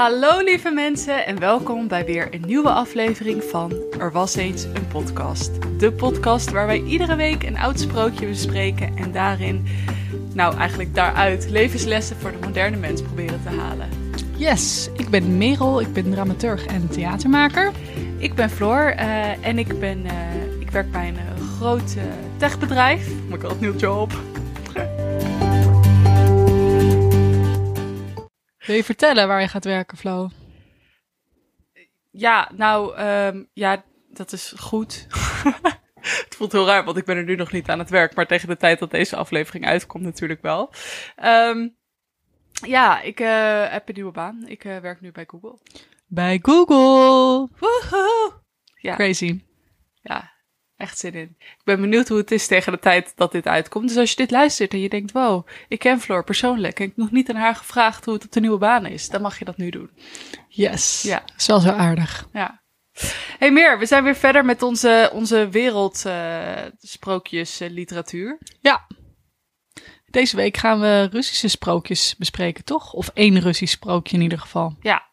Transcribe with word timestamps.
Hallo 0.00 0.40
lieve 0.44 0.70
mensen 0.70 1.26
en 1.26 1.38
welkom 1.38 1.88
bij 1.88 2.04
weer 2.04 2.34
een 2.34 2.42
nieuwe 2.46 2.70
aflevering 2.70 3.44
van 3.44 3.72
Er 3.98 4.12
was 4.12 4.34
eens 4.34 4.64
een 4.64 4.86
podcast. 4.92 5.50
De 5.78 5.92
podcast 5.92 6.50
waar 6.50 6.66
wij 6.66 6.82
iedere 6.82 7.16
week 7.16 7.42
een 7.42 7.58
oud 7.58 7.80
sprookje 7.80 8.26
bespreken 8.26 8.96
en 8.96 9.12
daarin, 9.12 9.66
nou 10.34 10.56
eigenlijk 10.56 10.94
daaruit, 10.94 11.50
levenslessen 11.50 12.16
voor 12.16 12.30
de 12.30 12.46
moderne 12.46 12.76
mens 12.76 13.02
proberen 13.02 13.42
te 13.42 13.48
halen. 13.48 13.88
Yes, 14.36 14.90
ik 14.96 15.08
ben 15.08 15.38
Merel, 15.38 15.80
ik 15.80 15.92
ben 15.92 16.10
dramaturg 16.10 16.66
en 16.66 16.88
theatermaker. 16.88 17.72
Ik 18.18 18.34
ben 18.34 18.50
Floor 18.50 18.94
uh, 18.94 19.46
en 19.46 19.58
ik, 19.58 19.80
ben, 19.80 20.04
uh, 20.04 20.60
ik 20.60 20.70
werk 20.70 20.90
bij 20.90 21.08
een 21.08 21.14
uh, 21.14 21.50
groot 21.58 21.96
techbedrijf. 22.36 23.08
Moet 23.28 23.36
ik 23.36 23.44
al 23.44 23.50
een 23.50 23.56
nieuw 23.60 23.76
job. 23.76 24.12
Wil 28.70 28.78
je 28.78 28.84
vertellen 28.84 29.28
waar 29.28 29.40
je 29.40 29.48
gaat 29.48 29.64
werken, 29.64 29.98
Flo? 29.98 30.30
Ja, 32.10 32.50
nou, 32.56 33.00
um, 33.00 33.48
ja, 33.52 33.84
dat 34.08 34.32
is 34.32 34.54
goed. 34.56 35.06
het 36.24 36.34
voelt 36.36 36.52
heel 36.52 36.66
raar, 36.66 36.84
want 36.84 36.96
ik 36.96 37.04
ben 37.04 37.16
er 37.16 37.24
nu 37.24 37.34
nog 37.34 37.52
niet 37.52 37.68
aan 37.68 37.78
het 37.78 37.90
werk. 37.90 38.14
Maar 38.14 38.26
tegen 38.26 38.48
de 38.48 38.56
tijd 38.56 38.78
dat 38.78 38.90
deze 38.90 39.16
aflevering 39.16 39.66
uitkomt 39.66 40.04
natuurlijk 40.04 40.42
wel. 40.42 40.72
Um, 41.24 41.76
ja, 42.52 43.00
ik 43.00 43.20
uh, 43.20 43.70
heb 43.70 43.88
een 43.88 43.94
nieuwe 43.94 44.12
baan. 44.12 44.46
Ik 44.46 44.64
uh, 44.64 44.78
werk 44.78 45.00
nu 45.00 45.12
bij 45.12 45.24
Google. 45.26 45.58
Bij 46.06 46.38
Google! 46.42 47.48
Woehoe! 47.58 48.32
Ja. 48.74 48.94
Crazy. 48.94 49.44
Ja, 50.02 50.32
echt 50.80 50.98
zin 50.98 51.14
in. 51.14 51.36
Ik 51.38 51.64
ben 51.64 51.80
benieuwd 51.80 52.08
hoe 52.08 52.18
het 52.18 52.30
is 52.30 52.46
tegen 52.46 52.72
de 52.72 52.78
tijd 52.78 53.12
dat 53.16 53.32
dit 53.32 53.46
uitkomt. 53.46 53.88
Dus 53.88 53.96
als 53.96 54.10
je 54.10 54.16
dit 54.16 54.30
luistert 54.30 54.72
en 54.72 54.80
je 54.80 54.88
denkt, 54.88 55.12
wow, 55.12 55.46
ik 55.68 55.78
ken 55.78 56.00
Floor 56.00 56.24
persoonlijk 56.24 56.78
en 56.78 56.84
ik 56.84 56.92
heb 56.96 57.04
nog 57.04 57.10
niet 57.10 57.30
aan 57.30 57.36
haar 57.36 57.54
gevraagd 57.54 58.04
hoe 58.04 58.14
het 58.14 58.24
op 58.24 58.32
de 58.32 58.40
nieuwe 58.40 58.58
baan 58.58 58.86
is, 58.86 59.08
dan 59.08 59.22
mag 59.22 59.38
je 59.38 59.44
dat 59.44 59.56
nu 59.56 59.70
doen. 59.70 59.90
Yes. 60.48 61.02
Ja. 61.02 61.22
Is 61.36 61.46
wel 61.46 61.60
zo 61.60 61.70
aardig. 61.70 62.28
Ja. 62.32 62.60
Hey 63.38 63.52
Meer, 63.52 63.78
we 63.78 63.86
zijn 63.86 64.04
weer 64.04 64.16
verder 64.16 64.44
met 64.44 64.62
onze, 64.62 65.10
onze 65.12 65.48
wereldsprookjes 65.48 67.60
uh, 67.60 67.70
literatuur. 67.70 68.38
Ja. 68.60 68.86
Deze 70.06 70.36
week 70.36 70.56
gaan 70.56 70.80
we 70.80 71.08
Russische 71.12 71.48
sprookjes 71.48 72.14
bespreken, 72.18 72.64
toch? 72.64 72.92
Of 72.92 73.10
één 73.14 73.40
Russisch 73.40 73.74
sprookje 73.74 74.16
in 74.16 74.22
ieder 74.22 74.38
geval. 74.38 74.76
Ja, 74.80 75.09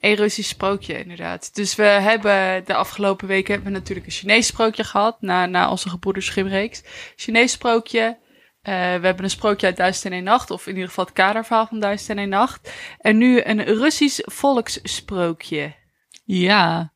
een 0.00 0.14
Russisch 0.14 0.48
sprookje, 0.48 0.98
inderdaad. 0.98 1.54
Dus 1.54 1.74
we 1.74 1.82
hebben 1.82 2.64
de 2.64 2.74
afgelopen 2.74 3.28
weken 3.28 3.54
hebben 3.54 3.72
we 3.72 3.78
natuurlijk 3.78 4.06
een 4.06 4.12
Chinees 4.12 4.46
sprookje 4.46 4.84
gehad, 4.84 5.16
na, 5.20 5.46
na 5.46 5.70
onze 5.70 5.88
gebroeders 5.88 6.26
Schimreeks. 6.26 6.82
Chinees 7.16 7.52
sprookje. 7.52 8.22
Uh, 8.62 8.74
we 8.74 9.06
hebben 9.06 9.24
een 9.24 9.30
sprookje 9.30 9.66
uit 9.66 9.76
Duizend 9.76 10.12
en 10.12 10.18
een 10.18 10.24
Nacht, 10.24 10.50
of 10.50 10.66
in 10.66 10.72
ieder 10.72 10.88
geval 10.88 11.04
het 11.04 11.14
kaderverhaal 11.14 11.66
van 11.66 11.80
Duizend 11.80 12.10
en 12.10 12.18
een 12.18 12.28
Nacht. 12.28 12.72
En 12.98 13.16
nu 13.18 13.42
een 13.44 13.64
Russisch 13.64 14.20
volkssprookje. 14.22 15.74
Ja, 16.24 16.92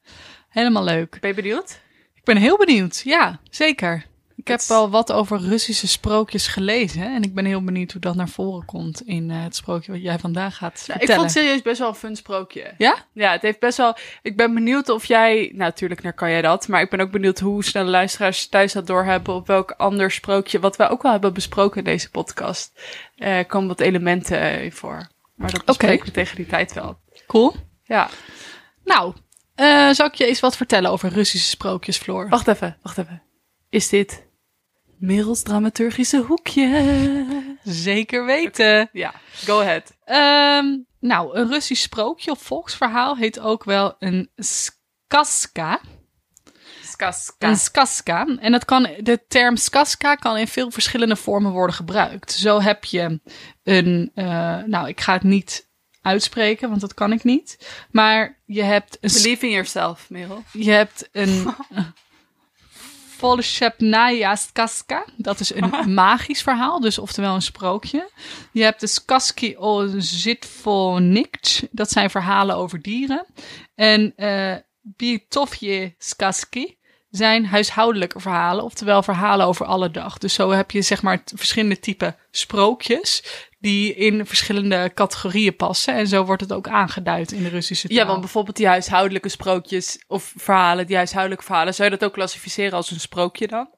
helemaal 0.49 0.85
leuk. 0.85 1.21
Ben 1.21 1.31
je 1.31 1.37
benieuwd? 1.37 1.81
Ik 2.15 2.25
ben 2.25 2.37
heel 2.37 2.57
benieuwd, 2.57 3.01
ja, 3.05 3.41
zeker. 3.51 4.07
Ik 4.55 4.61
heb 4.61 4.77
al 4.77 4.91
wat 4.91 5.13
over 5.13 5.41
Russische 5.41 5.89
sprookjes 5.89 6.47
gelezen 6.47 7.15
en 7.15 7.23
ik 7.23 7.35
ben 7.35 7.45
heel 7.45 7.65
benieuwd 7.65 7.93
hoe 7.93 8.01
dat 8.01 8.15
naar 8.15 8.29
voren 8.29 8.65
komt 8.65 9.03
in 9.03 9.31
eh, 9.31 9.43
het 9.43 9.57
sprookje 9.57 9.93
wat 9.93 10.03
jij 10.03 10.19
vandaag 10.19 10.57
gaat 10.57 10.85
Nou, 10.87 11.01
ik 11.01 11.09
vond 11.09 11.21
het 11.21 11.31
serieus 11.31 11.63
best 11.63 11.79
wel 11.79 11.89
een 11.89 11.95
fun 11.95 12.17
sprookje. 12.17 12.75
Ja? 12.79 12.97
Ja, 13.13 13.33
het 13.33 13.43
heeft 13.43 13.59
best 13.59 13.77
wel. 13.77 13.97
Ik 14.23 14.37
ben 14.37 14.55
benieuwd 14.55 14.89
of 14.89 15.05
jij. 15.05 15.37
Nou, 15.37 15.57
natuurlijk, 15.57 16.03
naar 16.03 16.13
kan 16.13 16.31
jij 16.31 16.43
dat. 16.43 16.69
Maar 16.69 16.81
ik 16.81 16.91
ben 16.91 17.01
ook 17.01 17.11
benieuwd 17.11 17.39
hoe 17.39 17.65
snel 17.65 17.85
de 17.85 17.91
luisteraars 17.91 18.49
thuis 18.49 18.73
dat 18.73 18.87
doorhebben. 18.87 19.35
Op 19.35 19.47
welk 19.47 19.71
ander 19.71 20.11
sprookje. 20.11 20.61
Wat 20.61 20.77
wij 20.77 20.89
ook 20.89 21.03
wel 21.03 21.13
hebben 21.13 21.35
besproken 21.35 21.79
in 21.79 21.85
deze 21.85 22.11
podcast. 22.11 22.73
eh 23.17 23.47
komen 23.47 23.69
wat 23.69 23.81
elementen 23.81 24.41
eh, 24.41 24.65
in 24.65 24.73
voor. 24.73 25.09
Maar 25.35 25.51
dat 25.53 25.65
bespreken 25.65 26.07
we 26.07 26.13
tegen 26.13 26.37
die 26.37 26.47
tijd 26.47 26.73
wel. 26.73 26.99
Cool. 27.27 27.55
Ja. 27.85 28.09
Nou, 28.85 29.15
eh 29.55 29.91
zal 29.91 30.07
ik 30.07 30.15
je 30.15 30.27
eens 30.27 30.41
wat 30.41 30.57
vertellen 30.57 30.91
over 30.91 31.09
Russische 31.09 31.49
sprookjes, 31.49 31.97
Floor? 31.97 32.29
Wacht 32.29 32.49
even, 32.49 32.77
wacht 32.83 32.99
even. 32.99 33.23
Is 33.69 33.89
dit 33.89 34.27
Merels 34.99 35.43
dramaturgische 35.43 36.23
hoekje? 36.23 37.57
Zeker 37.65 38.25
weten. 38.27 38.89
Ja, 38.93 39.15
go 39.45 39.61
ahead. 39.61 39.97
Ehm, 40.05 40.77
nou, 41.01 41.37
een 41.39 41.49
Russisch 41.49 41.83
sprookje 41.83 42.31
of 42.31 42.43
volksverhaal 42.43 43.17
heet 43.17 43.41
ook 43.41 43.65
wel 43.65 43.97
een 43.99 44.31
skaska. 44.37 45.81
Skaska. 46.83 47.49
Een 47.49 47.57
skaska. 47.57 48.27
En 48.41 48.53
dat 48.53 48.65
kan, 48.65 48.83
de 49.01 49.25
term 49.29 49.57
skaska 49.57 50.15
kan 50.15 50.37
in 50.37 50.49
veel 50.49 50.71
verschillende 50.71 51.17
vormen 51.17 51.53
worden 51.53 51.77
gebruikt. 51.77 52.33
Zo 52.33 52.61
heb 52.61 52.85
je 52.85 53.21
een, 53.63 54.11
eh, 54.15 54.63
nou, 54.63 54.89
ik 54.89 55.01
ga 55.01 55.13
het 55.13 55.23
niet 55.23 55.69
uitspreken, 56.03 56.69
want 56.69 56.81
dat 56.81 56.95
kan 56.95 57.13
ik 57.13 57.25
niet. 57.25 57.69
Maar 57.91 58.41
je 58.47 58.63
hebt 58.63 58.99
een, 59.01 59.11
Believe 59.13 59.47
in 59.47 59.53
yourself, 59.53 60.11
Merel. 60.11 60.43
je 60.53 60.71
hebt 60.71 61.09
een 61.13 61.55
Volshepnaya 63.19 64.37
skaska. 64.37 65.05
Dat 65.17 65.41
is 65.41 65.55
een 65.55 65.73
magisch 65.95 66.43
verhaal, 66.43 66.81
dus 66.81 66.99
oftewel 66.99 67.35
een 67.35 67.43
sprookje. 67.43 68.11
Je 68.53 68.63
hebt 68.63 68.81
de 68.81 68.87
Skaski 68.87 69.57
o 69.57 69.87
Zitvonikch. 69.97 71.63
Dat 71.71 71.91
zijn 71.91 72.11
verhalen 72.11 72.57
over 72.57 72.83
dieren. 72.83 73.27
En 73.75 74.13
eh 74.17 74.57
Bitovje 74.97 75.95
Skaski 75.99 76.79
zijn 77.11 77.47
huishoudelijke 77.47 78.21
verhalen, 78.21 78.65
oftewel 78.65 79.03
verhalen 79.03 79.47
over 79.47 79.67
alle 79.67 79.91
dag. 79.91 80.19
Dus 80.19 80.35
zo 80.35 80.51
heb 80.51 80.71
je 80.71 80.83
zeg 80.83 81.03
maar 81.03 81.23
verschillende 81.35 81.81
typen 81.81 82.17
sprookjes 82.31 83.23
die 83.59 83.95
in 83.95 84.27
verschillende 84.27 84.91
categorieën 84.95 85.57
passen. 85.57 85.95
En 85.95 86.07
zo 86.07 86.25
wordt 86.25 86.43
het 86.43 86.53
ook 86.53 86.69
aangeduid 86.69 87.33
in 87.33 87.43
de 87.43 87.49
Russische 87.49 87.89
taal. 87.89 87.97
Ja, 87.97 88.07
want 88.07 88.21
bijvoorbeeld 88.21 88.57
die 88.57 88.67
huishoudelijke 88.67 89.29
sprookjes 89.29 90.05
of 90.07 90.33
verhalen, 90.37 90.87
die 90.87 90.97
huishoudelijke 90.97 91.45
verhalen, 91.45 91.75
zou 91.75 91.91
je 91.91 91.97
dat 91.97 92.09
ook 92.09 92.15
klassificeren 92.15 92.73
als 92.73 92.91
een 92.91 93.01
sprookje 93.01 93.47
dan? 93.47 93.69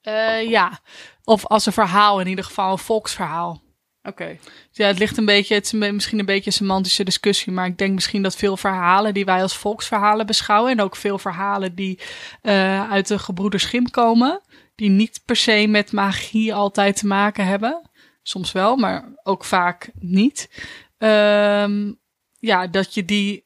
Eh, 0.00 0.48
ja, 0.48 0.80
of 1.24 1.46
als 1.46 1.66
een 1.66 1.72
verhaal, 1.72 2.20
in 2.20 2.26
ieder 2.26 2.44
geval 2.44 2.72
een 2.72 2.78
volksverhaal. 2.78 3.64
Oké. 4.02 4.36
Ja, 4.70 4.86
het 4.86 4.98
ligt 4.98 5.16
een 5.16 5.24
beetje, 5.24 5.54
het 5.54 5.64
is 5.64 5.72
misschien 5.72 6.18
een 6.18 6.24
beetje 6.24 6.46
een 6.46 6.52
semantische 6.52 7.04
discussie, 7.04 7.52
maar 7.52 7.66
ik 7.66 7.78
denk 7.78 7.94
misschien 7.94 8.22
dat 8.22 8.36
veel 8.36 8.56
verhalen 8.56 9.14
die 9.14 9.24
wij 9.24 9.42
als 9.42 9.56
volksverhalen 9.56 10.26
beschouwen 10.26 10.72
en 10.72 10.80
ook 10.80 10.96
veel 10.96 11.18
verhalen 11.18 11.74
die 11.74 12.00
eh, 12.42 12.90
uit 12.90 13.08
de 13.08 13.18
gebroeders 13.18 13.64
Grimm 13.64 13.90
komen, 13.90 14.40
die 14.74 14.90
niet 14.90 15.20
per 15.24 15.36
se 15.36 15.66
met 15.68 15.92
magie 15.92 16.54
altijd 16.54 16.96
te 16.96 17.06
maken 17.06 17.46
hebben, 17.46 17.90
soms 18.28 18.52
wel, 18.52 18.76
maar 18.76 19.12
ook 19.22 19.44
vaak 19.44 19.90
niet. 19.98 20.50
Ehm, 20.98 21.92
ja, 22.38 22.66
dat 22.66 22.94
je 22.94 23.04
die 23.04 23.44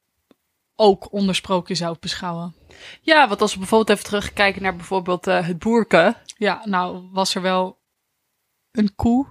ook 0.76 1.12
onder 1.12 1.34
sprookje 1.34 1.74
zou 1.74 1.96
beschouwen. 2.00 2.54
Ja, 3.00 3.28
want 3.28 3.40
als 3.40 3.52
we 3.52 3.58
bijvoorbeeld 3.58 3.98
even 3.98 4.10
terugkijken 4.10 4.62
naar 4.62 4.76
bijvoorbeeld 4.76 5.26
eh, 5.26 5.46
het 5.46 5.58
boerke. 5.58 6.14
Ja, 6.38 6.62
nou 6.64 7.08
was 7.12 7.34
er 7.34 7.42
wel 7.42 7.78
een 8.70 8.94
koe. 8.94 9.26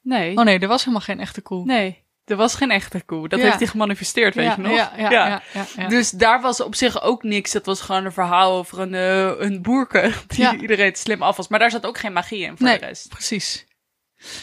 Nee. 0.00 0.36
Oh 0.36 0.44
nee, 0.44 0.58
er 0.58 0.68
was 0.68 0.80
helemaal 0.80 1.00
geen 1.06 1.20
echte 1.20 1.40
koe. 1.40 1.64
Nee, 1.64 2.02
er 2.24 2.36
was 2.36 2.54
geen 2.54 2.70
echte 2.70 3.02
koe. 3.04 3.28
Dat 3.28 3.38
Ja. 3.38 3.44
heeft 3.44 3.58
hij 3.58 3.66
gemanifesteerd, 3.66 4.34
weet 4.34 4.46
ja, 4.46 4.54
je 4.56 4.60
nog? 4.62 4.76
Ja, 4.76 5.42
ja. 5.76 5.88
Dus 5.88 6.10
daar 6.10 6.40
was 6.40 6.60
op 6.60 6.74
zich 6.74 7.02
ook 7.02 7.22
niks. 7.22 7.52
Dat 7.52 7.66
was 7.66 7.80
gewoon 7.80 8.04
een 8.04 8.12
verhaal 8.12 8.52
over 8.52 8.78
een, 8.78 8.94
eh, 8.94 9.46
een 9.46 9.62
boerke 9.62 10.12
die 10.26 10.60
iedereen 10.60 10.94
slim 10.94 11.22
af 11.22 11.36
was. 11.36 11.48
Maar 11.48 11.58
daar 11.58 11.70
zat 11.70 11.86
ook 11.86 11.98
geen 11.98 12.12
magie 12.12 12.40
in 12.44 12.56
voor 12.56 12.66
Nee. 12.66 12.78
de 12.78 12.86
rest. 12.86 13.08
Precies. 13.08 13.66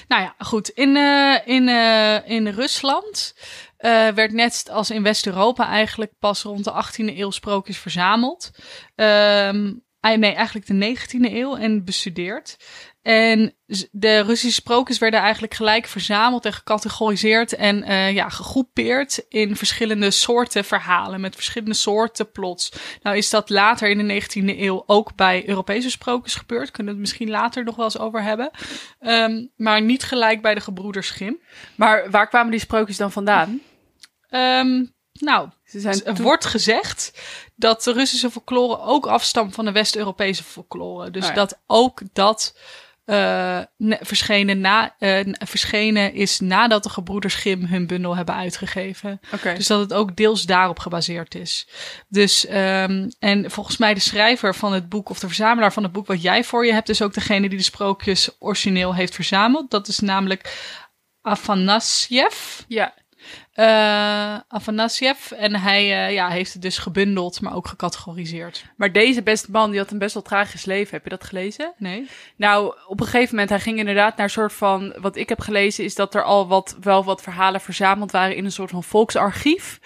Nou 0.07 0.21
ja, 0.21 0.35
goed. 0.37 0.69
In, 0.69 0.95
eh, 0.95 1.37
in, 1.45 1.69
eh, 1.69 2.29
in 2.29 2.47
Rusland 2.47 3.35
eh, 3.77 4.07
werd 4.07 4.31
net 4.31 4.69
als 4.71 4.89
in 4.89 5.03
West-Europa 5.03 5.67
eigenlijk 5.67 6.11
pas 6.19 6.41
rond 6.41 6.63
de 6.63 6.71
18e 6.71 7.17
eeuw 7.17 7.31
sprookjes 7.31 7.77
verzameld. 7.77 8.51
Ah, 10.03 10.17
nee, 10.17 10.33
eigenlijk 10.33 10.67
de 10.67 10.73
19e 10.73 11.33
eeuw 11.33 11.55
en 11.55 11.85
bestudeerd. 11.85 12.57
En 13.01 13.55
de 13.91 14.19
Russische 14.19 14.61
sprookjes 14.61 14.97
werden 14.97 15.19
eigenlijk 15.19 15.53
gelijk 15.53 15.87
verzameld 15.87 16.45
en 16.45 16.53
gecategoriseerd 16.53 17.55
en 17.55 17.83
eh, 17.83 18.13
ja, 18.13 18.29
gegroepeerd 18.29 19.25
in 19.29 19.55
verschillende 19.55 20.11
soorten 20.11 20.65
verhalen 20.65 21.21
met 21.21 21.35
verschillende 21.35 21.73
soorten 21.73 22.31
plots. 22.31 22.71
Nou 23.01 23.17
is 23.17 23.29
dat 23.29 23.49
later 23.49 23.89
in 23.89 24.07
de 24.07 24.21
19e 24.21 24.59
eeuw 24.59 24.83
ook 24.85 25.15
bij 25.15 25.47
Europese 25.47 25.89
sprookjes 25.89 26.35
gebeurd. 26.35 26.71
Kunnen 26.71 26.93
we 26.93 26.99
het 26.99 27.09
misschien 27.09 27.29
later 27.29 27.63
nog 27.63 27.75
wel 27.75 27.85
eens 27.85 27.97
over 27.99 28.23
hebben. 28.23 28.51
Ehm, 28.99 29.45
maar 29.55 29.81
niet 29.81 30.03
gelijk 30.03 30.41
bij 30.41 30.53
de 30.53 30.61
gebroeders 30.61 31.09
Grimm. 31.09 31.39
Maar 31.75 32.11
waar 32.11 32.27
kwamen 32.27 32.51
die 32.51 32.59
sprookjes 32.59 32.97
dan 32.97 33.11
vandaan? 33.11 33.61
Ehm, 34.29 34.85
nou, 35.13 35.49
er 36.03 36.21
wordt 36.21 36.45
gezegd 36.45 37.21
dat 37.55 37.83
de 37.83 37.91
Russische 37.91 38.31
folklore 38.31 38.79
ook 38.79 39.05
afstamt 39.07 39.55
van 39.55 39.65
de 39.65 39.71
West-Europese 39.71 40.43
folklore. 40.43 41.11
Dus 41.11 41.23
Oh 41.23 41.29
ja. 41.29 41.35
dat 41.35 41.61
ook 41.67 42.01
dat 42.13 42.55
eh, 43.05 43.59
ne- 43.77 43.99
verschenen, 44.01 44.59
na, 44.59 44.95
eh, 44.99 45.19
verschenen 45.33 46.13
is 46.13 46.39
nadat 46.39 46.83
de 46.83 46.89
gebroeders 46.89 47.35
Grimm 47.35 47.65
hun 47.65 47.87
bundel 47.87 48.15
hebben 48.15 48.35
uitgegeven. 48.35 49.19
Dus 49.55 49.67
dat 49.67 49.79
het 49.79 49.93
ook 49.93 50.15
deels 50.15 50.43
daarop 50.43 50.79
gebaseerd 50.79 51.35
is. 51.35 51.67
Dus, 52.07 52.45
ehm, 52.45 53.09
en 53.19 53.51
volgens 53.51 53.77
mij 53.77 53.93
de 53.93 53.99
schrijver 53.99 54.55
van 54.55 54.73
het 54.73 54.89
boek, 54.89 55.09
of 55.09 55.19
de 55.19 55.27
verzamelaar 55.27 55.73
van 55.73 55.83
het 55.83 55.91
boek 55.91 56.07
wat 56.07 56.21
jij 56.21 56.43
voor 56.43 56.65
je 56.65 56.73
hebt, 56.73 56.89
is 56.89 57.01
ook 57.01 57.13
degene 57.13 57.49
die 57.49 57.57
de 57.57 57.63
sprookjes 57.63 58.29
origineel 58.39 58.95
heeft 58.95 59.15
verzameld. 59.15 59.71
Dat 59.71 59.87
is 59.87 59.99
namelijk 59.99 60.57
Afanasiev. 61.21 62.59
Ja. 62.67 62.93
Eh 63.61 64.39
Afanasiev. 64.47 65.31
En 65.31 65.55
hij 65.55 66.05
eh, 66.05 66.13
ja, 66.13 66.29
heeft 66.29 66.53
het 66.53 66.61
dus 66.61 66.77
gebundeld, 66.77 67.41
maar 67.41 67.55
ook 67.55 67.67
gecategoriseerd. 67.67 68.65
Maar 68.75 68.91
deze 68.91 69.23
beste 69.23 69.51
man, 69.51 69.69
die 69.69 69.79
had 69.79 69.91
een 69.91 69.97
best 69.97 70.13
wel 70.13 70.23
tragisch 70.23 70.65
leven. 70.65 70.93
Heb 70.93 71.03
je 71.03 71.09
dat 71.09 71.23
gelezen? 71.23 71.73
Nee? 71.77 72.09
Nou, 72.35 72.75
op 72.87 72.99
een 72.99 73.05
gegeven 73.05 73.29
moment, 73.29 73.49
hij 73.49 73.59
ging 73.59 73.77
inderdaad 73.77 74.15
naar 74.15 74.25
een 74.25 74.31
soort 74.31 74.53
van... 74.53 74.95
Wat 74.97 75.15
ik 75.15 75.29
heb 75.29 75.39
gelezen, 75.39 75.83
is 75.83 75.95
dat 75.95 76.15
er 76.15 76.23
al 76.23 76.47
wat, 76.47 76.77
wel 76.81 77.03
wat 77.03 77.21
verhalen 77.21 77.61
verzameld 77.61 78.11
waren 78.11 78.35
in 78.35 78.45
een 78.45 78.51
soort 78.51 78.69
van 78.69 78.83
volksarchief. 78.83 79.79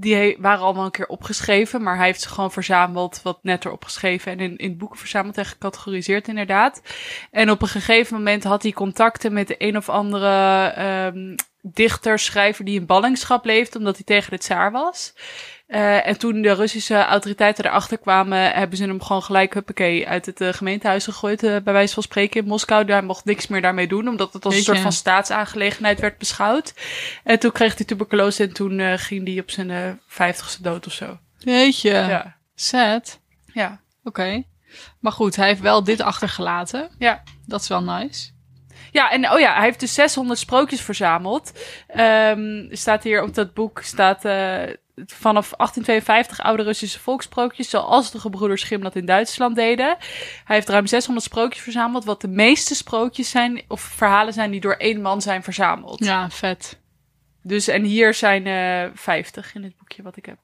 Die 0.00 0.36
waren 0.40 0.64
allemaal 0.64 0.84
een 0.84 0.90
keer 0.90 1.06
opgeschreven, 1.06 1.82
maar 1.82 1.96
hij 1.96 2.06
heeft 2.06 2.20
ze 2.20 2.28
gewoon 2.28 2.52
verzameld, 2.52 3.20
wat 3.22 3.38
netter 3.42 3.72
opgeschreven 3.72 4.32
en 4.32 4.40
in, 4.40 4.56
in 4.56 4.78
boeken 4.78 4.98
verzameld 4.98 5.38
en 5.38 5.44
gecategoriseerd 5.44 6.28
inderdaad. 6.28 6.82
En 7.30 7.50
op 7.50 7.62
een 7.62 7.68
gegeven 7.68 8.16
moment 8.16 8.44
had 8.44 8.62
hij 8.62 8.72
contacten 8.72 9.32
met 9.32 9.48
de 9.48 9.54
een 9.58 9.76
of 9.76 9.88
andere 9.88 10.66
ehm, 10.66 11.36
dichter, 11.62 12.18
schrijver 12.18 12.64
die 12.64 12.80
in 12.80 12.86
ballingschap 12.86 13.44
leefde, 13.44 13.78
omdat 13.78 13.94
hij 13.94 14.04
tegen 14.04 14.30
de 14.30 14.38
tsaar 14.38 14.72
was. 14.72 15.14
Eh, 15.68 16.06
en 16.06 16.18
toen 16.18 16.42
de 16.42 16.52
Russische 16.52 17.04
autoriteiten 17.04 17.64
erachter 17.64 17.98
kwamen, 17.98 18.52
hebben 18.52 18.76
ze 18.76 18.84
hem 18.84 19.02
gewoon 19.02 19.22
gelijk, 19.22 19.54
huppakee, 19.54 20.08
uit 20.08 20.26
het 20.26 20.40
eh, 20.40 20.52
gemeentehuis 20.52 21.04
gegooid, 21.04 21.42
eh, 21.42 21.56
bij 21.64 21.72
wijze 21.72 21.94
van 21.94 22.02
spreken 22.02 22.40
in 22.40 22.46
Moskou. 22.46 22.84
Daar 22.84 23.04
mocht 23.04 23.24
niks 23.24 23.46
meer 23.46 23.62
daarmee 23.62 23.88
doen, 23.88 24.08
omdat 24.08 24.32
het 24.32 24.44
als 24.44 24.54
een 24.56 24.62
soort 24.62 24.78
van 24.78 24.92
staatsaangelegenheid 24.92 26.00
werd 26.00 26.18
beschouwd. 26.18 26.74
En 27.24 27.38
toen 27.38 27.52
kreeg 27.52 27.76
hij 27.76 27.86
tuberculose 27.86 28.42
en 28.42 28.52
toen 28.52 28.98
ging 28.98 29.26
hij 29.26 29.38
op 29.38 29.50
zijn 29.50 30.00
vijftigste 30.06 30.62
dood 30.62 30.86
of 30.86 30.92
zo. 30.92 31.18
Jeetje, 31.38 31.90
Ja. 31.90 32.36
sad. 32.54 33.20
Ja. 33.52 33.80
Oké. 34.04 34.42
Maar 35.00 35.12
goed, 35.12 35.36
hij 35.36 35.46
heeft 35.46 35.60
wel 35.60 35.84
dit 35.84 36.00
achtergelaten. 36.00 36.90
Ja. 36.98 37.22
Dat 37.46 37.60
is 37.60 37.68
wel 37.68 37.82
nice. 37.82 38.30
Ja, 38.92 39.10
en 39.10 39.30
oh 39.30 39.38
ja, 39.38 39.54
hij 39.54 39.64
heeft 39.64 39.80
dus 39.80 39.94
600 39.94 40.38
sprookjes 40.38 40.80
verzameld. 40.80 41.52
Ehm, 41.86 42.66
staat 42.70 43.02
hier 43.02 43.22
op 43.22 43.34
dat 43.34 43.54
boek, 43.54 43.80
staat 43.82 44.24
eh, 44.24 44.62
vanaf 45.06 45.50
1852 45.56 46.40
oude 46.40 46.62
Russische 46.62 46.98
volksprookjes, 46.98 47.70
zoals 47.70 48.10
de 48.10 48.20
gebroeders 48.20 48.62
Grimm 48.62 48.82
dat 48.82 48.96
in 48.96 49.06
Duitsland 49.06 49.56
deden. 49.56 49.96
Hij 50.44 50.56
heeft 50.56 50.68
ruim 50.68 50.86
600 50.86 51.26
sprookjes 51.26 51.62
verzameld, 51.62 52.04
wat 52.04 52.20
de 52.20 52.28
meeste 52.28 52.74
sprookjes 52.74 53.30
zijn, 53.30 53.62
of 53.68 53.80
verhalen 53.80 54.32
zijn 54.32 54.50
die 54.50 54.60
door 54.60 54.74
één 54.74 55.02
man 55.02 55.22
zijn 55.22 55.42
verzameld. 55.42 56.04
Ja, 56.04 56.30
vet. 56.30 56.78
Dus, 57.42 57.68
en 57.68 57.84
hier 57.84 58.14
zijn 58.14 58.46
eh 58.46 58.90
50 58.94 59.54
in 59.54 59.62
het 59.62 59.76
boekje 59.76 60.02
wat 60.02 60.16
ik 60.16 60.26
heb. 60.26 60.38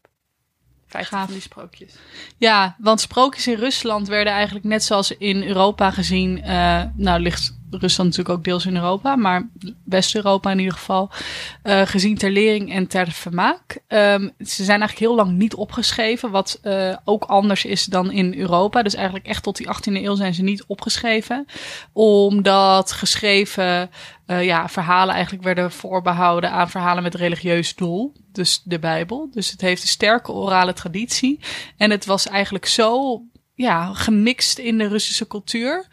50 0.86 1.08
Gaaf. 1.08 1.24
van 1.24 1.34
die 1.34 1.42
sprookjes. 1.42 1.94
Ja, 2.36 2.76
want 2.78 3.00
sprookjes 3.00 3.46
in 3.46 3.58
Rusland 3.58 4.08
werden 4.08 4.32
eigenlijk 4.32 4.64
net 4.64 4.84
zoals 4.84 5.16
in 5.16 5.42
Europa 5.42 5.90
gezien. 5.90 6.42
eh, 6.42 6.82
nou, 6.94 7.20
ligt 7.20 7.58
Rusland 7.78 8.10
natuurlijk 8.10 8.38
ook 8.38 8.44
deels 8.44 8.66
in 8.66 8.76
Europa, 8.76 9.16
maar 9.16 9.48
West-Europa 9.84 10.50
in 10.50 10.58
ieder 10.58 10.74
geval. 10.74 11.10
eh, 11.62 11.82
gezien 11.84 12.16
ter 12.16 12.30
lering 12.30 12.72
en 12.72 12.86
ter 12.86 13.10
vermaak. 13.10 13.78
Ehm, 13.86 14.28
ze 14.38 14.64
zijn 14.64 14.80
eigenlijk 14.80 14.98
heel 14.98 15.14
lang 15.14 15.30
niet 15.30 15.54
opgeschreven, 15.54 16.30
wat 16.30 16.58
eh, 16.62 16.96
ook 17.04 17.24
anders 17.24 17.64
is 17.64 17.84
dan 17.84 18.10
in 18.10 18.34
Europa. 18.38 18.82
Dus 18.82 18.94
eigenlijk 18.94 19.26
echt 19.26 19.42
tot 19.42 19.56
die 19.56 19.68
18e 19.68 20.04
eeuw 20.04 20.14
zijn 20.14 20.34
ze 20.34 20.42
niet 20.42 20.64
opgeschreven. 20.66 21.46
Omdat 21.92 22.92
geschreven 22.92 23.90
eh, 24.26 24.44
ja, 24.44 24.68
verhalen 24.68 25.14
eigenlijk 25.14 25.44
werden 25.44 25.72
voorbehouden 25.72 26.50
aan 26.50 26.70
verhalen 26.70 27.02
met 27.02 27.14
religieus 27.14 27.74
doel. 27.74 28.12
Dus 28.32 28.62
de 28.64 28.78
Bijbel. 28.78 29.28
Dus 29.32 29.50
het 29.50 29.60
heeft 29.60 29.82
een 29.82 29.88
sterke 29.88 30.32
orale 30.32 30.72
traditie. 30.72 31.40
En 31.76 31.90
het 31.90 32.04
was 32.04 32.26
eigenlijk 32.26 32.66
zo 32.66 33.22
ja, 33.54 33.92
gemixt 33.92 34.58
in 34.58 34.78
de 34.78 34.88
Russische 34.88 35.26
cultuur 35.26 35.86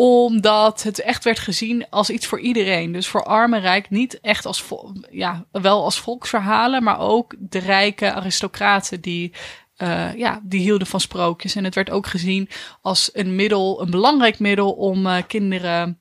omdat 0.00 0.82
het 0.82 1.00
echt 1.00 1.24
werd 1.24 1.38
gezien 1.38 1.86
als 1.90 2.10
iets 2.10 2.26
voor 2.26 2.40
iedereen. 2.40 2.92
Dus 2.92 3.08
voor 3.08 3.24
arm 3.24 3.54
en 3.54 3.60
rijk 3.60 3.90
niet 3.90 4.20
echt 4.20 4.46
als, 4.46 4.64
ja, 5.10 5.44
wel 5.52 5.84
als 5.84 6.00
volksverhalen, 6.00 6.82
maar 6.82 6.98
ook 6.98 7.34
de 7.38 7.58
rijke 7.58 8.12
aristocraten 8.12 9.00
die, 9.00 9.32
eh, 9.76 10.14
ja, 10.14 10.40
die 10.42 10.60
hielden 10.60 10.86
van 10.86 11.00
sprookjes. 11.00 11.54
En 11.54 11.64
het 11.64 11.74
werd 11.74 11.90
ook 11.90 12.06
gezien 12.06 12.48
als 12.80 13.10
een 13.12 13.34
middel, 13.34 13.82
een 13.82 13.90
belangrijk 13.90 14.38
middel 14.38 14.72
om 14.72 15.06
eh, 15.06 15.22
kinderen 15.26 16.00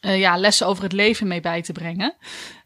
eh, 0.00 0.18
ja, 0.18 0.36
lessen 0.36 0.66
over 0.66 0.82
het 0.82 0.92
leven 0.92 1.26
mee 1.26 1.40
bij 1.40 1.62
te 1.62 1.72
brengen. 1.72 2.14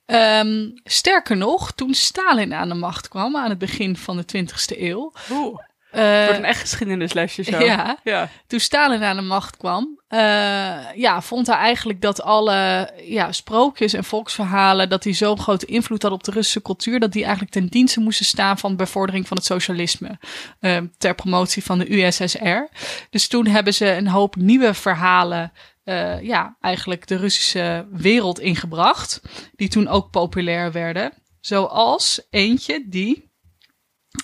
Ehm, 0.05 0.71
sterker 0.85 1.37
nog, 1.37 1.73
toen 1.73 1.95
Stalin 1.95 2.55
aan 2.55 2.69
de 2.69 2.75
macht 2.75 3.09
kwam 3.09 3.37
aan 3.37 3.49
het 3.49 3.59
begin 3.59 3.97
van 3.97 4.17
de 4.17 4.25
20e 4.25 4.81
eeuw. 4.81 5.13
Oeh, 5.31 5.61
eh, 5.97 6.17
het 6.17 6.25
wordt 6.25 6.39
een 6.39 6.45
echt 6.45 6.61
geschiedenislesje 6.61 7.43
zo. 7.43 7.59
ja. 7.65 7.99
ja. 8.05 8.29
toen 8.47 8.61
Stalin 8.61 9.03
aan 9.03 9.17
de 9.17 9.23
macht 9.23 9.57
kwam, 9.57 10.01
eh, 10.09 10.95
ja, 10.95 11.23
vond 11.23 11.47
hij 11.47 11.57
eigenlijk 11.57 12.01
dat 12.01 12.23
alle 12.23 12.91
ja, 13.03 13.33
sprookjes 13.33 13.93
en 13.93 14.05
volksverhalen, 14.05 14.89
dat 14.89 15.03
die 15.03 15.13
zo'n 15.13 15.39
grote 15.39 15.67
invloed 15.67 16.03
hadden 16.03 16.21
op 16.21 16.25
de 16.25 16.33
Russische 16.33 16.63
cultuur, 16.63 17.01
dat 17.01 17.13
die 17.13 17.23
eigenlijk 17.23 17.53
ten 17.53 17.67
dienste 17.67 18.01
moesten 18.01 18.27
staan 18.27 18.59
van 18.59 18.77
bevordering 18.77 19.29
van 19.29 19.37
het 19.37 19.47
socialisme, 19.47 20.19
eh, 20.61 20.79
ter 20.99 21.15
promotie 21.15 21.65
van 21.65 21.79
de 21.79 21.97
USSR. 21.97 22.77
Dus 23.11 23.29
toen 23.29 23.47
hebben 23.47 23.75
ze 23.75 23.93
een 23.93 24.09
hoop 24.09 24.37
nieuwe 24.37 24.75
verhalen, 24.75 25.53
eh, 25.85 26.23
ja, 26.23 26.57
eigenlijk 26.61 27.07
de 27.07 27.17
Russische 27.17 27.87
wereld 27.91 28.41
ingebracht, 28.41 29.23
die 29.53 29.69
toen 29.69 29.89
ook 29.89 30.11
populair 30.11 30.73
werden. 30.73 31.13
Zoals 31.41 32.27
eentje 32.31 32.85
die, 32.89 33.31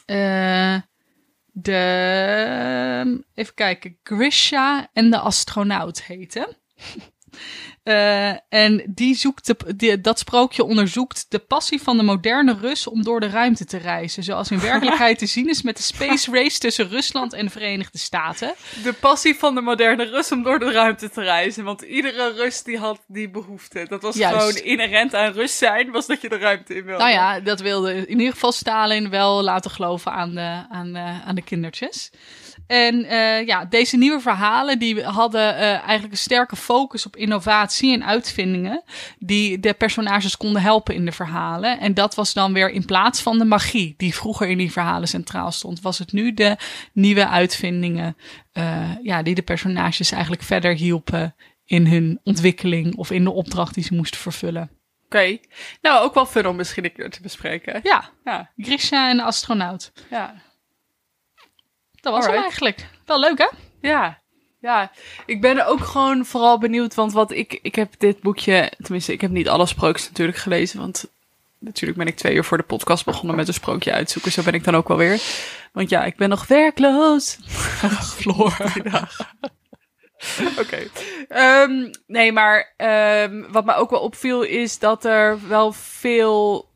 eh, 0.07 0.77
even 3.35 3.55
kijken, 3.55 3.97
Grisha 4.03 4.89
en 4.93 5.11
de 5.11 5.19
astronaut 5.19 6.03
heette. 6.03 6.57
Eh, 7.83 8.29
en 8.49 8.85
die 8.95 9.15
zoekt 9.15 9.47
de, 9.47 9.57
die- 9.77 10.01
dat 10.01 10.19
sprookje 10.19 10.65
onderzoekt 10.65 11.27
de 11.29 11.39
passie 11.39 11.83
van 11.83 11.97
de 11.97 12.03
moderne 12.03 12.57
Rus 12.61 12.87
om 12.87 13.03
door 13.03 13.21
de 13.21 13.29
ruimte 13.29 13.65
te 13.65 13.77
reizen. 13.77 14.23
Zoals 14.23 14.51
in 14.51 14.61
werkelijkheid 14.61 15.19
te 15.19 15.27
zien 15.27 15.49
is 15.49 15.63
met 15.63 15.77
de 15.77 15.83
space 15.83 16.31
race 16.33 16.59
tussen 16.59 16.89
Rusland 16.89 17.33
en 17.33 17.45
de 17.45 17.51
Verenigde 17.51 17.99
Staten. 17.99 18.55
De 18.83 18.93
passie 18.93 19.35
van 19.35 19.55
de 19.55 19.61
moderne 19.61 20.05
Rus 20.05 20.33
om 20.33 20.43
door 20.43 20.59
de 20.59 20.71
ruimte 20.73 21.11
te 21.11 21.23
reizen. 21.23 21.65
Want 21.65 21.83
iedere 21.83 22.33
Rus 22.33 22.63
die 22.63 22.79
had 22.79 23.01
die 23.07 23.31
behoefte. 23.31 23.87
Dat 23.89 24.03
was 24.03 24.17
Juist. 24.17 24.39
gewoon 24.39 24.57
inherent 24.65 25.15
aan 25.15 25.33
Rus 25.33 25.59
zijn, 25.59 25.91
was 25.91 26.07
dat 26.07 26.21
je 26.21 26.29
de 26.29 26.39
ruimte 26.39 26.75
in 26.75 26.85
wilde. 26.85 27.03
Nou 27.03 27.15
ja, 27.15 27.41
dat 27.41 27.61
wilde 27.61 27.95
in 27.95 28.19
ieder 28.19 28.33
geval 28.33 28.53
Stalin 28.53 29.11
wel 29.11 29.43
laten 29.43 29.71
geloven 29.71 30.13
aan 30.13 30.35
de, 30.35 30.65
aan, 30.69 30.93
de- 30.93 31.21
aan 31.25 31.35
de 31.35 31.43
kindertjes. 31.43 32.11
En 32.67 33.05
eh, 33.05 33.47
ja, 33.47 33.65
deze 33.65 33.97
nieuwe 33.97 34.21
verhalen 34.21 34.79
die 34.79 35.03
hadden 35.03 35.57
eh, 35.57 35.63
eigenlijk 35.63 36.13
een 36.13 36.19
sterke 36.19 36.57
focus 36.57 37.07
op 37.07 37.17
innovatie 37.17 37.93
en 37.93 38.05
uitvindingen 38.05 38.83
die 39.19 39.61
de 39.61 39.75
personages 39.75 40.37
konden 40.37 40.63
helpen 40.63 40.95
in 40.95 41.05
de 41.05 41.13
verhalen. 41.13 41.81
En 41.81 41.95
dat 41.95 42.15
was 42.15 42.33
dan 42.33 42.53
weer 42.53 42.71
in 42.71 42.85
plaats 42.85 43.21
van 43.21 43.39
de 43.39 43.45
magie 43.45 43.95
die 43.97 44.15
vroeger 44.15 44.49
in 44.49 44.59
die 44.59 44.73
verhalen 44.73 45.09
centraal 45.09 45.53
stond, 45.53 45.81
was 45.81 45.99
het 45.99 46.13
nu 46.13 46.35
de 46.35 46.57
nieuwe 46.93 47.29
uitvindingen 47.29 48.17
eh, 48.53 48.91
ja, 49.03 49.23
die 49.23 49.35
de 49.35 49.43
personages 49.43 50.13
eigenlijk 50.13 50.43
verder 50.43 50.75
hielpen 50.75 51.35
in 51.65 51.87
hun 51.87 52.21
ontwikkeling 52.25 52.97
of 52.97 53.11
in 53.11 53.25
de 53.25 53.31
opdracht 53.31 53.75
die 53.75 53.85
ze 53.85 53.95
moesten 53.95 54.21
vervullen. 54.21 54.71
Oké. 55.05 55.39
Nou, 55.81 56.05
ook 56.05 56.15
wel 56.15 56.27
fun 56.27 56.47
om 56.47 56.57
misschien 56.57 56.85
een 56.85 56.93
keer 56.93 57.11
te 57.11 57.23
bespreken. 57.23 57.81
Ja, 57.83 58.11
Ja, 58.25 58.51
Grisha 58.57 59.11
en 59.11 59.17
de 59.17 59.23
astronaut. 59.23 59.93
ja. 60.11 60.35
Dat 62.03 62.13
was 62.13 62.27
hem 62.27 62.35
eigenlijk. 62.35 62.87
Wel 63.07 63.21
leuk, 63.21 63.39
hè? 63.39 63.49
Ja, 63.89 64.19
ja. 64.61 64.91
Ik 65.27 65.41
ben 65.41 65.67
ook 65.67 65.85
gewoon 65.85 66.25
vooral 66.25 66.59
benieuwd, 66.59 66.95
want 66.95 67.13
wat 67.13 67.31
ik, 67.31 67.59
ik 67.63 67.75
heb 67.75 67.95
dit 67.99 68.21
boekje, 68.21 68.73
tenminste, 68.83 69.13
ik 69.13 69.21
heb 69.21 69.31
niet 69.31 69.49
alle 69.49 69.67
sprookjes 69.67 70.09
natuurlijk 70.09 70.39
gelezen, 70.39 70.79
want 70.79 71.11
natuurlijk 71.59 71.99
ben 71.99 72.07
ik 72.07 72.17
twee 72.17 72.35
uur 72.35 72.45
voor 72.45 72.57
de 72.57 72.63
podcast 72.63 73.05
begonnen 73.05 73.37
met 73.37 73.49
een 73.49 73.55
sprookje 73.55 73.93
uitzoeken. 73.93 74.33
Zo 74.33 74.43
ben 74.43 74.55
ik 74.55 74.65
dan 74.65 74.77
ook 74.77 74.89
wel 74.89 74.97
weer. 74.97 75.21
Want 75.73 75.91
ja, 75.91 76.05
ik 76.05 76.17
ben 76.17 76.29
nog 76.29 76.47
werkloos. 76.47 77.39
Floor. 78.17 78.57
Oké. 80.59 80.89
Ehm, 81.29 81.91
nee, 82.07 82.33
maar 82.33 82.73
ehm, 82.77 83.43
wat 83.51 83.65
me 83.65 83.75
ook 83.75 83.91
wel 83.91 84.01
opviel 84.01 84.43
is 84.43 84.79
dat 84.79 85.05
er 85.05 85.49
wel 85.49 85.73
veel, 85.73 86.69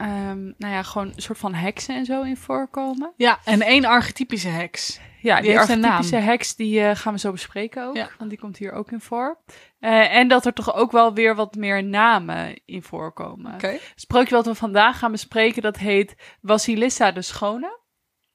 ehm, 0.00 0.42
nou 0.44 0.72
ja, 0.72 0.82
gewoon 0.82 1.06
een 1.06 1.22
soort 1.22 1.38
van 1.38 1.54
heksen 1.54 1.94
en 1.94 2.04
zo 2.04 2.22
in 2.22 2.36
voorkomen. 2.36 3.12
Ja, 3.16 3.38
en 3.44 3.62
één 3.62 3.84
archetypische 3.84 4.48
heks. 4.48 5.00
Ja, 5.22 5.40
Die 5.40 5.58
archetypische 5.58 6.16
heks, 6.16 6.56
die 6.56 6.80
eh, 6.80 6.96
gaan 6.96 7.12
we 7.12 7.18
zo 7.18 7.32
bespreken 7.32 7.84
ook. 7.84 7.96
Ja. 7.96 8.08
Want 8.18 8.30
die 8.30 8.38
komt 8.38 8.56
hier 8.56 8.72
ook 8.72 8.90
in 8.90 9.00
voor. 9.00 9.38
Eh, 9.78 10.14
en 10.14 10.28
dat 10.28 10.46
er 10.46 10.52
toch 10.52 10.74
ook 10.74 10.92
wel 10.92 11.14
weer 11.14 11.34
wat 11.34 11.54
meer 11.54 11.84
namen 11.84 12.60
in 12.64 12.82
voorkomen. 12.82 13.52
Het 13.52 13.92
sprookje 13.94 14.34
wat 14.34 14.46
we 14.46 14.54
vandaag 14.54 14.98
gaan 14.98 15.10
bespreken, 15.10 15.62
dat 15.62 15.76
heet 15.76 16.14
Vasilissa 16.42 17.12
de 17.12 17.22
Schone. 17.22 17.78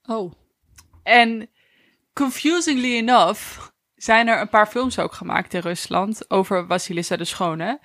Oh. 0.04 0.34
En 1.04 1.50
confusingly 2.14 2.96
enough 2.96 3.70
zijn 3.96 4.28
er 4.28 4.42
een 4.42 4.50
paar 4.50 4.68
films 4.68 5.00
ook 5.00 5.14
gemaakt 5.14 5.54
in 5.54 5.60
Rusland 5.60 6.30
over 6.30 6.66
Vasilissa 6.68 7.16
de 7.16 7.26
Schone. 7.26 7.80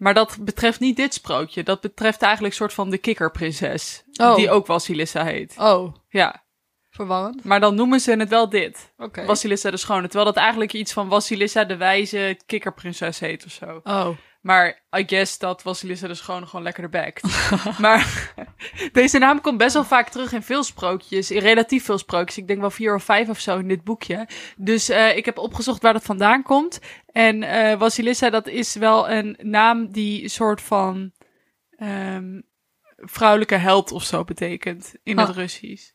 Maar 0.00 0.14
dat 0.14 0.36
betreft 0.40 0.80
niet 0.80 0.96
dit 0.96 1.14
sprookje. 1.14 1.62
Dat 1.62 1.80
betreft 1.80 2.22
eigenlijk 2.22 2.52
een 2.52 2.60
soort 2.60 2.72
van 2.72 2.90
de 2.90 2.98
kikkerprinses. 2.98 4.02
Oh. 4.20 4.34
Die 4.34 4.50
ook 4.50 4.66
Vasilissa 4.66 5.24
heet. 5.24 5.54
Oh. 5.58 5.94
Ja, 6.08 6.42
Verwarrend. 6.90 7.44
maar 7.44 7.60
dan 7.60 7.74
noemen 7.74 8.00
ze 8.00 8.12
het 8.16 8.28
wel 8.28 8.48
dit. 8.48 8.92
Oké. 8.96 9.24
Vasilissa 9.24 9.70
de 9.70 9.76
Schone. 9.76 10.02
Terwijl 10.02 10.24
dat 10.24 10.36
eigenlijk 10.36 10.72
iets 10.72 10.92
van 10.92 11.08
Vasilissa 11.08 11.64
de 11.64 11.76
Wijze 11.76 12.38
kikkerprinses 12.46 13.18
heet 13.18 13.44
of 13.44 13.50
zo. 13.50 13.80
Oh. 13.84 14.08
Maar 14.40 14.82
I 14.98 15.04
guess 15.06 15.38
dat 15.38 15.62
Vasilissa 15.62 16.06
dus 16.06 16.20
gewoon, 16.20 16.48
gewoon 16.48 16.64
lekker 16.64 16.88
bek. 16.88 17.20
maar 17.78 18.32
deze 18.92 19.18
naam 19.18 19.40
komt 19.40 19.58
best 19.58 19.74
wel 19.74 19.84
vaak 19.84 20.08
terug 20.08 20.32
in 20.32 20.42
veel 20.42 20.62
sprookjes. 20.62 21.30
In 21.30 21.40
relatief 21.40 21.84
veel 21.84 21.98
sprookjes. 21.98 22.38
Ik 22.38 22.46
denk 22.46 22.60
wel 22.60 22.70
vier 22.70 22.94
of 22.94 23.04
vijf 23.04 23.28
of 23.28 23.40
zo 23.40 23.58
in 23.58 23.68
dit 23.68 23.84
boekje. 23.84 24.28
Dus 24.56 24.90
uh, 24.90 25.16
ik 25.16 25.24
heb 25.24 25.38
opgezocht 25.38 25.82
waar 25.82 25.92
dat 25.92 26.04
vandaan 26.04 26.42
komt. 26.42 26.80
En 27.06 27.42
uh, 27.42 28.30
dat 28.30 28.46
is 28.46 28.74
wel 28.74 29.10
een 29.10 29.36
naam 29.42 29.92
die 29.92 30.28
soort 30.28 30.60
van 30.60 31.12
um, 31.78 32.42
vrouwelijke 32.96 33.56
held 33.56 33.92
of 33.92 34.04
zo 34.04 34.24
betekent 34.24 34.94
in 35.02 35.18
het 35.18 35.28
Russisch. 35.28 35.92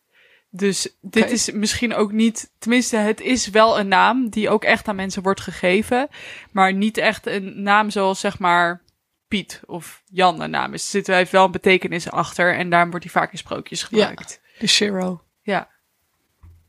Dus 0.57 0.95
dit 1.01 1.23
okay. 1.23 1.33
is 1.33 1.51
misschien 1.51 1.93
ook 1.93 2.11
niet, 2.11 2.51
tenminste, 2.59 2.97
het 2.97 3.21
is 3.21 3.49
wel 3.49 3.79
een 3.79 3.87
naam 3.87 4.29
die 4.29 4.49
ook 4.49 4.63
echt 4.63 4.87
aan 4.87 4.95
mensen 4.95 5.23
wordt 5.23 5.41
gegeven, 5.41 6.07
maar 6.51 6.73
niet 6.73 6.97
echt 6.97 7.25
een 7.25 7.61
naam 7.61 7.89
zoals 7.89 8.19
zeg 8.19 8.39
maar 8.39 8.83
Piet 9.27 9.61
of 9.65 10.03
Jan 10.05 10.41
een 10.41 10.49
naam 10.49 10.73
is. 10.73 10.83
Er 10.83 10.89
zit 10.89 11.07
heeft 11.07 11.31
wel 11.31 11.45
een 11.45 11.51
betekenis 11.51 12.11
achter 12.11 12.55
en 12.55 12.69
daarom 12.69 12.89
wordt 12.89 13.05
hij 13.05 13.13
vaak 13.13 13.31
in 13.31 13.37
sprookjes 13.37 13.83
gebruikt. 13.83 14.41
Ja, 14.43 14.59
de 14.59 14.67
Shiro. 14.67 15.23
Ja, 15.41 15.69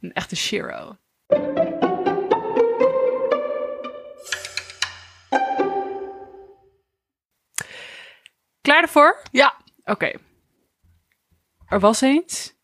een 0.00 0.12
echte 0.12 0.36
Shiro. 0.36 0.96
Klaar 8.60 8.82
ervoor? 8.82 9.22
Ja. 9.30 9.56
Oké. 9.78 9.90
Okay. 9.90 10.16
Er 11.66 11.80
was 11.80 12.00
eens 12.00 12.55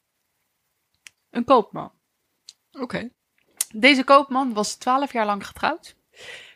een 1.32 1.44
koopman. 1.44 1.92
Oké. 2.72 2.82
Okay. 2.82 3.12
Deze 3.74 4.04
koopman 4.04 4.52
was 4.52 4.74
twaalf 4.74 5.12
jaar 5.12 5.26
lang 5.26 5.46
getrouwd. 5.46 5.96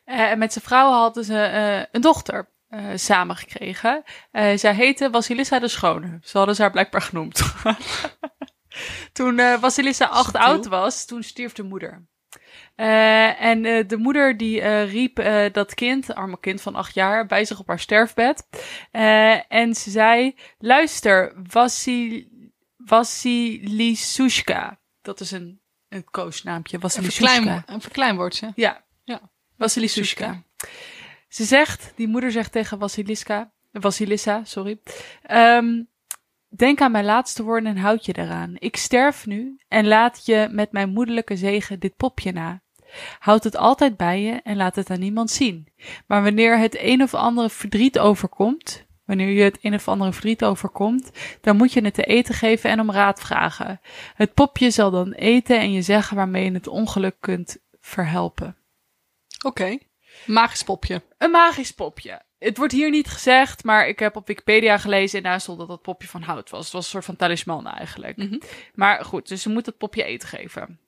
Uh, 0.07 0.31
en 0.31 0.39
met 0.39 0.53
zijn 0.53 0.65
vrouw 0.65 0.91
hadden 0.91 1.25
ze 1.25 1.33
uh, 1.33 1.85
een 1.93 2.01
dochter 2.01 2.51
uh, 2.69 2.91
samen 2.95 3.37
gekregen. 3.37 4.03
zij 4.55 4.75
heette 4.75 5.09
Vasilissa 5.11 5.59
de 5.59 5.69
Schone. 5.69 6.19
Ze 6.23 6.37
hadden 6.37 6.55
ze 6.55 6.63
haar 6.63 6.71
blijkbaar 6.71 7.03
genoemd. 7.03 7.43
toen 9.13 9.39
Vasilissa 9.39 10.05
acht 10.05 10.37
oud 10.37 10.67
was, 10.67 11.05
toen 11.05 11.23
stierf 11.23 11.53
de 11.53 11.63
moeder. 11.63 12.07
Uh, 12.77 13.43
en 13.43 13.65
uh, 13.65 13.89
de 13.89 13.97
moeder 13.97 14.37
die 14.37 14.61
uh, 14.61 14.93
riep 14.93 15.17
dat 15.53 15.75
kind, 15.75 16.15
arme 16.15 16.41
kind 16.41 16.63
van 16.63 16.75
acht 16.75 16.95
jaar, 16.95 17.27
bij 17.27 17.45
zich 17.45 17.59
op 17.59 17.69
haar 17.69 17.81
sterfbed. 17.81 18.49
en 19.49 19.75
ze 19.75 19.91
zei, 19.91 20.35
luister, 20.59 21.35
Vasil 21.43 22.25
Vasilisushka. 22.87 24.79
Dat 25.03 25.21
is 25.21 25.31
een, 25.31 25.61
een 25.89 26.05
koosnaampje. 26.05 26.79
Vasilisushka. 26.79 27.37
Een, 27.37 27.43
verklein, 27.43 27.63
een 27.67 27.81
verkleinwoordje. 27.81 28.53
Ja. 28.55 28.85
ja. 29.05 29.21
Vasilisushka. 29.59 30.43
Ze 31.29 31.45
zegt, 31.45 31.93
die 31.97 32.09
moeder 32.09 32.33
zegt 32.33 32.53
tegen 32.53 32.79
Vasiliska, 32.79 33.53
Vasilissa, 33.73 34.45
sorry. 34.45 34.79
Um, 35.31 35.89
denk 36.49 36.81
aan 36.81 36.91
mijn 36.91 37.05
laatste 37.05 37.43
woorden 37.43 37.71
en 37.71 37.83
houd 37.83 38.07
je 38.07 38.13
eraan. 38.19 38.55
Ik 38.59 38.77
sterf 38.77 39.27
nu 39.27 39.59
en 39.69 39.87
laat 39.87 40.27
je 40.27 40.49
met 40.51 40.73
mijn 40.73 40.89
moederlijke 40.89 41.37
zegen 41.37 41.79
dit 41.79 41.97
popje 41.97 42.33
na. 42.33 42.61
Houd 43.19 43.45
het 43.45 43.57
altijd 43.57 43.97
bij 43.97 44.21
je 44.21 44.41
en 44.43 44.57
laat 44.57 44.77
het 44.77 44.91
aan 44.91 45.01
niemand 45.01 45.31
zien. 45.31 45.69
Maar 46.07 46.23
wanneer 46.23 46.59
het 46.59 46.77
een 46.79 47.03
of 47.03 47.15
andere 47.15 47.51
verdriet 47.51 47.99
overkomt, 47.99 48.86
Wanneer 49.07 49.29
je 49.29 49.43
het 49.43 49.59
een 49.63 49.75
of 49.75 49.89
andere 49.89 50.13
verdriet 50.13 50.45
overkomt, 50.45 51.11
dan 51.41 51.57
moet 51.57 51.73
je 51.73 51.85
het 51.85 51.95
te 51.95 52.05
eten 52.05 52.35
geven 52.35 52.71
en 52.71 52.81
om 52.81 52.91
raad 52.91 53.21
vragen. 53.21 53.81
Het 54.15 54.35
popje 54.35 54.71
zal 54.71 54.91
dan 54.91 55.13
eten 55.13 55.61
en 55.61 55.73
je 55.73 55.83
zeggen 55.83 56.17
waarmee 56.17 56.45
je 56.45 56.53
het 56.53 56.67
ongeluk 56.67 57.17
kunt 57.21 57.59
verhelpen. 57.81 58.57
Oké. 59.45 59.63
Okay. 59.63 59.81
Magisch 60.27 60.63
popje. 60.63 61.03
Een 61.19 61.31
magisch 61.31 61.73
popje. 61.73 62.23
Het 62.39 62.57
wordt 62.57 62.73
hier 62.73 62.91
niet 62.91 63.09
gezegd, 63.09 63.65
maar 63.65 63.89
ik 63.89 63.99
heb 63.99 64.17
op 64.17 64.27
Wikipedia 64.27 64.79
gelezen 64.79 65.19
en 65.19 65.25
daar 65.25 65.41
stond 65.41 65.59
dat 65.59 65.69
het 65.69 65.83
popje 65.83 66.09
van 66.09 66.23
hout 66.23 66.51
was. 66.51 66.65
Het 66.65 66.73
was 66.73 66.85
een 66.85 66.91
soort 66.91 67.05
van 67.05 67.17
talisman 67.17 67.67
eigenlijk. 67.67 68.17
Mm 68.17 68.29
-hmm. 68.29 68.41
Maar 68.75 69.05
goed, 69.05 69.29
dus 69.29 69.43
je 69.43 69.49
moet 69.49 69.67
het 69.67 69.79
popje 69.79 70.05
eten 70.05 70.29
geven. 70.29 70.81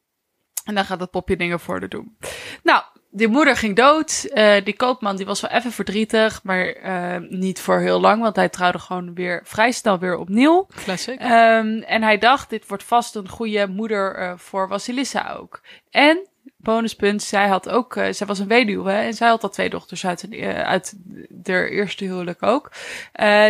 En 0.68 0.74
dan 0.74 0.84
gaat 0.84 1.00
het 1.00 1.10
popje 1.10 1.36
dingen 1.36 1.60
voor 1.60 1.80
de 1.80 1.88
doen. 1.88 2.16
Nou, 2.62 2.82
die 3.10 3.28
moeder 3.28 3.56
ging 3.56 3.76
dood. 3.76 4.28
Uh, 4.34 4.54
die 4.64 4.76
koopman 4.76 5.16
die 5.16 5.26
was 5.26 5.40
wel 5.40 5.50
even 5.50 5.72
verdrietig, 5.72 6.42
maar 6.42 6.76
uh, 6.76 7.28
niet 7.28 7.60
voor 7.60 7.78
heel 7.78 8.00
lang, 8.00 8.22
want 8.22 8.36
hij 8.36 8.48
trouwde 8.48 8.78
gewoon 8.78 9.14
weer 9.14 9.40
vrij 9.44 9.72
snel 9.72 9.98
weer 9.98 10.16
opnieuw. 10.16 10.66
Classic. 10.84 11.20
Um, 11.20 11.82
en 11.82 12.02
hij 12.02 12.18
dacht, 12.18 12.50
dit 12.50 12.66
wordt 12.66 12.84
vast 12.84 13.14
een 13.14 13.28
goede 13.28 13.66
moeder 13.66 14.22
uh, 14.22 14.32
voor 14.36 14.68
Vasilissa 14.68 15.32
ook. 15.38 15.60
En, 15.90 16.28
bonuspunt, 16.56 17.22
zij 17.22 17.48
had 17.48 17.68
ook, 17.68 17.92
zij 18.10 18.26
was 18.26 18.38
een 18.38 18.48
weduwe 18.48 18.92
en 18.92 19.14
zij 19.14 19.28
had 19.28 19.42
al 19.42 19.48
twee 19.50 19.70
dochters 19.70 20.06
uit, 20.06 20.28
uit 20.44 20.98
haar 21.42 21.68
eerste 21.68 22.04
huwelijk 22.04 22.42
ook, 22.42 22.72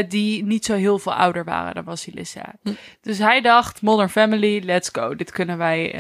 die 0.09 0.45
niet 0.45 0.65
zo 0.65 0.75
heel 0.75 0.99
veel 0.99 1.15
ouder 1.15 1.45
waren 1.45 1.75
dan 1.75 1.85
Vasilissa. 1.85 2.55
Hm. 2.63 2.73
Dus 3.01 3.19
hij 3.19 3.41
dacht, 3.41 3.83
Modern 3.83 4.09
Family, 4.09 4.63
let's 4.65 4.89
go. 4.93 5.15
Dit 5.15 5.31
kunnen 5.31 5.59
wij, 5.59 5.93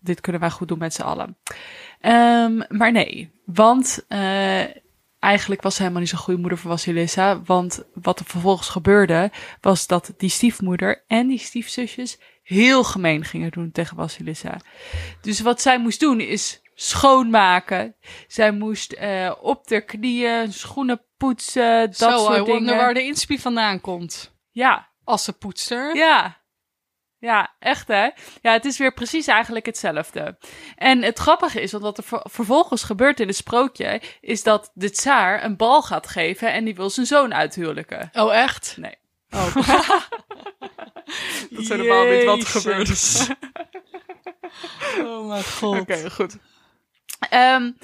dit 0.00 0.20
kunnen 0.20 0.40
wij 0.40 0.50
goed 0.50 0.68
doen 0.68 0.78
met 0.78 0.94
z'n 0.94 1.02
allen. 1.02 1.36
Um, 2.00 2.64
maar 2.68 2.92
nee, 2.92 3.30
want 3.44 4.04
uh, 4.08 4.64
eigenlijk 5.18 5.62
was 5.62 5.74
ze 5.74 5.80
helemaal 5.80 6.00
niet 6.00 6.10
zo'n 6.10 6.18
goede 6.18 6.40
moeder 6.40 6.58
voor 6.58 6.70
Vasilissa. 6.70 7.42
Want 7.42 7.82
wat 7.94 8.18
er 8.18 8.24
vervolgens 8.24 8.68
gebeurde, 8.68 9.30
was 9.60 9.86
dat 9.86 10.12
die 10.16 10.30
stiefmoeder 10.30 11.04
en 11.06 11.26
die 11.26 11.38
stiefzusjes 11.38 12.18
heel 12.42 12.84
gemeen 12.84 13.24
gingen 13.24 13.50
doen 13.50 13.70
tegen 13.70 13.96
Vasilissa. 13.96 14.56
Dus 15.20 15.40
wat 15.40 15.60
zij 15.60 15.78
moest 15.78 16.00
doen 16.00 16.20
is 16.20 16.60
schoonmaken. 16.74 17.94
Zij 18.26 18.52
moest 18.52 18.92
uh, 18.92 19.32
op 19.40 19.66
de 19.66 19.80
knieën 19.80 20.52
schoenen 20.52 21.02
poetsen, 21.16 21.86
dat 21.86 21.96
Zo, 21.96 22.10
soort 22.10 22.32
I 22.32 22.38
dingen. 22.38 22.52
wonder 22.52 22.76
waar 22.76 22.94
de 22.94 23.04
inspi 23.04 23.38
vandaan 23.38 23.80
komt. 23.80 24.36
Ja. 24.50 24.88
Als 25.04 25.24
ze 25.24 25.32
poetster. 25.32 25.96
Ja. 25.96 26.36
Ja, 27.20 27.54
echt 27.58 27.88
hè? 27.88 28.08
Ja, 28.42 28.52
het 28.52 28.64
is 28.64 28.78
weer 28.78 28.92
precies 28.92 29.26
eigenlijk 29.26 29.66
hetzelfde. 29.66 30.38
En 30.76 31.02
het 31.02 31.18
grappige 31.18 31.60
is, 31.60 31.72
want 31.72 31.84
wat 31.84 31.98
er 31.98 32.04
vervolgens 32.22 32.82
gebeurt 32.82 33.20
in 33.20 33.26
het 33.26 33.36
sprookje, 33.36 34.00
is 34.20 34.42
dat 34.42 34.70
de 34.74 34.90
tsaar 34.90 35.44
een 35.44 35.56
bal 35.56 35.82
gaat 35.82 36.06
geven 36.06 36.52
en 36.52 36.64
die 36.64 36.74
wil 36.74 36.90
zijn 36.90 37.06
zoon 37.06 37.34
uithuwelijken. 37.34 38.10
Oh, 38.12 38.34
echt? 38.34 38.76
Nee. 38.76 38.96
Oh. 39.30 39.54
dat 41.50 41.50
is 41.50 41.68
helemaal 41.68 42.04
niet 42.04 42.24
wat 42.24 42.40
er 42.40 42.46
gebeurt. 42.46 42.90
oh 45.08 45.28
mijn 45.28 45.44
god. 45.44 45.80
Oké, 45.80 45.92
okay, 45.92 46.10
goed. 46.10 46.36
Um, 47.32 47.78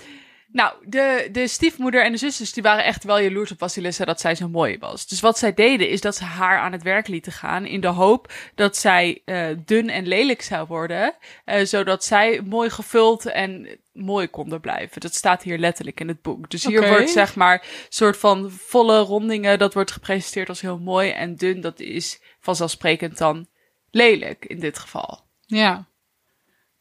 nou, 0.54 0.74
de, 0.86 1.28
de 1.32 1.48
stiefmoeder 1.48 2.04
en 2.04 2.12
de 2.12 2.18
zusters 2.18 2.52
die 2.52 2.62
waren 2.62 2.84
echt 2.84 3.04
wel 3.04 3.20
jaloers 3.20 3.50
op 3.50 3.58
Vasilissa 3.58 4.04
dat 4.04 4.20
zij 4.20 4.34
zo 4.34 4.48
mooi 4.48 4.78
was. 4.78 5.06
Dus 5.06 5.20
wat 5.20 5.38
zij 5.38 5.54
deden 5.54 5.88
is 5.88 6.00
dat 6.00 6.16
ze 6.16 6.24
haar 6.24 6.58
aan 6.58 6.72
het 6.72 6.82
werk 6.82 7.08
lieten 7.08 7.32
gaan 7.32 7.66
in 7.66 7.80
de 7.80 7.86
hoop 7.86 8.32
dat 8.54 8.76
zij 8.76 9.22
uh, 9.24 9.46
dun 9.64 9.90
en 9.90 10.06
lelijk 10.06 10.42
zou 10.42 10.66
worden, 10.66 11.14
uh, 11.46 11.64
zodat 11.64 12.04
zij 12.04 12.40
mooi 12.44 12.70
gevuld 12.70 13.26
en 13.26 13.78
mooi 13.92 14.28
konden 14.28 14.60
blijven. 14.60 15.00
Dat 15.00 15.14
staat 15.14 15.42
hier 15.42 15.58
letterlijk 15.58 16.00
in 16.00 16.08
het 16.08 16.22
boek. 16.22 16.50
Dus 16.50 16.64
hier 16.64 16.78
okay. 16.78 16.90
wordt 16.90 17.10
zeg 17.10 17.34
maar 17.34 17.66
soort 17.88 18.16
van 18.16 18.50
volle 18.50 18.98
rondingen, 18.98 19.58
dat 19.58 19.74
wordt 19.74 19.92
gepresenteerd 19.92 20.48
als 20.48 20.60
heel 20.60 20.78
mooi 20.78 21.10
en 21.10 21.36
dun, 21.36 21.60
dat 21.60 21.80
is 21.80 22.20
vanzelfsprekend 22.40 23.18
dan 23.18 23.46
lelijk 23.90 24.44
in 24.44 24.60
dit 24.60 24.78
geval. 24.78 25.20
Ja. 25.46 25.88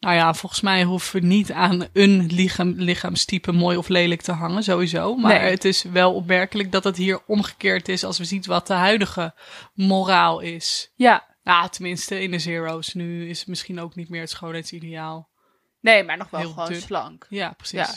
Nou 0.04 0.16
ja, 0.16 0.34
volgens 0.34 0.62
mij 0.62 0.84
hoeven 0.84 1.22
we 1.22 1.28
niet 1.28 1.52
aan 1.52 1.88
een 1.94 2.26
lichaam, 2.26 2.74
lichaamstype 2.78 3.52
mooi 3.52 3.78
of 3.78 3.88
lelijk 3.88 4.22
te 4.22 4.32
hangen, 4.32 4.64
sowieso. 4.64 5.16
Maar 5.16 5.40
nee. 5.40 5.50
het 5.50 5.66
is 5.66 5.84
wel 5.84 6.14
opmerkelijk 6.14 6.72
dat 6.72 6.84
het 6.84 6.98
hier 6.98 7.22
omgekeerd 7.28 7.90
is 7.90 8.04
als 8.04 8.18
we 8.18 8.26
zien 8.26 8.44
wat 8.46 8.68
de 8.68 8.74
huidige 8.74 9.34
moraal 9.74 10.40
is. 10.40 10.92
Ja. 10.96 11.26
Nou, 11.44 11.70
tenminste 11.70 12.22
in 12.22 12.32
de 12.32 12.40
zero's. 12.40 12.94
Nu 12.94 13.30
is 13.30 13.40
het 13.40 13.48
misschien 13.48 13.80
ook 13.80 13.96
niet 13.96 14.10
meer 14.10 14.22
het 14.22 14.30
schoonheidsideaal. 14.30 15.30
Nee, 15.80 16.04
maar 16.04 16.18
nog 16.18 16.30
wel 16.30 16.40
Heel 16.40 16.50
gewoon 16.50 16.70
dun. 16.70 16.82
slank. 16.82 17.26
Ja, 17.30 17.54
precies. 17.58 17.80
Ja. 17.80 17.90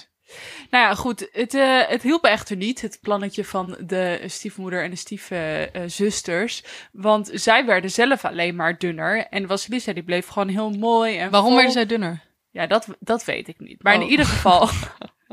Nou 0.70 0.84
ja, 0.84 0.94
goed. 0.94 1.28
Het, 1.32 1.54
uh, 1.54 1.86
het 1.86 2.02
hielp 2.02 2.24
echter 2.24 2.56
niet, 2.56 2.80
het 2.80 2.98
plannetje 3.00 3.44
van 3.44 3.76
de 3.80 4.22
stiefmoeder 4.26 4.82
en 4.82 4.90
de 4.90 4.96
stiefzusters. 4.96 6.62
Uh, 6.62 6.70
want 6.92 7.30
zij 7.32 7.64
werden 7.66 7.90
zelf 7.90 8.24
alleen 8.24 8.56
maar 8.56 8.78
dunner. 8.78 9.26
En 9.26 9.46
Vasilissa 9.46 9.92
die 9.92 10.04
bleef 10.04 10.26
gewoon 10.26 10.48
heel 10.48 10.70
mooi 10.70 11.18
en 11.18 11.30
Waarom 11.30 11.48
vol. 11.48 11.56
werden 11.56 11.74
zij 11.74 11.86
dunner? 11.86 12.22
Ja, 12.50 12.66
dat, 12.66 12.86
dat 13.00 13.24
weet 13.24 13.48
ik 13.48 13.60
niet. 13.60 13.82
Maar 13.82 13.96
oh. 13.96 14.02
in 14.02 14.08
ieder 14.08 14.26
geval... 14.26 14.68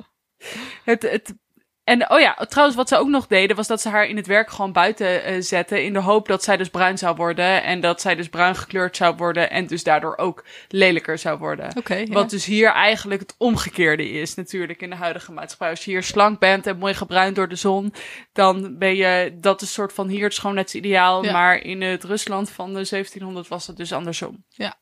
het, 0.83 1.01
het 1.01 1.33
en 1.83 2.09
oh 2.09 2.19
ja, 2.19 2.33
trouwens, 2.33 2.77
wat 2.77 2.89
ze 2.89 2.97
ook 2.97 3.07
nog 3.07 3.27
deden, 3.27 3.55
was 3.55 3.67
dat 3.67 3.81
ze 3.81 3.89
haar 3.89 4.05
in 4.05 4.15
het 4.15 4.27
werk 4.27 4.49
gewoon 4.49 4.71
buiten 4.71 5.31
uh, 5.31 5.41
zetten. 5.41 5.83
In 5.83 5.93
de 5.93 5.99
hoop 5.99 6.27
dat 6.27 6.43
zij 6.43 6.57
dus 6.57 6.69
bruin 6.69 6.97
zou 6.97 7.15
worden. 7.15 7.63
En 7.63 7.79
dat 7.79 8.01
zij 8.01 8.15
dus 8.15 8.29
bruin 8.29 8.55
gekleurd 8.55 8.97
zou 8.97 9.15
worden. 9.15 9.49
En 9.49 9.67
dus 9.67 9.83
daardoor 9.83 10.17
ook 10.17 10.43
lelijker 10.67 11.17
zou 11.17 11.37
worden. 11.37 11.77
Okay, 11.77 12.07
Wat 12.07 12.23
ja. 12.23 12.29
dus 12.29 12.45
hier 12.45 12.71
eigenlijk 12.71 13.21
het 13.21 13.35
omgekeerde 13.37 14.09
is, 14.09 14.35
natuurlijk, 14.35 14.81
in 14.81 14.89
de 14.89 14.95
huidige 14.95 15.31
maatschappij. 15.31 15.69
Als 15.69 15.85
je 15.85 15.91
hier 15.91 16.03
slank 16.03 16.39
bent 16.39 16.67
en 16.67 16.77
mooi 16.77 16.93
gebruind 16.93 17.35
door 17.35 17.49
de 17.49 17.55
zon, 17.55 17.93
dan 18.33 18.77
ben 18.77 18.95
je, 18.95 19.37
dat 19.39 19.61
is 19.61 19.73
soort 19.73 19.93
van 19.93 20.07
hier 20.07 20.23
het 20.23 20.33
schoonheidsideaal. 20.33 21.23
Ja. 21.23 21.31
Maar 21.31 21.57
in 21.57 21.81
het 21.81 22.03
Rusland 22.03 22.49
van 22.49 22.67
de 22.67 22.87
1700 22.89 23.47
was 23.47 23.65
dat 23.65 23.77
dus 23.77 23.93
andersom. 23.93 24.43
Ja. 24.49 24.75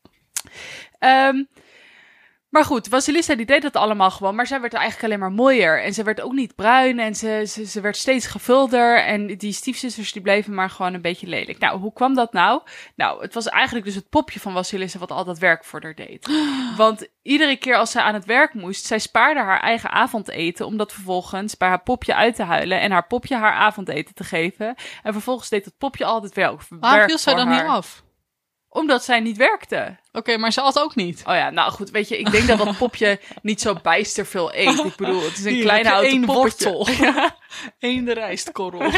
Um, 1.28 1.48
Maar 2.52 2.64
goed, 2.64 2.88
Vasilissa 2.88 3.34
die 3.34 3.46
deed 3.46 3.62
dat 3.62 3.76
allemaal 3.76 4.10
gewoon, 4.10 4.34
maar 4.34 4.46
zij 4.46 4.60
werd 4.60 4.74
eigenlijk 4.74 5.04
alleen 5.04 5.18
maar 5.18 5.32
mooier. 5.32 5.82
En 5.82 5.94
ze 5.94 6.02
werd 6.02 6.20
ook 6.20 6.32
niet 6.32 6.54
bruin 6.54 6.98
en 6.98 7.14
ze, 7.14 7.44
ze, 7.48 7.66
ze 7.66 7.80
werd 7.80 7.96
steeds 7.96 8.26
gevulder. 8.26 9.04
En 9.04 9.26
die 9.36 9.52
stiefzusters 9.52 10.12
die 10.12 10.22
bleven 10.22 10.54
maar 10.54 10.70
gewoon 10.70 10.94
een 10.94 11.02
beetje 11.02 11.26
lelijk. 11.26 11.58
Nou, 11.58 11.78
hoe 11.80 11.92
kwam 11.92 12.14
dat 12.14 12.32
nou? 12.32 12.62
Nou, 12.96 13.22
het 13.22 13.34
was 13.34 13.48
eigenlijk 13.48 13.86
dus 13.86 13.94
het 13.94 14.08
popje 14.08 14.40
van 14.40 14.52
Vasilissa 14.52 14.98
wat 14.98 15.10
al 15.10 15.24
dat 15.24 15.38
werk 15.38 15.64
voor 15.64 15.82
haar 15.82 15.94
deed. 15.94 16.28
Want 16.76 17.08
iedere 17.22 17.56
keer 17.56 17.76
als 17.76 17.90
zij 17.90 18.02
aan 18.02 18.14
het 18.14 18.24
werk 18.24 18.54
moest, 18.54 18.84
zij 18.84 18.98
spaarde 18.98 19.40
haar 19.40 19.60
eigen 19.60 19.90
avondeten 19.90 20.66
om 20.66 20.76
dat 20.76 20.92
vervolgens 20.92 21.56
bij 21.56 21.68
haar 21.68 21.82
popje 21.82 22.14
uit 22.14 22.34
te 22.34 22.42
huilen 22.42 22.80
en 22.80 22.90
haar 22.90 23.06
popje 23.06 23.36
haar 23.36 23.52
avondeten 23.52 24.14
te 24.14 24.24
geven. 24.24 24.74
En 25.02 25.12
vervolgens 25.12 25.48
deed 25.48 25.64
het 25.64 25.78
popje 25.78 26.04
altijd 26.04 26.34
wel. 26.34 26.58
Waarom 26.68 27.08
viel 27.08 27.18
zij 27.18 27.34
dan 27.34 27.48
niet 27.48 27.60
af? 27.60 28.02
Omdat 28.72 29.04
zij 29.04 29.20
niet 29.20 29.36
werkte. 29.36 29.96
Oké, 30.12 30.36
maar 30.36 30.52
ze 30.52 30.60
had 30.60 30.78
ook 30.78 30.94
niet. 30.94 31.22
Oh 31.26 31.34
ja, 31.34 31.50
nou 31.50 31.72
goed, 31.72 31.90
weet 31.90 32.08
je, 32.08 32.18
ik 32.18 32.30
denk 32.30 32.46
dat 32.46 32.58
dat 32.58 32.76
popje 32.76 33.20
niet 33.42 33.60
zo 33.60 33.74
bijster 33.82 34.26
veel 34.26 34.54
eet. 34.54 34.84
Ik 34.84 34.96
bedoel, 34.96 35.22
het 35.22 35.38
is 35.38 35.44
een 35.44 35.52
Hier, 35.52 35.62
kleine 35.62 35.88
heb 35.88 36.02
je 36.02 36.08
houten 36.08 36.10
één 36.12 36.24
poppetje. 36.26 36.72
wortel. 36.72 37.30
Eén 37.90 38.12
rijstkorrel. 38.12 38.90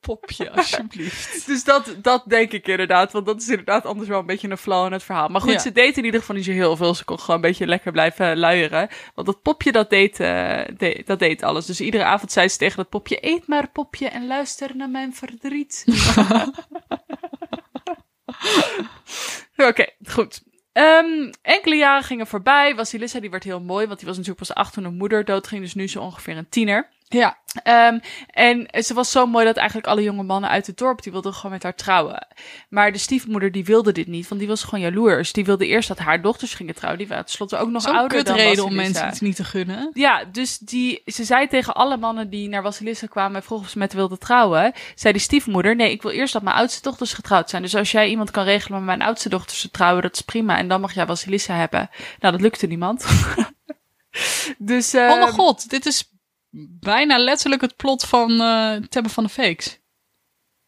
Popje, 0.00 0.50
alsjeblieft. 0.50 1.46
Dus 1.46 1.64
dat, 1.64 1.94
dat 1.98 2.22
denk 2.26 2.52
ik 2.52 2.66
inderdaad, 2.68 3.12
want 3.12 3.26
dat 3.26 3.40
is 3.40 3.48
inderdaad 3.48 3.86
anders 3.86 4.08
wel 4.08 4.18
een 4.18 4.26
beetje 4.26 4.50
een 4.50 4.56
flow 4.58 4.86
in 4.86 4.92
het 4.92 5.02
verhaal. 5.02 5.28
Maar 5.28 5.40
goed, 5.40 5.52
Ja. 5.52 5.58
ze 5.58 5.72
deed 5.72 5.96
in 5.96 6.04
ieder 6.04 6.20
geval 6.20 6.36
niet 6.36 6.44
zo 6.44 6.50
heel 6.52 6.76
veel. 6.76 6.94
Ze 6.94 7.04
kon 7.04 7.18
gewoon 7.18 7.36
een 7.36 7.40
beetje 7.42 7.66
lekker 7.66 7.92
blijven 7.92 8.38
luieren. 8.38 8.88
Want 9.14 9.26
dat 9.26 9.42
popje, 9.42 9.72
dat 9.72 9.90
deed, 9.90 10.20
eh, 10.20 10.60
de- 10.76 11.02
dat 11.04 11.18
deed 11.18 11.42
alles. 11.42 11.66
Dus 11.66 11.80
iedere 11.80 12.04
avond 12.04 12.32
zei 12.32 12.48
ze 12.48 12.56
tegen 12.58 12.76
dat 12.76 12.88
popje, 12.88 13.18
eet 13.20 13.46
maar 13.46 13.70
popje 13.70 14.08
en 14.08 14.26
luister 14.26 14.76
naar 14.76 14.90
mijn 14.90 15.14
verdriet. 15.14 15.84
Oké, 19.68 19.86
goed. 20.04 20.42
Ehm, 20.72 21.32
enkele 21.42 21.76
jaren 21.76 22.04
gingen 22.04 22.26
voorbij. 22.26 22.74
Vasilissa 22.74 23.20
die 23.20 23.30
werd 23.30 23.44
heel 23.44 23.60
mooi, 23.60 23.86
want 23.86 23.98
die 23.98 24.08
was 24.08 24.16
natuurlijk 24.16 24.46
pas 24.46 24.56
acht 24.56 24.72
toen 24.72 24.84
haar 24.84 24.92
moeder 24.92 25.24
doodging. 25.24 25.62
Dus 25.62 25.74
nu 25.74 25.88
ze 25.88 26.00
ongeveer 26.00 26.36
een 26.36 26.48
tiener. 26.48 26.88
Ja, 27.12 27.36
Ehm, 27.62 27.98
en 28.26 28.68
ze 28.84 28.94
was 28.94 29.10
zo 29.10 29.26
mooi 29.26 29.44
dat 29.44 29.56
eigenlijk 29.56 29.88
alle 29.88 30.02
jonge 30.02 30.22
mannen 30.22 30.50
uit 30.50 30.66
het 30.66 30.76
dorp, 30.78 31.02
die 31.02 31.12
wilden 31.12 31.34
gewoon 31.34 31.52
met 31.52 31.62
haar 31.62 31.74
trouwen. 31.74 32.26
Maar 32.68 32.92
de 32.92 32.98
stiefmoeder, 32.98 33.52
die 33.52 33.64
wilde 33.64 33.92
dit 33.92 34.06
niet, 34.06 34.28
want 34.28 34.40
die 34.40 34.48
was 34.48 34.62
gewoon 34.64 34.80
jaloers. 34.80 35.32
Die 35.32 35.44
wilde 35.44 35.66
eerst 35.66 35.88
dat 35.88 35.98
haar 35.98 36.22
dochters 36.22 36.54
gingen 36.54 36.74
trouwen. 36.74 37.00
Die 37.00 37.08
waren 37.08 37.24
tenslotte 37.24 37.56
ook 37.56 37.70
nog 37.70 37.86
ouder 37.86 38.24
dan 38.24 38.34
kutreden 38.34 38.64
om 38.64 38.74
mensen 38.74 39.08
iets 39.08 39.20
niet 39.20 39.36
te 39.36 39.44
gunnen. 39.44 39.90
Ja, 39.92 40.24
dus 40.24 40.58
die, 40.58 41.02
ze 41.06 41.24
zei 41.24 41.48
tegen 41.48 41.74
alle 41.74 41.96
mannen 41.96 42.30
die 42.30 42.48
naar 42.48 42.62
Vasilissa 42.62 43.06
kwamen 43.06 43.36
en 43.36 43.42
vroegen 43.42 43.66
of 43.66 43.72
ze 43.72 43.78
met 43.78 43.92
wilden 43.92 44.18
trouwen, 44.18 44.72
zei 44.94 45.12
die 45.12 45.22
stiefmoeder, 45.22 45.76
nee, 45.76 45.90
ik 45.90 46.02
wil 46.02 46.10
eerst 46.10 46.32
dat 46.32 46.42
mijn 46.42 46.56
oudste 46.56 46.82
dochters 46.82 47.12
getrouwd 47.12 47.50
zijn. 47.50 47.62
Dus 47.62 47.74
als 47.74 47.90
jij 47.90 48.08
iemand 48.08 48.30
kan 48.30 48.44
regelen 48.44 48.78
om 48.78 48.84
met 48.84 48.96
mijn 48.96 49.08
oudste 49.08 49.28
dochters 49.28 49.60
te 49.60 49.70
trouwen, 49.70 50.02
dat 50.02 50.14
is 50.14 50.20
prima. 50.20 50.58
En 50.58 50.68
dan 50.68 50.80
mag 50.80 50.92
jij 50.94 51.06
Vasilissa 51.06 51.54
hebben. 51.54 51.90
Nou, 52.20 52.32
dat 52.32 52.42
lukte 52.42 52.66
niemand. 52.66 53.06
dus, 54.58 54.94
oh 54.94 55.00
mijn 55.00 55.20
ehm, 55.20 55.32
god, 55.32 55.70
dit 55.70 55.86
is 55.86 56.11
bijna 56.80 57.18
letterlijk 57.18 57.62
het 57.62 57.76
plot 57.76 58.04
van 58.04 58.40
eh 58.40 58.74
Tebben 58.74 59.12
van 59.12 59.24
de 59.24 59.30
Fakes. 59.30 59.80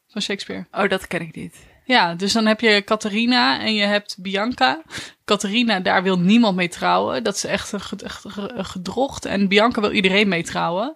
Van 0.06 0.22
Shakespeare. 0.22 0.66
Oh, 0.70 0.88
dat 0.88 1.06
ken 1.06 1.20
ik 1.20 1.34
niet. 1.34 1.72
Ja, 1.84 2.14
dus 2.14 2.32
dan 2.32 2.46
heb 2.46 2.60
je 2.60 2.84
Catharina 2.84 3.60
en 3.60 3.74
je 3.74 3.84
hebt 3.84 4.16
Bianca. 4.18 4.82
Catharina, 5.24 5.80
daar 5.80 6.02
wil 6.02 6.18
niemand 6.18 6.56
mee 6.56 6.68
trouwen. 6.68 7.24
Dat 7.24 7.34
is 7.34 7.44
echt 7.44 7.72
een 7.72 8.64
gedrocht. 8.64 9.24
En 9.24 9.48
Bianca 9.48 9.80
wil 9.80 9.92
iedereen 9.92 10.28
mee 10.28 10.42
trouwen. 10.42 10.94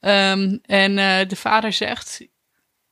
Ehm, 0.00 0.58
en 0.62 0.98
eh, 0.98 1.28
de 1.28 1.36
vader 1.36 1.72
zegt... 1.72 2.26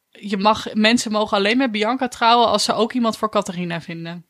Je 0.09 0.37
mag, 0.37 0.75
mensen 0.75 1.13
mogen 1.13 1.37
alleen 1.37 1.57
met 1.57 1.73
Bianca 1.73 2.09
trouwen 2.09 2.49
als 2.49 2.65
ze 2.65 2.73
ook 2.73 2.93
iemand 2.93 3.17
voor 3.17 3.31
Catharina 3.31 3.81
vinden. 3.81 4.27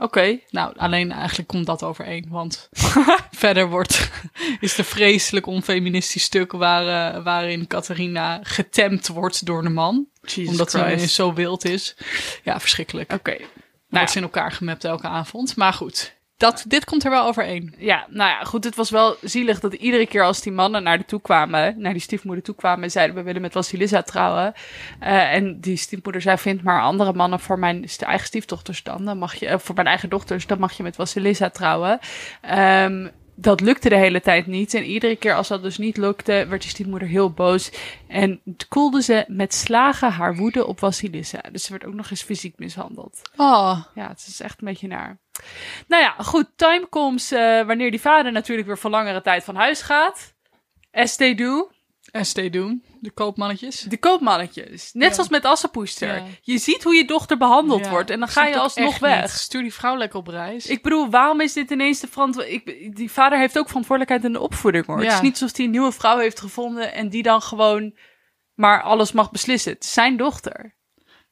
Oké. 0.00 0.38
Nou, 0.50 0.76
alleen 0.76 1.12
eigenlijk 1.12 1.48
komt 1.48 1.66
dat 1.66 1.82
overeen. 1.82 2.26
Want 2.28 2.68
verder 3.30 3.68
wordt, 3.68 4.10
is 4.60 4.78
er 4.78 4.84
vreselijk 4.84 5.46
onfeministisch 5.46 6.22
stuk 6.22 6.52
waar, 6.52 7.14
eh, 7.14 7.22
waarin 7.24 7.66
Catharina 7.66 8.40
getemd 8.42 9.08
wordt 9.08 9.46
door 9.46 9.62
de 9.62 9.68
man. 9.68 10.06
Jesus 10.22 10.50
omdat 10.50 10.70
ze 10.70 10.78
Christ. 10.78 11.14
zo 11.14 11.32
wild 11.32 11.64
is. 11.64 11.96
Ja, 12.42 12.60
verschrikkelijk. 12.60 13.12
Oké. 13.12 13.30
Nou, 13.30 13.42
Nou 13.88 14.02
wordt 14.04 14.10
ze 14.10 14.16
in 14.16 14.22
elkaar 14.22 14.52
gemapt 14.52 14.84
elke 14.84 15.08
avond. 15.08 15.56
Maar 15.56 15.72
goed, 15.72 16.16
dat, 16.38 16.64
dit 16.68 16.84
komt 16.84 17.04
er 17.04 17.10
wel 17.10 17.26
overeen. 17.26 17.74
Ja, 17.78 18.06
nou 18.08 18.30
ja, 18.30 18.44
goed. 18.44 18.64
Het 18.64 18.74
was 18.74 18.90
wel 18.90 19.16
zielig 19.20 19.60
dat 19.60 19.72
iedere 19.72 20.06
keer 20.06 20.22
als 20.22 20.42
die 20.42 20.52
mannen 20.52 20.82
naar 20.82 20.98
de 20.98 21.04
toe 21.04 21.20
kwamen, 21.20 21.80
naar 21.80 21.92
die 21.92 22.02
stiefmoeder 22.02 22.44
toe 22.44 22.54
kwamen 22.54 22.84
en 22.84 22.90
zeiden: 22.90 23.16
We 23.16 23.22
willen 23.22 23.42
met 23.42 23.52
Vasilissa 23.52 24.02
trouwen. 24.02 24.52
Eh, 25.00 25.34
en 25.34 25.60
die 25.60 25.76
stiefmoeder 25.76 26.22
zei: 26.22 26.38
Vind 26.38 26.62
maar 26.62 26.82
andere 26.82 27.12
mannen 27.12 27.40
voor 27.40 27.58
mijn 27.58 27.86
eigen 27.98 28.26
stiefdochters 28.26 28.82
dan. 28.82 29.04
Dan 29.04 29.18
mag 29.18 29.34
je, 29.34 29.46
eh, 29.46 29.58
voor 29.58 29.74
mijn 29.74 29.86
eigen 29.86 30.08
dochters, 30.08 30.46
dan 30.46 30.58
mag 30.58 30.72
je 30.72 30.82
met 30.82 30.96
Vasilissa 30.96 31.50
trouwen. 31.50 31.98
Ehm, 32.40 33.08
dat 33.40 33.60
lukte 33.60 33.88
de 33.88 33.96
hele 33.96 34.20
tijd 34.20 34.46
niet. 34.46 34.74
En 34.74 34.84
iedere 34.84 35.16
keer 35.16 35.34
als 35.34 35.48
dat 35.48 35.62
dus 35.62 35.78
niet 35.78 35.96
lukte, 35.96 36.46
werd 36.48 36.62
die 36.62 36.70
stiefmoeder 36.70 37.08
heel 37.08 37.32
boos. 37.32 37.70
En 38.08 38.40
koelde 38.68 39.02
ze 39.02 39.24
met 39.26 39.54
slagen 39.54 40.10
haar 40.12 40.36
woede 40.36 40.66
op 40.66 40.78
Vasilissa. 40.78 41.40
Dus 41.52 41.64
ze 41.64 41.70
werd 41.70 41.84
ook 41.84 41.94
nog 41.94 42.10
eens 42.10 42.22
fysiek 42.22 42.58
mishandeld. 42.58 43.22
Oh, 43.36 43.84
Ja, 43.94 44.08
het 44.08 44.24
is 44.26 44.40
echt 44.40 44.60
een 44.60 44.66
beetje 44.66 44.88
naar. 44.88 45.18
Nou 45.88 46.02
ja, 46.02 46.14
goed. 46.18 46.46
Time 46.56 46.88
comes 46.88 47.32
eh, 47.32 47.66
wanneer 47.66 47.90
die 47.90 48.00
vader 48.00 48.32
natuurlijk 48.32 48.66
weer 48.66 48.78
voor 48.78 48.90
langere 48.90 49.22
tijd 49.22 49.44
van 49.44 49.56
huis 49.56 49.82
gaat. 49.82 50.34
As 50.92 51.16
they 51.16 51.34
do. 51.34 51.70
ST 52.12 52.52
doen, 52.52 52.84
de 53.00 53.10
koopmannetjes. 53.10 53.80
De 53.80 53.98
koopmannetjes. 53.98 54.92
Net 54.92 55.08
Ja. 55.08 55.14
zoals 55.14 55.28
met 55.28 55.44
Assepoester. 55.44 56.14
Ja. 56.16 56.24
Je 56.42 56.58
ziet 56.58 56.82
hoe 56.82 56.94
je 56.94 57.04
dochter 57.04 57.36
behandeld 57.38 57.84
Ja, 57.84 57.90
wordt 57.90 58.10
en 58.10 58.18
dan 58.18 58.28
ga 58.28 58.46
je 58.46 58.58
alsnog 58.58 58.98
weg. 58.98 59.20
niet. 59.20 59.30
Stuur 59.30 59.62
die 59.62 59.74
vrouw 59.74 59.96
lekker 59.96 60.18
op 60.18 60.26
reis. 60.26 60.66
Ik 60.66 60.82
bedoel, 60.82 61.10
waarom 61.10 61.40
is 61.40 61.52
dit 61.52 61.70
ineens 61.70 62.00
de 62.00 62.08
verantwoordelijkheid? 62.08 62.96
Die 62.96 63.10
vader 63.10 63.38
heeft 63.38 63.58
ook 63.58 63.66
verantwoordelijkheid 63.66 64.24
in 64.24 64.32
de 64.32 64.40
opvoeding 64.40 64.86
hoor. 64.86 64.98
Het 65.02 65.12
is 65.12 65.20
niet 65.20 65.32
alsof 65.32 65.56
hij 65.56 65.64
een 65.64 65.70
nieuwe 65.70 65.92
vrouw 65.92 66.18
heeft 66.18 66.40
gevonden 66.40 66.92
en 66.92 67.08
die 67.08 67.22
dan 67.22 67.42
gewoon 67.42 67.96
maar 68.54 68.82
alles 68.82 69.12
mag 69.12 69.30
beslissen. 69.30 69.72
Het 69.72 69.84
is 69.84 69.92
zijn 69.92 70.16
dochter. 70.16 70.76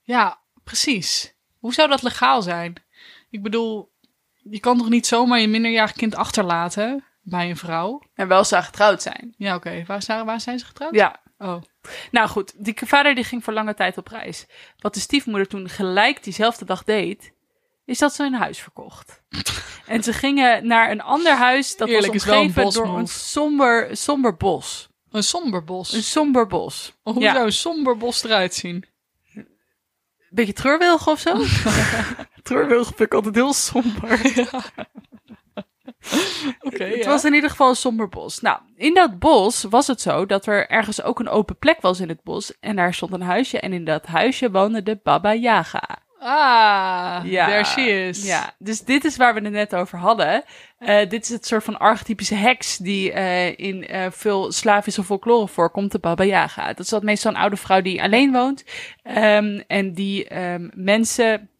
Ja, 0.02 0.40
precies. 0.64 1.34
Hoe 1.58 1.74
zou 1.74 1.88
dat 1.88 2.02
legaal 2.02 2.42
zijn? 2.42 2.74
Ik 3.30 3.42
bedoel, 3.42 3.92
je 4.50 4.60
kan 4.60 4.78
toch 4.78 4.88
niet 4.88 5.06
zomaar 5.06 5.40
je 5.40 5.48
minderjarig 5.48 5.92
kind 5.92 6.14
achterlaten 6.14 7.04
bij 7.28 7.50
een 7.50 7.56
vrouw? 7.56 8.02
En 8.14 8.28
wel 8.28 8.44
zou 8.44 8.62
getrouwd 8.62 9.02
zijn. 9.02 9.34
Ja, 9.36 9.54
oké. 9.54 9.84
Waar, 9.86 10.02
zijn- 10.02 10.24
waar 10.24 10.40
zijn 10.40 10.58
ze 10.58 10.64
getrouwd? 10.64 10.94
Ja, 10.94 11.20
Oh. 11.38 11.62
Nou 12.10 12.28
goed, 12.28 12.52
die 12.64 12.74
vader 12.84 13.14
die 13.14 13.24
ging 13.24 13.44
voor 13.44 13.52
lange 13.52 13.74
tijd 13.74 13.98
op 13.98 14.08
reis. 14.08 14.46
Wat 14.78 14.94
de 14.94 15.00
stiefmoeder 15.00 15.48
toen 15.48 15.68
gelijk 15.68 16.24
diezelfde 16.24 16.64
dag 16.64 16.84
deed, 16.84 17.32
is 17.84 17.98
dat 17.98 18.14
ze 18.14 18.22
hun 18.22 18.34
huis 18.34 18.58
verkocht. 18.58 19.22
en 19.86 20.02
ze 20.02 20.12
gingen 20.12 20.66
naar 20.66 20.90
een 20.90 21.00
ander 21.00 21.36
huis 21.36 21.76
dat 21.76 21.88
Eerlijk, 21.88 22.12
was 22.12 22.24
wel 22.24 22.34
een 22.34 22.40
omgeven 22.40 22.72
door 22.72 22.98
een 22.98 23.06
somber, 23.06 23.96
somber 23.96 24.36
bos. 24.36 24.88
Een 25.10 25.22
somber 25.22 25.64
bos. 25.64 25.92
Een 25.92 26.02
somber 26.02 26.46
bos. 26.46 26.94
Hoe 27.02 27.20
ja. 27.20 27.32
zou 27.32 27.44
een 27.44 27.52
somber 27.52 27.96
bos 27.96 28.24
eruit 28.24 28.54
zien? 28.54 28.84
Beetje 30.30 30.52
treurwillig 30.52 31.08
of 31.08 31.20
zo? 31.20 31.44
treurwillig 32.42 32.86
vind 32.86 33.00
ik 33.00 33.14
altijd 33.14 33.34
heel 33.34 33.52
somber. 33.52 34.20
Het 36.60 37.04
ja. 37.04 37.08
was 37.08 37.24
in 37.24 37.34
ieder 37.34 37.50
geval 37.50 37.68
een 37.68 37.76
somber 37.76 38.08
bos. 38.08 38.40
Nou, 38.40 38.58
in 38.76 38.94
dat 38.94 39.18
bos 39.18 39.62
was 39.70 39.86
het 39.86 40.00
zo 40.00 40.26
dat 40.26 40.46
er 40.46 40.68
ergens 40.68 41.02
ook 41.02 41.18
een 41.18 41.28
open 41.28 41.58
plek 41.58 41.80
was 41.80 42.00
in 42.00 42.08
het 42.08 42.22
bos. 42.22 42.58
En 42.60 42.76
daar 42.76 42.94
stond 42.94 43.12
een 43.12 43.22
huisje. 43.22 43.60
En 43.60 43.72
in 43.72 43.84
dat 43.84 44.06
huisje 44.06 44.50
woonde 44.50 44.82
de 44.82 44.98
Baba 45.02 45.34
Yaga. 45.34 46.04
Ah, 46.18 47.22
there 47.22 47.64
she 47.64 47.80
is. 47.80 48.26
Ja, 48.26 48.54
dus 48.58 48.80
dit 48.80 49.04
is 49.04 49.16
waar 49.16 49.34
we 49.34 49.40
het 49.40 49.52
net 49.52 49.74
over 49.74 49.98
hadden. 49.98 50.44
Eh, 50.78 51.08
dit 51.08 51.22
is 51.22 51.28
het 51.28 51.46
soort 51.46 51.64
van 51.64 51.78
archetypische 51.78 52.34
heks 52.34 52.76
die 52.76 53.12
eh, 53.12 53.58
in 53.58 53.86
eh, 53.86 54.06
veel 54.10 54.52
Slavische 54.52 55.04
folklore 55.04 55.48
voorkomt, 55.48 55.92
de 55.92 55.98
Baba 55.98 56.24
Yaga. 56.24 56.66
Dat 56.66 56.78
is 56.78 56.88
dat 56.88 57.02
meestal 57.02 57.30
een 57.30 57.40
oude 57.40 57.56
vrouw 57.56 57.80
die 57.80 58.02
alleen 58.02 58.32
woont 58.32 58.64
ehm, 59.02 59.60
en 59.66 59.92
die 59.92 60.28
ehm, 60.28 60.68
mensen, 60.74 61.50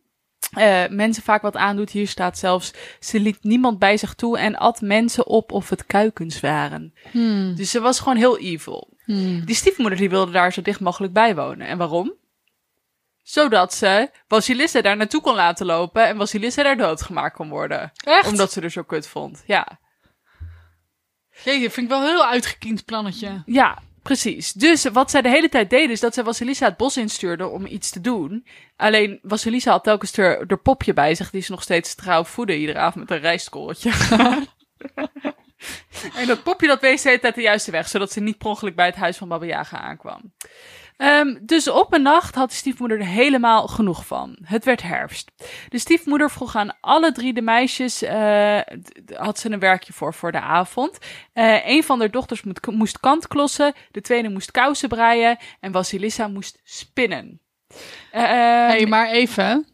eh, 0.57 0.89
mensen 0.89 1.23
vaak 1.23 1.43
wat 1.43 1.57
aandoet. 1.57 1.91
Hier 1.91 2.09
staat 2.09 2.39
zelfs, 2.39 2.73
ze 3.01 3.21
liet 3.21 3.39
niemand 3.43 3.79
bij 3.79 3.97
zich 3.97 4.15
toe 4.15 4.39
en 4.39 4.57
at 4.57 4.81
mensen 4.81 5.27
op 5.27 5.53
of 5.53 5.71
het 5.71 5.87
kuikens 5.87 6.41
waren. 6.41 6.95
Hmm. 7.11 7.55
Dus 7.55 7.71
ze 7.71 7.81
was 7.81 7.99
gewoon 7.99 8.17
heel 8.17 8.39
evil. 8.39 8.89
Hmm. 9.05 9.45
Die 9.45 9.55
stiefmoeder 9.55 9.99
die 9.99 10.11
wilde 10.11 10.33
daar 10.33 10.53
zo 10.53 10.63
dicht 10.63 10.81
mogelijk 10.81 11.13
bij 11.13 11.35
wonen. 11.35 11.67
En 11.67 11.79
waarom? 11.79 12.13
Zodat 13.23 13.75
ze 13.75 14.11
Vasilissa 14.29 14.81
daar 14.81 14.97
naartoe 14.97 15.21
kon 15.21 15.35
laten 15.35 15.67
lopen 15.67 16.07
en 16.07 16.17
Vasilissa 16.17 16.63
daar 16.63 16.77
doodgemaakt 16.77 17.37
kon 17.37 17.49
worden. 17.49 17.93
Echt? 18.05 18.29
Omdat 18.29 18.53
ze 18.53 18.61
er 18.61 18.71
zo 18.71 18.83
kut 18.83 19.09
vond. 19.09 19.43
Ja, 19.47 19.79
Jeetje, 21.45 21.71
vind 21.71 21.87
ik 21.87 21.89
wel 21.89 22.01
een 22.01 22.09
heel 22.09 22.27
uitgekiend 22.27 22.85
plannetje. 22.85 23.43
ja 23.47 23.79
precies. 24.07 24.53
Dus 24.53 24.85
wat 24.85 25.11
zij 25.11 25.23
de 25.23 25.29
hele 25.29 25.49
tijd 25.49 25.71
deed 25.71 25.91
is 25.91 26.01
dat 26.01 26.15
ze 26.15 26.25
Vasilissa 26.25 26.67
het 26.67 26.77
bos 26.77 26.97
instuurde 26.97 27.47
om 27.47 27.67
iets 27.67 27.91
te 27.91 28.01
doen. 28.01 28.47
Alleen 28.77 29.19
Vasilissa 29.23 29.71
had 29.71 29.85
telkens 29.85 30.17
haar, 30.17 30.45
haar 30.49 30.59
popje 30.59 30.93
bij 30.93 31.15
zich 31.15 31.31
die 31.31 31.43
ze 31.43 31.51
nog 31.51 31.63
steeds 31.63 31.95
trouw 31.95 32.25
voedde 32.25 32.59
iedere 32.59 32.79
avond 32.79 33.09
met 33.09 33.11
een 33.11 33.25
rijstkorreltje. 33.25 33.91
en 36.21 36.27
dat 36.27 36.43
popje 36.43 36.67
dat 36.67 36.81
wees 36.81 37.03
de 37.03 37.09
hele 37.09 37.21
tijd 37.21 37.35
de 37.35 37.41
juiste 37.41 37.71
weg, 37.71 37.89
zodat 37.89 38.13
ze 38.13 38.21
niet 38.21 38.39
per 38.39 38.47
ongeluk 38.47 38.75
bij 38.75 38.87
het 38.87 38.95
huis 38.95 39.17
van 39.17 39.29
Baba 39.29 39.47
Yaga 39.47 39.79
aankwam. 39.79 40.33
Ehm, 40.97 41.37
dus 41.43 41.69
op 41.69 41.93
een 41.93 42.03
nacht 42.03 42.35
had 42.35 42.49
de 42.49 42.55
stiefmoeder 42.55 42.99
er 42.99 43.07
helemaal 43.07 43.67
genoeg 43.67 44.07
van. 44.07 44.39
Het 44.43 44.65
werd 44.65 44.83
herfst. 44.83 45.33
De 45.69 45.79
stiefmoeder 45.79 46.31
vroeg 46.31 46.57
aan 46.57 46.81
alle 46.81 47.13
drie 47.13 47.33
de 47.35 47.43
meisjes, 47.43 48.03
eh, 48.03 48.61
had 49.15 49.39
ze 49.39 49.51
een 49.51 49.59
werkje 49.59 49.93
voor 49.93 50.15
voor 50.15 50.33
de 50.33 50.41
avond. 50.41 50.99
Eh 51.33 51.69
een 51.69 51.83
van 51.85 51.99
de 51.99 52.11
dochters 52.11 52.43
moest 52.71 53.01
kantklossen, 53.01 53.75
de 53.91 54.01
tweede 54.01 54.29
moest 54.29 54.51
kousen 54.51 54.89
breien 54.89 55.39
en 55.61 55.73
Vasilissa 55.73 56.29
moest 56.29 56.61
spinnen. 56.65 57.41
Ehm, 58.11 58.25
hey, 58.25 58.87
maar 58.87 59.09
even. 59.09 59.67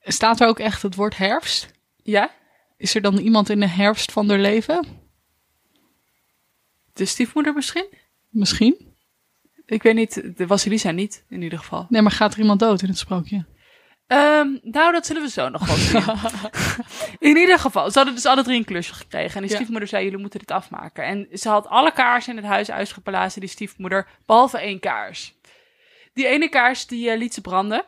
Staat 0.00 0.40
er 0.40 0.48
ook 0.48 0.58
echt 0.58 0.82
het 0.82 0.94
woord 0.94 1.16
herfst? 1.16 1.70
Ja, 1.96 2.30
Is 2.76 2.94
er 2.94 3.00
dan 3.02 3.16
iemand 3.18 3.48
in 3.48 3.60
de 3.60 3.68
herfst 3.68 4.12
van 4.12 4.28
haar 4.28 4.38
leven? 4.38 4.86
de 6.92 7.04
stiefmoeder 7.04 7.54
misschien? 7.54 7.88
Misschien. 8.28 8.89
Ik 9.70 9.82
weet 9.82 9.94
niet, 9.94 10.36
de 10.36 10.46
Vasilissa 10.46 10.90
niet, 10.90 11.24
in 11.28 11.42
ieder 11.42 11.58
geval. 11.58 11.86
Nee, 11.88 12.02
maar 12.02 12.12
gaat 12.12 12.32
er 12.32 12.40
iemand 12.40 12.60
dood 12.60 12.82
in 12.82 12.88
het 12.88 12.98
sprookje? 12.98 13.44
Ehm, 14.06 14.48
nou, 14.62 14.92
dat 14.92 15.06
zullen 15.06 15.22
we 15.22 15.28
zo 15.28 15.48
nog 15.48 15.66
wel 15.66 15.76
zien. 15.76 16.02
In 17.30 17.36
ieder 17.36 17.58
geval, 17.58 17.90
ze 17.90 17.96
hadden 17.96 18.14
dus 18.14 18.26
alle 18.26 18.42
drie 18.42 18.58
een 18.58 18.64
klusje 18.64 18.94
gekregen. 18.94 19.34
En 19.34 19.40
die 19.42 19.50
Ja. 19.50 19.56
stiefmoeder 19.56 19.88
zei, 19.88 20.04
jullie 20.04 20.18
moeten 20.18 20.38
dit 20.38 20.50
afmaken. 20.50 21.04
En 21.04 21.28
ze 21.32 21.48
had 21.48 21.66
alle 21.66 21.92
kaarsen 21.92 22.36
in 22.36 22.42
het 22.42 22.52
huis 22.52 22.70
uitgeblazen, 22.70 23.40
die 23.40 23.50
stiefmoeder, 23.50 24.06
behalve 24.26 24.58
één 24.58 24.80
kaars. 24.80 25.34
Die 26.14 26.26
ene 26.26 26.48
kaars, 26.48 26.86
die 26.86 27.10
eh, 27.10 27.18
liet 27.18 27.34
ze 27.34 27.40
branden. 27.40 27.84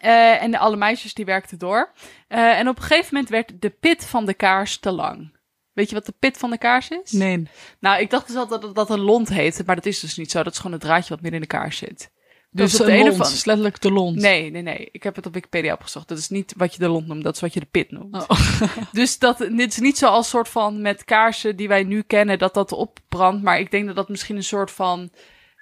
Eh, 0.00 0.42
en 0.42 0.50
de, 0.50 0.58
alle 0.58 0.76
meisjes, 0.76 1.14
die 1.14 1.24
werkten 1.24 1.58
door. 1.58 1.92
Eh, 2.28 2.58
en 2.58 2.68
op 2.68 2.76
een 2.76 2.82
gegeven 2.82 3.08
moment 3.14 3.28
werd 3.28 3.52
de 3.62 3.70
pit 3.70 4.04
van 4.06 4.26
de 4.26 4.34
kaars 4.34 4.78
te 4.78 4.92
lang. 4.92 5.35
Weet 5.76 5.88
je 5.88 5.94
wat 5.94 6.06
de 6.06 6.14
pit 6.18 6.38
van 6.38 6.50
de 6.50 6.58
kaars 6.58 6.88
is? 6.88 7.12
Nee. 7.12 7.48
Nou, 7.80 8.00
ik 8.00 8.10
dacht 8.10 8.26
dus 8.26 8.36
altijd 8.36 8.62
dat 8.62 8.74
dat 8.74 8.90
een 8.90 9.00
lont 9.00 9.28
heette, 9.28 9.62
maar 9.66 9.74
dat 9.74 9.86
is 9.86 10.00
dus 10.00 10.16
niet 10.16 10.30
zo. 10.30 10.42
Dat 10.42 10.52
is 10.52 10.58
gewoon 10.58 10.72
het 10.72 10.80
draadje 10.80 11.08
wat 11.08 11.20
midden 11.20 11.40
in 11.42 11.48
de 11.48 11.54
kaars 11.56 11.76
zit. 11.76 12.10
Dus 12.50 12.74
op 12.74 12.80
op 12.80 12.86
de 12.86 12.92
ene 12.92 13.04
lont, 13.04 13.16
van- 13.16 13.26
is 13.26 13.44
letterlijk 13.44 13.80
de 13.80 13.92
lont. 13.92 14.16
Nee, 14.16 14.50
nee, 14.50 14.62
nee. 14.62 14.88
Ik 14.92 15.02
heb 15.02 15.16
het 15.16 15.26
op 15.26 15.34
Wikipedia 15.34 15.72
opgezocht. 15.72 16.08
Dat 16.08 16.18
is 16.18 16.28
niet 16.28 16.54
wat 16.56 16.72
je 16.72 16.78
de 16.78 16.88
lont 16.88 17.06
noemt, 17.06 17.24
dat 17.24 17.34
is 17.34 17.40
wat 17.40 17.54
je 17.54 17.60
de 17.60 17.66
pit 17.70 17.90
noemt. 17.90 18.14
Oh. 18.14 18.60
Dus 18.92 19.18
dat, 19.18 19.38
dit 19.38 19.70
is 19.70 19.78
niet 19.78 19.98
zoals 19.98 20.28
soort 20.28 20.48
van 20.48 20.80
met 20.80 21.04
kaarsen 21.04 21.56
die 21.56 21.68
wij 21.68 21.82
nu 21.82 22.02
kennen, 22.02 22.38
dat 22.38 22.54
dat 22.54 22.72
opbrandt. 22.72 23.42
Maar 23.42 23.58
ik 23.58 23.70
denk 23.70 23.86
dat 23.86 23.96
dat 23.96 24.08
misschien 24.08 24.36
een 24.36 24.44
soort 24.44 24.70
van 24.70 25.10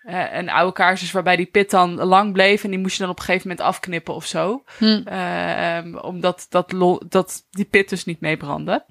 eh, 0.04 0.32
een 0.32 0.50
oude 0.50 0.72
kaars 0.72 1.02
is 1.02 1.12
waarbij 1.12 1.36
die 1.36 1.46
pit 1.46 1.70
dan 1.70 1.94
lang 1.94 2.32
bleef. 2.32 2.64
En 2.64 2.70
die 2.70 2.78
moest 2.78 2.96
je 2.96 3.02
dan 3.02 3.10
op 3.10 3.18
een 3.18 3.24
gegeven 3.24 3.48
moment 3.48 3.66
afknippen 3.66 4.14
of 4.14 4.26
zo. 4.26 4.64
Hm. 4.78 5.00
Ehm, 5.04 5.96
omdat 5.96 6.46
dat, 6.48 6.72
lo- 6.72 7.00
dat 7.08 7.42
die 7.50 7.64
pit 7.64 7.88
dus 7.88 8.04
niet 8.04 8.20
meebrandde. 8.20 8.84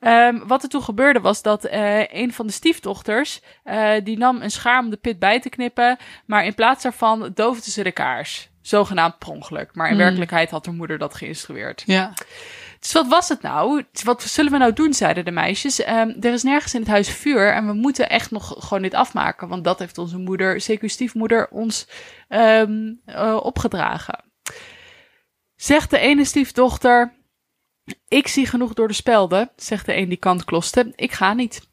Ehm, 0.00 0.38
wat 0.46 0.62
er 0.62 0.68
toen 0.68 0.82
gebeurde 0.82 1.20
was 1.20 1.42
dat 1.42 1.64
eh, 1.64 2.12
een 2.12 2.32
van 2.32 2.46
de 2.46 2.52
stiefdochters, 2.52 3.40
eh, 3.64 3.92
die 4.04 4.18
nam 4.18 4.42
een 4.42 4.50
schaar 4.50 4.78
om 4.82 4.90
de 4.90 4.96
pit 4.96 5.18
bij 5.18 5.40
te 5.40 5.48
knippen. 5.48 5.98
Maar 6.26 6.44
in 6.44 6.54
plaats 6.54 6.82
daarvan 6.82 7.30
doofde 7.34 7.70
ze 7.70 7.82
de 7.82 7.92
kaars. 7.92 8.48
Zogenaamd 8.62 9.18
per 9.18 9.28
ongeluk. 9.28 9.70
Maar 9.74 9.86
in 9.86 9.92
Hmm. 9.94 10.02
werkelijkheid 10.02 10.50
had 10.50 10.66
haar 10.66 10.74
moeder 10.74 10.98
dat 10.98 11.14
geïnstrueerd. 11.14 11.82
Ja. 11.86 12.12
Dus 12.80 12.92
wat 12.92 13.06
was 13.06 13.28
het 13.28 13.42
nou? 13.42 13.84
Wat 14.04 14.22
zullen 14.22 14.52
we 14.52 14.58
nou 14.58 14.72
doen, 14.72 14.94
zeiden 14.94 15.24
de 15.24 15.30
meisjes. 15.30 15.80
Ehm, 15.80 16.08
er 16.20 16.32
is 16.32 16.42
nergens 16.42 16.74
in 16.74 16.80
het 16.80 16.88
huis 16.88 17.08
vuur 17.08 17.52
en 17.52 17.66
we 17.66 17.72
moeten 17.72 18.10
echt 18.10 18.30
nog 18.30 18.54
gewoon 18.58 18.82
dit 18.82 18.94
afmaken. 18.94 19.48
Want 19.48 19.64
dat 19.64 19.78
heeft 19.78 19.98
onze 19.98 20.18
moeder, 20.18 20.60
zeker 20.60 20.90
stiefmoeder, 20.90 21.48
ons 21.50 21.88
eh, 22.28 22.64
opgedragen. 23.42 24.24
Zegt 25.56 25.90
de 25.90 25.98
ene 25.98 26.24
stiefdochter, 26.24 27.14
ik 28.08 28.28
zie 28.28 28.46
genoeg 28.46 28.74
door 28.74 28.88
de 28.88 28.94
spelden. 28.94 29.50
Zegt 29.56 29.86
de 29.86 29.96
een 29.96 30.08
die 30.08 30.18
kant 30.18 30.44
kloste, 30.44 30.92
ik 30.96 31.12
ga 31.12 31.32
niet. 31.32 31.68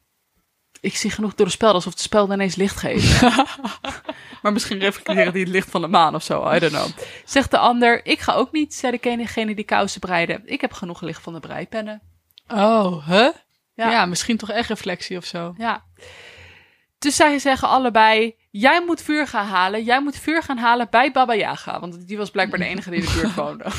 Ik 0.81 0.97
zie 0.97 1.11
genoeg 1.11 1.35
door 1.35 1.45
de 1.45 1.51
spelden, 1.51 1.75
alsof 1.75 1.93
de 1.93 2.01
spelden 2.01 2.35
ineens 2.35 2.55
licht 2.55 2.77
geven. 2.77 3.31
maar 4.41 4.53
misschien 4.53 4.79
reflecteren 4.79 5.33
die 5.33 5.43
het 5.43 5.51
licht 5.51 5.69
van 5.69 5.81
de 5.81 5.87
maan 5.87 6.15
of 6.15 6.23
zo, 6.23 6.51
I 6.51 6.59
don't 6.59 6.73
know. 6.73 6.87
Zegt 7.25 7.51
de 7.51 7.57
ander, 7.57 8.05
ik 8.05 8.19
ga 8.19 8.33
ook 8.33 8.51
niet, 8.51 8.73
zei 8.73 8.99
degene 9.01 9.55
die 9.55 9.65
kousen 9.65 9.99
breide. 9.99 10.41
Ik 10.45 10.61
heb 10.61 10.73
genoeg 10.73 11.01
licht 11.01 11.21
van 11.21 11.33
de 11.33 11.39
breipennen. 11.39 12.01
Oh, 12.47 13.07
huh? 13.07 13.29
Ja. 13.73 13.89
Ja. 13.89 14.05
misschien 14.05 14.37
toch 14.37 14.51
echt 14.51 14.69
reflectie 14.69 15.17
of 15.17 15.25
zo. 15.25 15.53
Ja. 15.57 15.83
Dus 16.99 17.15
zij 17.15 17.39
zeggen 17.39 17.67
allebei, 17.67 18.35
jij 18.51 18.83
moet 18.85 19.01
vuur 19.01 19.27
gaan 19.27 19.47
halen. 19.47 19.83
Jij 19.83 20.01
moet 20.01 20.17
vuur 20.17 20.43
gaan 20.43 20.57
halen 20.57 20.87
bij 20.89 21.11
Baba 21.11 21.35
Yaga. 21.35 21.79
Want 21.79 22.07
die 22.07 22.17
was 22.17 22.29
blijkbaar 22.29 22.59
de 22.59 22.65
enige 22.65 22.89
die 22.89 22.99
in 22.99 23.05
de 23.05 23.11
buurt 23.13 23.35
woonde. 23.35 23.65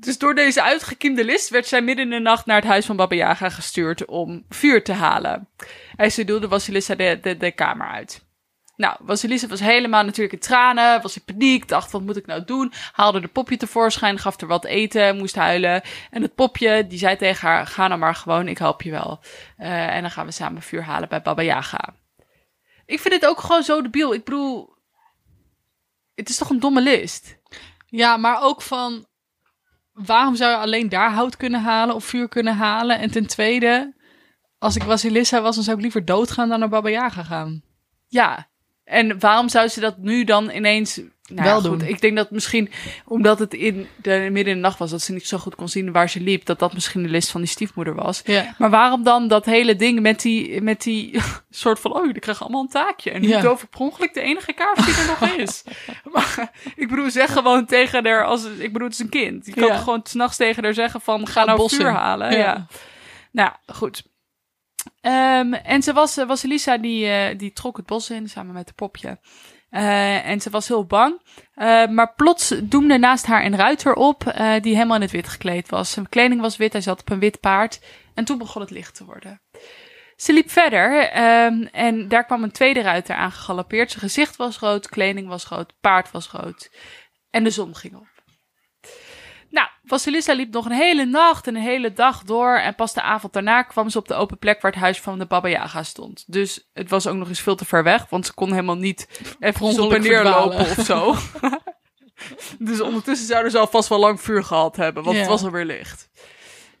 dus 0.00 0.18
door 0.18 0.34
deze 0.34 0.62
uitgekiemde 0.62 1.24
list 1.24 1.48
werd 1.48 1.66
zij 1.66 1.82
midden 1.82 2.04
in 2.04 2.10
de 2.10 2.18
nacht 2.18 2.46
naar 2.46 2.56
het 2.56 2.64
huis 2.64 2.86
van 2.86 2.96
Baba 2.96 3.14
Yaga 3.14 3.48
gestuurd 3.48 4.04
om 4.04 4.44
vuur 4.48 4.84
te 4.84 4.92
halen. 4.92 5.48
Hij 5.96 6.08
stuurde 6.08 6.48
Vasilissa 6.48 6.94
de, 6.94 7.18
de, 7.22 7.36
de 7.36 7.50
kamer 7.52 7.86
uit. 7.86 8.26
Nou, 8.76 8.96
Vasilissa 9.04 9.46
was 9.46 9.60
helemaal 9.60 10.04
natuurlijk 10.04 10.32
in 10.32 10.38
tranen, 10.38 11.02
was 11.02 11.16
in 11.16 11.24
paniek, 11.24 11.68
dacht 11.68 11.90
wat 11.90 12.02
moet 12.02 12.16
ik 12.16 12.26
nou 12.26 12.44
doen? 12.44 12.72
Haalde 12.92 13.20
de 13.20 13.28
popje 13.28 13.56
tevoorschijn, 13.56 14.18
gaf 14.18 14.40
er 14.40 14.46
wat 14.46 14.64
eten, 14.64 15.16
moest 15.16 15.34
huilen. 15.34 15.82
En 16.10 16.22
het 16.22 16.34
popje, 16.34 16.86
die 16.86 16.98
zei 16.98 17.16
tegen 17.16 17.48
haar, 17.48 17.66
ga 17.66 17.88
nou 17.88 18.00
maar 18.00 18.14
gewoon, 18.14 18.48
ik 18.48 18.58
help 18.58 18.82
je 18.82 18.90
wel. 18.90 19.20
Eh, 19.56 19.94
en 19.94 20.00
dan 20.00 20.10
gaan 20.10 20.26
we 20.26 20.32
samen 20.32 20.62
vuur 20.62 20.82
halen 20.82 21.08
bij 21.08 21.22
Baba 21.22 21.42
Yaga. 21.42 21.94
Ik 22.86 23.00
vind 23.00 23.14
dit 23.14 23.26
ook 23.26 23.40
gewoon 23.40 23.62
zo 23.62 23.82
debiel. 23.82 24.14
Ik 24.14 24.24
bedoel, 24.24 24.74
het 26.14 26.28
is 26.28 26.36
toch 26.36 26.50
een 26.50 26.60
domme 26.60 26.80
list? 26.80 27.38
Ja, 27.86 28.16
maar 28.16 28.42
ook 28.42 28.62
van... 28.62 29.06
Waarom 30.06 30.36
zou 30.36 30.50
je 30.50 30.56
alleen 30.56 30.88
daar 30.88 31.12
hout 31.12 31.36
kunnen 31.36 31.62
halen 31.62 31.94
of 31.94 32.04
vuur 32.04 32.28
kunnen 32.28 32.56
halen? 32.56 32.98
En 32.98 33.10
ten 33.10 33.26
tweede, 33.26 33.94
als 34.58 34.76
ik 34.76 34.82
Wasilissa 34.82 35.40
was, 35.40 35.54
dan 35.54 35.64
zou 35.64 35.76
ik 35.76 35.82
liever 35.82 36.04
doodgaan 36.04 36.48
dan 36.48 36.58
naar 36.58 36.68
Baba 36.68 36.88
Yaga 36.90 37.22
gaan. 37.22 37.62
Ja. 38.06 38.48
En 38.84 39.18
waarom 39.18 39.48
zou 39.48 39.68
ze 39.68 39.80
dat 39.80 39.98
nu 39.98 40.24
dan 40.24 40.50
ineens 40.50 41.00
nou 41.28 41.48
ja, 41.48 41.54
goed, 41.54 41.62
doen. 41.80 41.80
Ik 41.88 42.00
denk 42.00 42.16
dat 42.16 42.30
misschien 42.30 42.70
omdat 43.04 43.38
het 43.38 43.54
in 43.54 43.86
de 44.02 44.10
midden 44.10 44.46
in 44.46 44.54
de 44.54 44.66
nacht 44.66 44.78
was, 44.78 44.90
dat 44.90 45.02
ze 45.02 45.12
niet 45.12 45.26
zo 45.26 45.38
goed 45.38 45.54
kon 45.54 45.68
zien 45.68 45.92
waar 45.92 46.08
ze 46.10 46.20
liep, 46.20 46.44
dat 46.44 46.58
dat 46.58 46.72
misschien 46.74 47.02
de 47.02 47.08
list 47.08 47.30
van 47.30 47.40
die 47.40 47.50
stiefmoeder 47.50 47.94
was. 47.94 48.20
Ja. 48.24 48.54
Maar 48.58 48.70
waarom 48.70 49.02
dan 49.02 49.28
dat 49.28 49.44
hele 49.44 49.76
ding 49.76 50.00
met 50.00 50.20
die, 50.22 50.60
met 50.62 50.82
die 50.82 51.20
soort 51.50 51.80
van, 51.80 51.92
oh, 51.94 52.04
jullie 52.06 52.20
krijgen 52.20 52.42
allemaal 52.44 52.62
een 52.62 52.68
taakje. 52.68 53.10
En 53.10 53.20
nu 53.20 53.28
Ja. 53.28 53.40
doof 53.40 53.62
ik 53.62 53.70
per 53.70 53.80
ongeluk 53.80 54.14
de 54.14 54.20
enige 54.20 54.52
kaars 54.52 54.84
die 54.84 54.94
er 54.94 55.06
nog 55.06 55.30
is. 55.36 55.64
Maar 56.12 56.50
ik 56.76 56.88
bedoel, 56.88 57.10
zeg 57.10 57.32
gewoon 57.32 57.66
tegen 57.66 58.06
haar, 58.06 58.24
als, 58.24 58.44
ik 58.58 58.72
bedoel, 58.72 58.88
het 58.88 58.92
is 58.98 59.04
een 59.04 59.08
kind. 59.08 59.46
Je 59.46 59.52
kan 59.52 59.66
Ja. 59.68 59.76
gewoon 59.76 60.00
s'nachts 60.02 60.36
tegen 60.36 60.64
haar 60.64 60.74
zeggen 60.74 61.00
van, 61.00 61.26
ga 61.26 61.44
nou 61.44 61.58
bos 61.58 61.74
vuur 61.74 61.90
halen. 61.92 62.36
Ja. 62.36 62.66
Nou, 63.32 63.50
goed. 63.66 64.02
Ehm, 65.00 65.52
en 65.52 65.82
ze 65.82 65.92
was, 65.92 66.14
was 66.26 66.42
Elisa, 66.42 66.78
die, 66.78 67.06
eh, 67.06 67.38
die 67.38 67.52
trok 67.52 67.76
het 67.76 67.86
bos 67.86 68.10
in 68.10 68.28
samen 68.28 68.54
met 68.54 68.66
de 68.66 68.72
popje. 68.72 69.18
Eh, 69.70 70.26
en 70.26 70.40
ze 70.40 70.50
was 70.50 70.68
heel 70.68 70.84
bang. 70.84 71.20
Eh, 71.54 71.86
maar 71.86 72.14
plots 72.14 72.54
doemde 72.62 72.98
naast 72.98 73.26
haar 73.26 73.44
een 73.44 73.56
ruiter 73.56 73.94
op, 73.94 74.26
eh, 74.26 74.60
die 74.60 74.74
helemaal 74.74 74.96
in 74.96 75.02
het 75.02 75.10
wit 75.10 75.28
gekleed 75.28 75.68
was. 75.68 75.90
Zijn 75.90 76.08
kleding 76.08 76.40
was 76.40 76.56
wit, 76.56 76.72
hij 76.72 76.82
zat 76.82 77.00
op 77.00 77.10
een 77.10 77.18
wit 77.18 77.40
paard. 77.40 77.80
En 78.14 78.24
toen 78.24 78.38
begon 78.38 78.62
het 78.62 78.70
licht 78.70 78.94
te 78.94 79.04
worden. 79.04 79.40
Ze 80.16 80.32
liep 80.32 80.50
verder 80.50 81.08
ehm, 81.10 81.62
en 81.62 82.08
daar 82.08 82.24
kwam 82.24 82.42
een 82.42 82.50
tweede 82.50 82.80
ruiter 82.80 83.14
aangegalopeerd. 83.14 83.90
Zijn 83.90 84.02
gezicht 84.02 84.36
was 84.36 84.58
rood, 84.58 84.88
kleding 84.88 85.28
was 85.28 85.46
rood, 85.46 85.74
paard 85.80 86.10
was 86.10 86.30
rood. 86.30 86.70
En 87.30 87.44
de 87.44 87.50
zon 87.50 87.76
ging 87.76 87.94
op. 87.96 88.17
Nou, 89.50 89.68
Vasilissa 89.84 90.34
liep 90.34 90.52
nog 90.52 90.64
een 90.64 90.72
hele 90.72 91.04
nacht 91.04 91.46
en 91.46 91.56
een 91.56 91.62
hele 91.62 91.92
dag 91.92 92.22
door. 92.22 92.56
En 92.56 92.74
pas 92.74 92.94
de 92.94 93.02
avond 93.02 93.32
daarna 93.32 93.62
kwam 93.62 93.88
ze 93.88 93.98
op 93.98 94.08
de 94.08 94.14
open 94.14 94.38
plek 94.38 94.60
waar 94.60 94.70
het 94.70 94.80
huis 94.80 95.00
van 95.00 95.18
de 95.18 95.26
Baba 95.26 95.48
Yaga 95.48 95.82
stond. 95.82 96.24
Dus 96.26 96.68
het 96.72 96.90
was 96.90 97.06
ook 97.06 97.16
nog 97.16 97.28
eens 97.28 97.40
veel 97.40 97.56
te 97.56 97.64
ver 97.64 97.82
weg, 97.82 98.06
want 98.08 98.26
ze 98.26 98.34
kon 98.34 98.50
helemaal 98.50 98.76
niet 98.76 99.08
even 99.40 99.66
op 99.66 99.92
en 99.92 100.02
neer 100.02 100.22
lopen 100.22 100.60
of 100.60 100.84
zo. 100.84 101.14
dus 102.58 102.80
ondertussen 102.80 103.26
zouden 103.26 103.50
ze 103.50 103.58
alvast 103.58 103.88
wel 103.88 103.98
lang 103.98 104.20
vuur 104.20 104.44
gehad 104.44 104.76
hebben, 104.76 105.04
want 105.04 105.16
het 105.16 105.26
was 105.26 105.44
alweer 105.44 105.64
licht. 105.64 106.08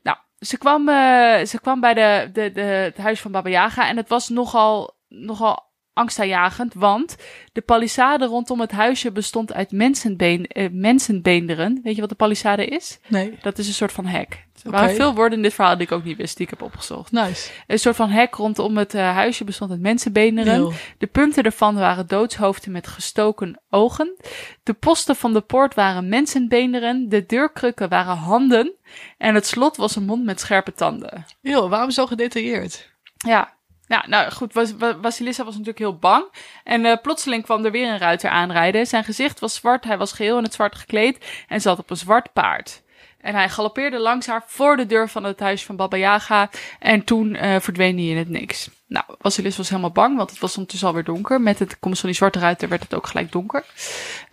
Nou, 0.02 0.16
ze 0.38 0.58
kwam, 0.58 0.88
eh, 0.88 1.44
ze 1.44 1.58
kwam 1.60 1.80
bij 1.80 1.94
de, 1.94 2.30
de, 2.32 2.50
de, 2.50 2.60
het 2.60 2.96
huis 2.96 3.20
van 3.20 3.32
Baba 3.32 3.48
Yaga 3.48 3.88
en 3.88 3.96
het 3.96 4.08
was 4.08 4.28
nogal, 4.28 4.96
nogal 5.08 5.67
angstaanjagend, 5.98 6.74
want 6.74 7.16
de 7.52 7.60
palissade 7.60 8.26
rondom 8.26 8.60
het 8.60 8.72
huisje 8.72 9.12
bestond 9.12 9.52
uit 9.52 9.72
mensenbeen, 9.72 10.46
eh, 10.46 10.68
mensenbeenderen. 10.70 11.80
Weet 11.82 11.94
je 11.94 12.00
wat 12.00 12.10
de 12.10 12.16
palissade 12.16 12.66
is? 12.66 12.98
Nee. 13.06 13.38
Dat 13.42 13.58
is 13.58 13.66
een 13.66 13.74
soort 13.74 13.92
van 13.92 14.06
hek. 14.06 14.46
Er 14.64 14.70
waren 14.70 14.94
veel 14.94 15.14
woorden 15.14 15.38
in 15.38 15.42
dit 15.42 15.54
verhaal 15.54 15.76
die 15.76 15.86
ik 15.86 15.92
ook 15.92 16.04
niet 16.04 16.16
wist, 16.16 16.36
die 16.36 16.46
ik 16.46 16.50
heb 16.50 16.62
opgezocht. 16.62 17.12
Nice. 17.12 17.50
Een 17.66 17.78
soort 17.78 17.96
van 17.96 18.10
hek 18.10 18.34
rondom 18.34 18.76
het 18.76 18.94
eh, 18.94 19.14
huisje 19.14 19.44
bestond 19.44 19.70
uit 19.70 19.80
mensenbeenderen. 19.80 20.52
Heel. 20.52 20.72
De 20.98 21.06
punten 21.06 21.42
ervan 21.42 21.74
waren 21.74 22.06
doodshoofden 22.06 22.72
met 22.72 22.86
gestoken 22.86 23.60
ogen. 23.70 24.16
De 24.62 24.72
posten 24.72 25.16
van 25.16 25.32
de 25.32 25.40
poort 25.40 25.74
waren 25.74 26.08
mensenbeenderen. 26.08 27.08
De 27.08 27.26
deurkrukken 27.26 27.88
waren 27.88 28.16
handen. 28.16 28.74
En 29.18 29.34
het 29.34 29.46
slot 29.46 29.76
was 29.76 29.96
een 29.96 30.04
mond 30.04 30.24
met 30.24 30.40
scherpe 30.40 30.72
tanden. 30.72 31.24
Heel, 31.42 31.68
waarom 31.68 31.90
zo 31.90 32.06
gedetailleerd? 32.06 32.90
Ja. 33.16 33.56
Ja, 33.88 34.04
nou 34.08 34.30
goed, 34.30 34.52
Was- 34.52 34.72
was 34.76 35.20
natuurlijk 35.20 35.78
heel 35.78 35.96
bang. 35.98 36.24
En 36.64 36.84
eh, 36.84 36.96
plotseling 37.02 37.42
kwam 37.42 37.64
er 37.64 37.70
weer 37.70 37.88
een 37.88 37.98
ruiter 37.98 38.30
aanrijden. 38.30 38.86
Zijn 38.86 39.04
gezicht 39.04 39.40
was 39.40 39.54
zwart, 39.54 39.84
hij 39.84 39.98
was 39.98 40.12
geheel 40.12 40.36
in 40.38 40.44
het 40.44 40.54
zwart 40.54 40.76
gekleed 40.76 41.44
en 41.48 41.60
zat 41.60 41.78
op 41.78 41.90
een 41.90 41.96
zwart 41.96 42.32
paard. 42.32 42.82
En 43.20 43.34
hij 43.34 43.48
galoppeerde 43.48 43.98
langs 43.98 44.26
haar 44.26 44.42
voor 44.46 44.76
de 44.76 44.86
deur 44.86 45.08
van 45.08 45.24
het 45.24 45.40
huis 45.40 45.64
van 45.64 45.76
Baba 45.76 45.96
Yaga. 45.96 46.50
En 46.78 47.04
toen 47.04 47.34
uh, 47.34 47.56
verdween 47.60 47.96
hij 47.96 48.06
in 48.06 48.16
het 48.16 48.28
niks. 48.28 48.70
Nou, 48.86 49.04
Vasilis 49.18 49.56
was 49.56 49.68
helemaal 49.68 49.90
bang, 49.90 50.16
want 50.16 50.30
het 50.30 50.38
was 50.38 50.52
ondertussen 50.52 50.88
alweer 50.88 51.04
donker. 51.04 51.40
Met 51.40 51.58
het 51.58 51.78
komst 51.78 52.00
van 52.00 52.08
die 52.08 52.18
zwarte 52.18 52.38
ruiter 52.38 52.68
werd 52.68 52.82
het 52.82 52.94
ook 52.94 53.06
gelijk 53.06 53.32
donker. 53.32 53.64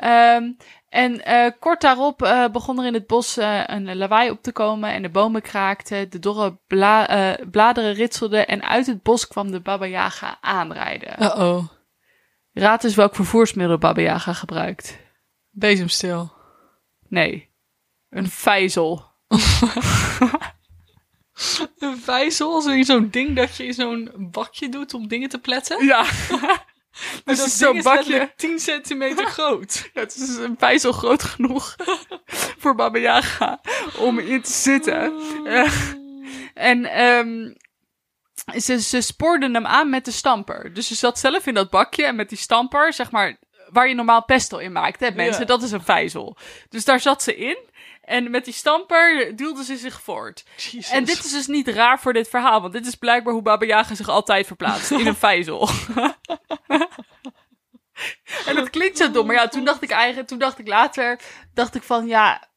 Um, 0.04 0.58
en 0.96 1.22
uh, 1.28 1.52
kort 1.60 1.82
daarop 1.82 2.22
uh, 2.22 2.48
begon 2.48 2.80
er 2.80 2.86
in 2.86 2.94
het 2.94 3.08
bos 3.08 3.38
uh, 3.38 3.64
een 3.66 3.98
lawaai 3.98 4.30
op 4.30 4.42
te 4.42 4.52
komen 4.52 4.94
en 4.94 5.02
de 5.02 5.10
bomen 5.10 5.42
kraakten, 5.42 6.10
de 6.10 6.20
dorre 6.20 6.58
bla 6.68 7.38
bladeren 7.52 7.94
ritselden 7.94 8.48
en 8.48 8.64
uit 8.64 8.86
het 8.86 9.04
bos 9.04 9.28
kwam 9.28 9.52
de 9.52 9.60
Baba 9.60 9.86
Yaga 9.86 10.38
aanrijden. 10.42 11.24
Uh-oh. 11.24 11.68
Raad 12.54 12.84
eens 12.84 12.96
welk 12.96 13.16
vervoersmiddel 13.16 13.78
Baba 13.78 14.02
Yaga 14.02 14.34
gebruikt. 14.34 14.98
Bezemstil. 15.50 16.34
Nee. 17.08 17.54
Een 18.10 18.30
vijzel. 18.30 19.06
een 21.80 21.98
vijzel? 21.98 22.62
Zo'n 22.84 23.10
ding 23.10 23.36
dat 23.36 23.56
je 23.56 23.66
in 23.66 23.74
zo'n 23.74 24.12
bakje 24.32 24.70
doet 24.70 24.94
om 24.94 25.08
dingen 25.08 25.30
te 25.30 25.40
pletten? 25.40 25.86
Ja. 25.86 26.06
Dus 27.26 27.38
dat 27.38 27.50
zo'n 27.50 27.82
bakje 27.82 28.34
10 28.36 28.60
centimeter 28.60 29.26
groot. 29.38 29.90
Ja, 29.94 30.02
het 30.02 30.16
is 30.16 30.36
een 30.36 30.56
vijzel 30.58 30.92
groot 30.92 31.24
genoeg 31.24 31.76
voor 32.62 32.76
Baba 32.76 32.98
Yaga 32.98 33.62
om 33.98 34.20
in 34.20 34.42
te 34.42 34.52
zitten. 34.52 35.14
Uh, 35.46 35.72
en 36.54 37.02
um, 37.04 37.56
ze, 38.62 38.82
ze 38.82 39.02
spoorden 39.02 39.54
hem 39.54 39.66
aan 39.66 39.90
met 39.90 40.06
de 40.06 40.12
stamper. 40.12 40.74
Dus 40.74 40.88
ze 40.88 40.96
zat 40.96 41.20
zelf 41.20 41.48
in 41.48 41.54
dat 41.54 41.70
bakje 41.70 42.06
en 42.06 42.16
met 42.16 42.30
die 42.30 42.38
stamper, 42.38 42.94
zeg 42.94 43.12
maar, 43.12 43.38
waar 43.70 43.88
je 43.88 43.96
normaal 43.96 44.24
pesto 44.24 44.58
in 44.58 44.72
maakt, 44.72 45.00
hè 45.00 45.12
mensen, 45.12 45.42
ja. 45.42 45.48
dat 45.48 45.64
is 45.64 45.72
een 45.72 45.84
vijzel. 45.84 46.38
Dus 46.70 46.86
daar 46.86 47.00
zat 47.00 47.24
ze 47.24 47.36
in. 47.36 47.58
En 48.06 48.32
met 48.32 48.46
die 48.46 48.54
stamper 48.54 49.36
duwde 49.36 49.64
ze 49.64 49.78
zich 49.78 50.02
voort. 50.02 50.46
Jesus. 50.56 50.90
En 50.90 51.06
dit 51.06 51.26
is 51.26 51.32
dus 51.32 51.48
niet 51.48 51.68
raar 51.68 52.00
voor 52.00 52.14
dit 52.14 52.30
verhaal, 52.30 52.62
want 52.62 52.74
dit 52.74 52.86
is 52.86 52.96
blijkbaar 52.96 53.34
hoe 53.34 53.42
Baba 53.42 53.66
Yaga 53.66 53.96
zich 53.96 54.10
altijd 54.10 54.48
verplaatst. 54.48 54.92
In 54.92 55.08
een 55.08 55.16
vijzel. 55.16 55.70
en 58.48 58.56
dat 58.56 58.70
klinkt 58.70 58.98
zo 58.98 59.12
dom, 59.12 59.26
maar 59.26 59.36
ja, 59.36 59.48
toen 59.48 59.66
dacht 59.66 59.82
ik 59.82 59.90
eigenlijk, 59.90 60.28
toen 60.28 60.38
dacht 60.38 60.60
ik 60.60 60.68
later, 60.68 61.20
dacht 61.54 61.76
ik 61.76 61.84
van, 61.84 62.08
ja, 62.08 62.48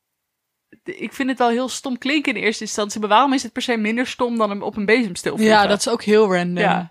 ik 0.85 1.13
vind 1.13 1.29
het 1.29 1.39
wel 1.39 1.49
heel 1.49 1.69
stom 1.69 1.99
klinken 1.99 2.35
in 2.35 2.43
eerste 2.43 2.65
instantie, 2.65 3.01
maar 3.01 3.09
waarom 3.09 3.33
is 3.33 3.43
het 3.43 3.53
per 3.53 3.63
se 3.63 3.77
minder 3.77 4.07
stom 4.07 4.39
dan 4.39 4.51
hem 4.51 4.63
op 4.63 4.77
een 4.77 4.87
bezemstil? 4.87 5.41
Ja, 5.41 5.67
dat 5.67 5.79
is 5.79 5.89
ook 5.89 6.03
heel 6.03 6.35
random. 6.35 6.65
Ja. 6.65 6.91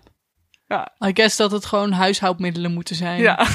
Ja. 0.68 0.94
I 1.06 1.10
guess 1.14 1.36
dat 1.36 1.50
het 1.50 1.64
gewoon 1.64 1.92
huishoudmiddelen 1.92 2.72
moeten 2.72 2.96
zijn. 2.96 3.20
Ja. 3.20 3.46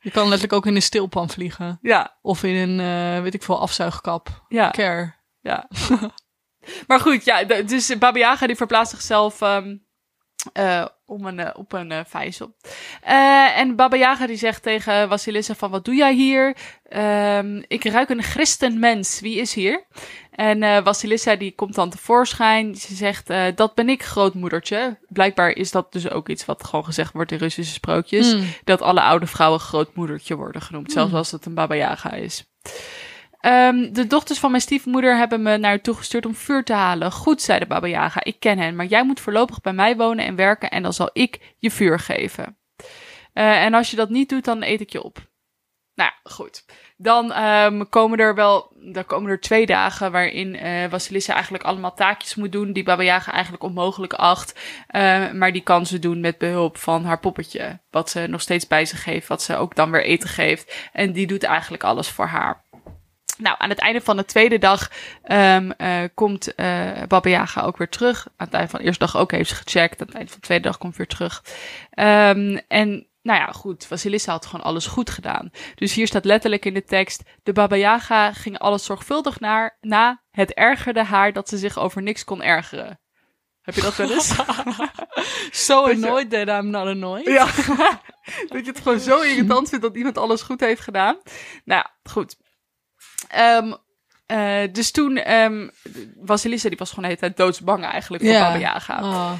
Je 0.00 0.10
kan 0.10 0.22
letterlijk 0.22 0.52
ook 0.52 0.66
in 0.66 0.74
een 0.74 0.82
stilpan 0.82 1.30
vliegen. 1.30 1.78
Ja. 1.82 2.18
Of 2.20 2.42
in 2.42 2.54
een, 2.54 2.78
uh, 3.16 3.22
weet 3.22 3.34
ik 3.34 3.42
veel, 3.42 3.60
afzuigkap. 3.60 4.44
Ja. 4.48 4.70
Care. 4.70 5.14
Ja. 5.40 5.68
maar 6.86 7.00
goed, 7.00 7.24
ja, 7.24 7.44
dus 7.44 7.98
Baba 7.98 8.18
Yaga 8.18 8.46
die 8.46 8.56
verplaatst 8.56 8.92
zichzelf 8.92 9.40
um, 9.40 9.86
uh, 10.58 10.86
om 11.06 11.26
een, 11.26 11.38
uh, 11.38 11.48
op 11.54 11.72
een 11.72 11.90
uh, 11.90 12.00
vijzel. 12.06 12.54
en 13.54 13.76
Baba 13.76 13.96
Yaga 13.96 14.26
die 14.26 14.36
zegt 14.36 14.62
tegen 14.62 15.08
Vasilissa 15.08 15.54
van, 15.54 15.70
wat 15.70 15.84
doe 15.84 15.94
jij 15.94 16.14
hier? 16.14 16.56
Um, 16.96 17.64
ik 17.68 17.84
ruik 17.84 18.08
een 18.08 18.22
christenmens. 18.22 19.20
Wie 19.20 19.36
is 19.40 19.54
hier? 19.54 19.84
En 20.30 20.84
Vasilissa 20.84 21.36
die 21.36 21.54
komt 21.54 21.74
dan 21.74 21.90
tevoorschijn. 21.90 22.74
Ze 22.74 22.94
zegt, 22.94 23.26
dat 23.54 23.74
ben 23.74 23.88
ik, 23.88 24.02
grootmoedertje. 24.02 24.98
Blijkbaar 25.08 25.50
is 25.50 25.70
dat 25.70 25.92
dus 25.92 26.10
ook 26.10 26.28
iets 26.28 26.44
wat 26.44 26.64
gewoon 26.64 26.84
gezegd 26.84 27.12
wordt 27.12 27.32
in 27.32 27.38
Russische 27.38 27.72
sprookjes. 27.72 28.34
Mm. 28.34 28.44
Dat 28.64 28.82
alle 28.82 29.00
oude 29.00 29.26
vrouwen 29.26 29.60
grootmoedertje 29.60 30.36
worden 30.36 30.62
genoemd. 30.62 30.86
Mm. 30.86 30.92
Zelfs 30.92 31.12
als 31.12 31.30
het 31.30 31.46
een 31.46 31.54
Baba 31.54 31.74
Yaga 31.74 32.12
is. 32.12 32.44
Um, 33.46 33.92
de 33.92 34.06
dochters 34.06 34.38
van 34.38 34.50
mijn 34.50 34.62
stiefmoeder 34.62 35.16
hebben 35.16 35.42
me 35.42 35.56
naar 35.56 35.74
u 35.74 35.80
toegestuurd 35.80 36.26
om 36.26 36.34
vuur 36.34 36.64
te 36.64 36.72
halen. 36.72 37.12
Goed, 37.12 37.42
zei 37.42 37.58
de 37.58 37.66
Baba 37.66 38.10
ik 38.22 38.40
ken 38.40 38.58
hen. 38.58 38.76
Maar 38.76 38.86
jij 38.86 39.04
moet 39.04 39.20
voorlopig 39.20 39.60
bij 39.60 39.72
mij 39.72 39.96
wonen 39.96 40.24
en 40.24 40.36
werken 40.36 40.70
en 40.70 40.82
dan 40.82 40.92
zal 40.92 41.10
ik 41.12 41.54
je 41.58 41.70
vuur 41.70 41.98
geven. 41.98 42.56
Uh, 43.34 43.64
en 43.64 43.74
als 43.74 43.90
je 43.90 43.96
dat 43.96 44.08
niet 44.08 44.28
doet, 44.28 44.44
dan 44.44 44.62
eet 44.62 44.80
ik 44.80 44.90
je 44.90 45.02
op. 45.02 45.30
Nou 45.94 46.10
ja, 46.10 46.30
goed. 46.30 46.64
Dan 46.96 47.44
um, 47.44 47.88
komen 47.88 48.18
er 48.18 48.34
wel, 48.34 48.76
dan 48.92 49.04
komen 49.04 49.30
er 49.30 49.40
twee 49.40 49.66
dagen 49.66 50.12
waarin 50.12 50.54
uh, 50.54 51.28
eigenlijk 51.28 51.64
allemaal 51.64 51.94
taakjes 51.94 52.34
moet 52.34 52.52
doen 52.52 52.72
die 52.72 52.82
Baba 52.82 53.02
Yaga 53.02 53.32
eigenlijk 53.32 53.62
onmogelijk 53.62 54.12
acht. 54.12 54.60
Uh, 54.90 55.32
maar 55.32 55.52
die 55.52 55.62
kan 55.62 55.86
ze 55.86 55.98
doen 55.98 56.20
met 56.20 56.38
behulp 56.38 56.76
van 56.76 57.04
haar 57.04 57.18
poppetje, 57.18 57.80
wat 57.90 58.10
ze 58.10 58.26
nog 58.26 58.40
steeds 58.40 58.66
bij 58.66 58.84
zich 58.84 59.04
heeft, 59.04 59.26
wat 59.26 59.42
ze 59.42 59.56
ook 59.56 59.74
dan 59.74 59.90
weer 59.90 60.04
eten 60.04 60.28
geeft. 60.28 60.88
En 60.92 61.12
die 61.12 61.26
doet 61.26 61.42
eigenlijk 61.42 61.84
alles 61.84 62.08
voor 62.08 62.26
haar. 62.26 62.64
Nou, 63.42 63.56
aan 63.58 63.68
het 63.68 63.78
einde 63.78 64.00
van 64.00 64.16
de 64.16 64.24
tweede 64.24 64.58
dag 64.58 64.90
um, 65.32 65.72
uh, 65.78 66.02
komt 66.14 66.52
uh, 66.56 67.02
Baba 67.08 67.28
Yaga 67.28 67.62
ook 67.62 67.76
weer 67.76 67.88
terug. 67.88 68.26
Aan 68.36 68.46
het 68.46 68.54
einde 68.54 68.70
van 68.70 68.80
de 68.80 68.84
eerste 68.84 69.04
dag 69.04 69.16
ook 69.16 69.30
heeft 69.30 69.48
ze 69.48 69.54
gecheckt. 69.54 70.00
Aan 70.00 70.06
het 70.06 70.16
einde 70.16 70.30
van 70.30 70.40
de 70.40 70.46
tweede 70.46 70.64
dag 70.64 70.78
komt 70.78 70.96
weer 70.96 71.06
terug. 71.06 71.44
Um, 71.94 72.60
en 72.68 73.06
nou 73.22 73.40
ja, 73.40 73.46
goed, 73.46 73.86
Vasilissa 73.86 74.32
had 74.32 74.46
gewoon 74.46 74.64
alles 74.64 74.86
goed 74.86 75.10
gedaan. 75.10 75.50
Dus 75.74 75.94
hier 75.94 76.06
staat 76.06 76.24
letterlijk 76.24 76.64
in 76.64 76.74
de 76.74 76.84
tekst: 76.84 77.22
De 77.42 77.52
Baba 77.52 77.76
Yaga 77.76 78.32
ging 78.32 78.58
alles 78.58 78.84
zorgvuldig 78.84 79.40
naar, 79.40 79.78
na. 79.80 80.22
Het 80.30 80.52
ergerde 80.52 81.04
haar 81.04 81.32
dat 81.32 81.48
ze 81.48 81.58
zich 81.58 81.78
over 81.78 82.02
niks 82.02 82.24
kon 82.24 82.42
ergeren. 82.42 83.00
Heb 83.62 83.74
je 83.74 83.80
dat 83.80 83.96
wel 83.96 84.10
eens? 84.10 84.34
so 85.66 85.84
annoyed 85.84 86.30
that 86.30 86.48
I'm 86.48 86.70
not 86.70 86.86
annoyed. 86.86 87.26
Ja, 87.26 87.46
dat 88.52 88.64
je 88.64 88.70
het 88.70 88.80
gewoon 88.80 89.00
zo 89.00 89.20
irritant 89.20 89.68
vindt 89.68 89.84
dat 89.84 89.96
iemand 89.96 90.18
alles 90.18 90.42
goed 90.42 90.60
heeft 90.60 90.80
gedaan. 90.80 91.16
Nou 91.64 91.84
goed. 92.02 92.36
Um, 93.58 93.76
uh, 94.32 94.72
dus 94.72 94.90
toen, 94.90 95.32
um, 95.32 95.70
Vasilissa 96.24 96.68
die 96.68 96.78
was 96.78 96.88
gewoon 96.88 97.04
de 97.04 97.10
hele 97.10 97.20
tijd 97.20 97.36
doodsbang 97.36 97.84
eigenlijk 97.84 98.22
voor 98.22 98.32
Ja. 98.32 98.46
Baba 98.46 98.58
Yaga. 98.58 99.02
Oh. 99.02 99.32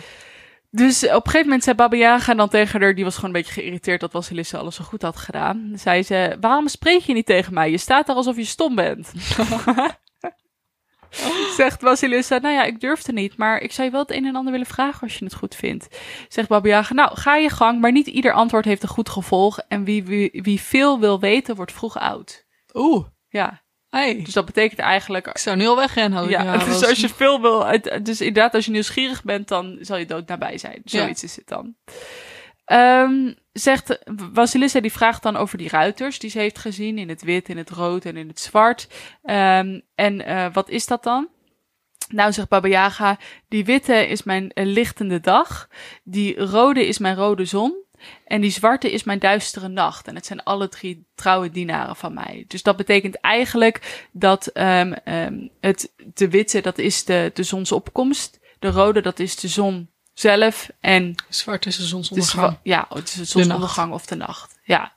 Dus 0.70 1.04
op 1.04 1.10
een 1.10 1.22
gegeven 1.22 1.46
moment 1.46 1.64
zei 1.64 1.76
Baba 1.76 1.96
Yaga 1.96 2.34
dan 2.34 2.48
tegen 2.48 2.80
haar, 2.80 2.94
die 2.94 3.04
was 3.04 3.14
gewoon 3.14 3.34
een 3.34 3.40
beetje 3.40 3.60
geïrriteerd 3.60 4.00
dat 4.00 4.10
Vasilissa 4.10 4.58
alles 4.58 4.74
zo 4.74 4.84
goed 4.84 5.02
had 5.02 5.16
gedaan. 5.16 5.72
Zei 5.74 6.02
ze, 6.02 6.36
waarom 6.40 6.68
spreek 6.68 7.00
je 7.00 7.12
niet 7.12 7.26
tegen 7.26 7.54
mij? 7.54 7.70
Je 7.70 7.78
staat 7.78 8.06
daar 8.06 8.16
alsof 8.16 8.36
je 8.36 8.44
stom 8.44 8.74
bent. 8.74 9.12
Zegt 11.56 11.80
Vasilissa, 11.80 12.38
nou 12.38 12.54
ja, 12.54 12.62
ik 12.62 12.80
durfde 12.80 13.12
niet, 13.12 13.36
maar 13.36 13.60
ik 13.60 13.72
zou 13.72 13.86
je 13.86 13.92
wel 13.92 14.02
het 14.02 14.10
een 14.10 14.26
en 14.26 14.36
ander 14.36 14.52
willen 14.52 14.66
vragen 14.66 15.00
als 15.00 15.18
je 15.18 15.24
het 15.24 15.34
goed 15.34 15.54
vindt. 15.54 15.88
Zegt 16.28 16.48
Baba 16.48 16.68
Yaga, 16.68 16.94
nou, 16.94 17.16
ga 17.16 17.36
je 17.36 17.48
gang, 17.48 17.80
maar 17.80 17.92
niet 17.92 18.06
ieder 18.06 18.32
antwoord 18.32 18.64
heeft 18.64 18.82
een 18.82 18.88
goed 18.88 19.08
gevolg. 19.08 19.58
En 19.68 19.84
wie, 19.84 20.04
wie, 20.04 20.30
wie 20.42 20.60
veel 20.60 21.00
wil 21.00 21.20
weten, 21.20 21.56
wordt 21.56 21.72
vroeg 21.72 21.98
oud. 21.98 22.46
Oeh. 22.74 23.06
Ja, 23.28 23.61
Hey. 23.96 24.22
dus 24.22 24.34
dat 24.34 24.44
betekent 24.44 24.80
eigenlijk 24.80 25.26
Ik 25.26 25.38
zou 25.38 25.56
nu 25.56 25.66
al 25.66 25.76
wegrennen. 25.76 26.28
ja, 26.28 26.42
Ja, 26.42 26.64
dus 26.64 26.84
als 26.84 27.00
je 27.00 27.08
veel 27.08 27.40
wil, 27.40 27.66
dus 28.02 28.20
inderdaad, 28.20 28.54
als 28.54 28.64
je 28.64 28.70
nieuwsgierig 28.70 29.24
bent, 29.24 29.48
dan 29.48 29.78
zal 29.80 29.96
je 29.96 30.06
dood 30.06 30.28
nabij 30.28 30.58
zijn. 30.58 30.82
Zoiets 30.84 31.22
is 31.22 31.36
het 31.36 31.48
dan. 31.48 31.74
Ehm, 32.64 33.32
zegt 33.52 33.98
Vasilissa, 34.32 34.80
die 34.80 34.92
vraagt 34.92 35.22
dan 35.22 35.36
over 35.36 35.58
die 35.58 35.68
ruiters 35.68 36.18
die 36.18 36.30
ze 36.30 36.38
heeft 36.38 36.58
gezien 36.58 36.98
in 36.98 37.08
het 37.08 37.22
wit, 37.22 37.48
in 37.48 37.56
het 37.56 37.70
rood 37.70 38.04
en 38.04 38.16
in 38.16 38.28
het 38.28 38.40
zwart. 38.40 38.88
Ehm, 39.22 39.80
en 39.94 40.24
eh, 40.24 40.46
wat 40.52 40.68
is 40.68 40.86
dat 40.86 41.02
dan? 41.02 41.28
Nou, 42.08 42.32
zegt 42.32 42.48
Baba 42.48 42.68
Yaga, 42.68 43.18
die 43.48 43.64
witte 43.64 44.06
is 44.08 44.22
mijn 44.22 44.50
eh, 44.50 44.66
lichtende 44.66 45.20
dag, 45.20 45.68
die 46.04 46.38
rode 46.40 46.86
is 46.86 46.98
mijn 46.98 47.16
rode 47.16 47.44
zon 47.44 47.74
en 48.24 48.40
die 48.40 48.50
zwarte 48.50 48.92
is 48.92 49.04
mijn 49.04 49.18
duistere 49.18 49.68
nacht. 49.68 50.06
En 50.06 50.14
het 50.14 50.26
zijn 50.26 50.42
alle 50.42 50.68
drie 50.68 51.06
trouwe 51.14 51.50
dienaren 51.50 51.96
van 51.96 52.14
mij. 52.14 52.44
Dus 52.48 52.62
dat 52.62 52.76
betekent 52.76 53.20
eigenlijk 53.20 54.06
dat 54.12 54.46
ehm 54.46 54.92
ehm 55.04 55.48
het, 55.60 55.92
de 56.14 56.28
witte, 56.28 56.60
dat 56.60 56.78
is 56.78 57.04
de, 57.04 57.30
de 57.34 57.42
zonsopkomst. 57.42 58.40
De 58.58 58.70
rode, 58.70 59.00
dat 59.00 59.18
is 59.18 59.36
de 59.36 59.48
zon 59.48 59.90
zelf. 60.14 60.70
En 60.80 61.14
Zwart 61.28 61.66
is 61.66 61.76
de 61.76 61.82
de 61.82 61.88
zonsondergang. 61.88 62.58
ja, 62.62 62.86
het 62.88 63.08
is 63.08 63.14
de 63.14 63.24
zonsondergang 63.24 63.92
of 63.92 64.06
de 64.06 64.16
nacht. 64.16 64.58
Ja. 64.64 64.92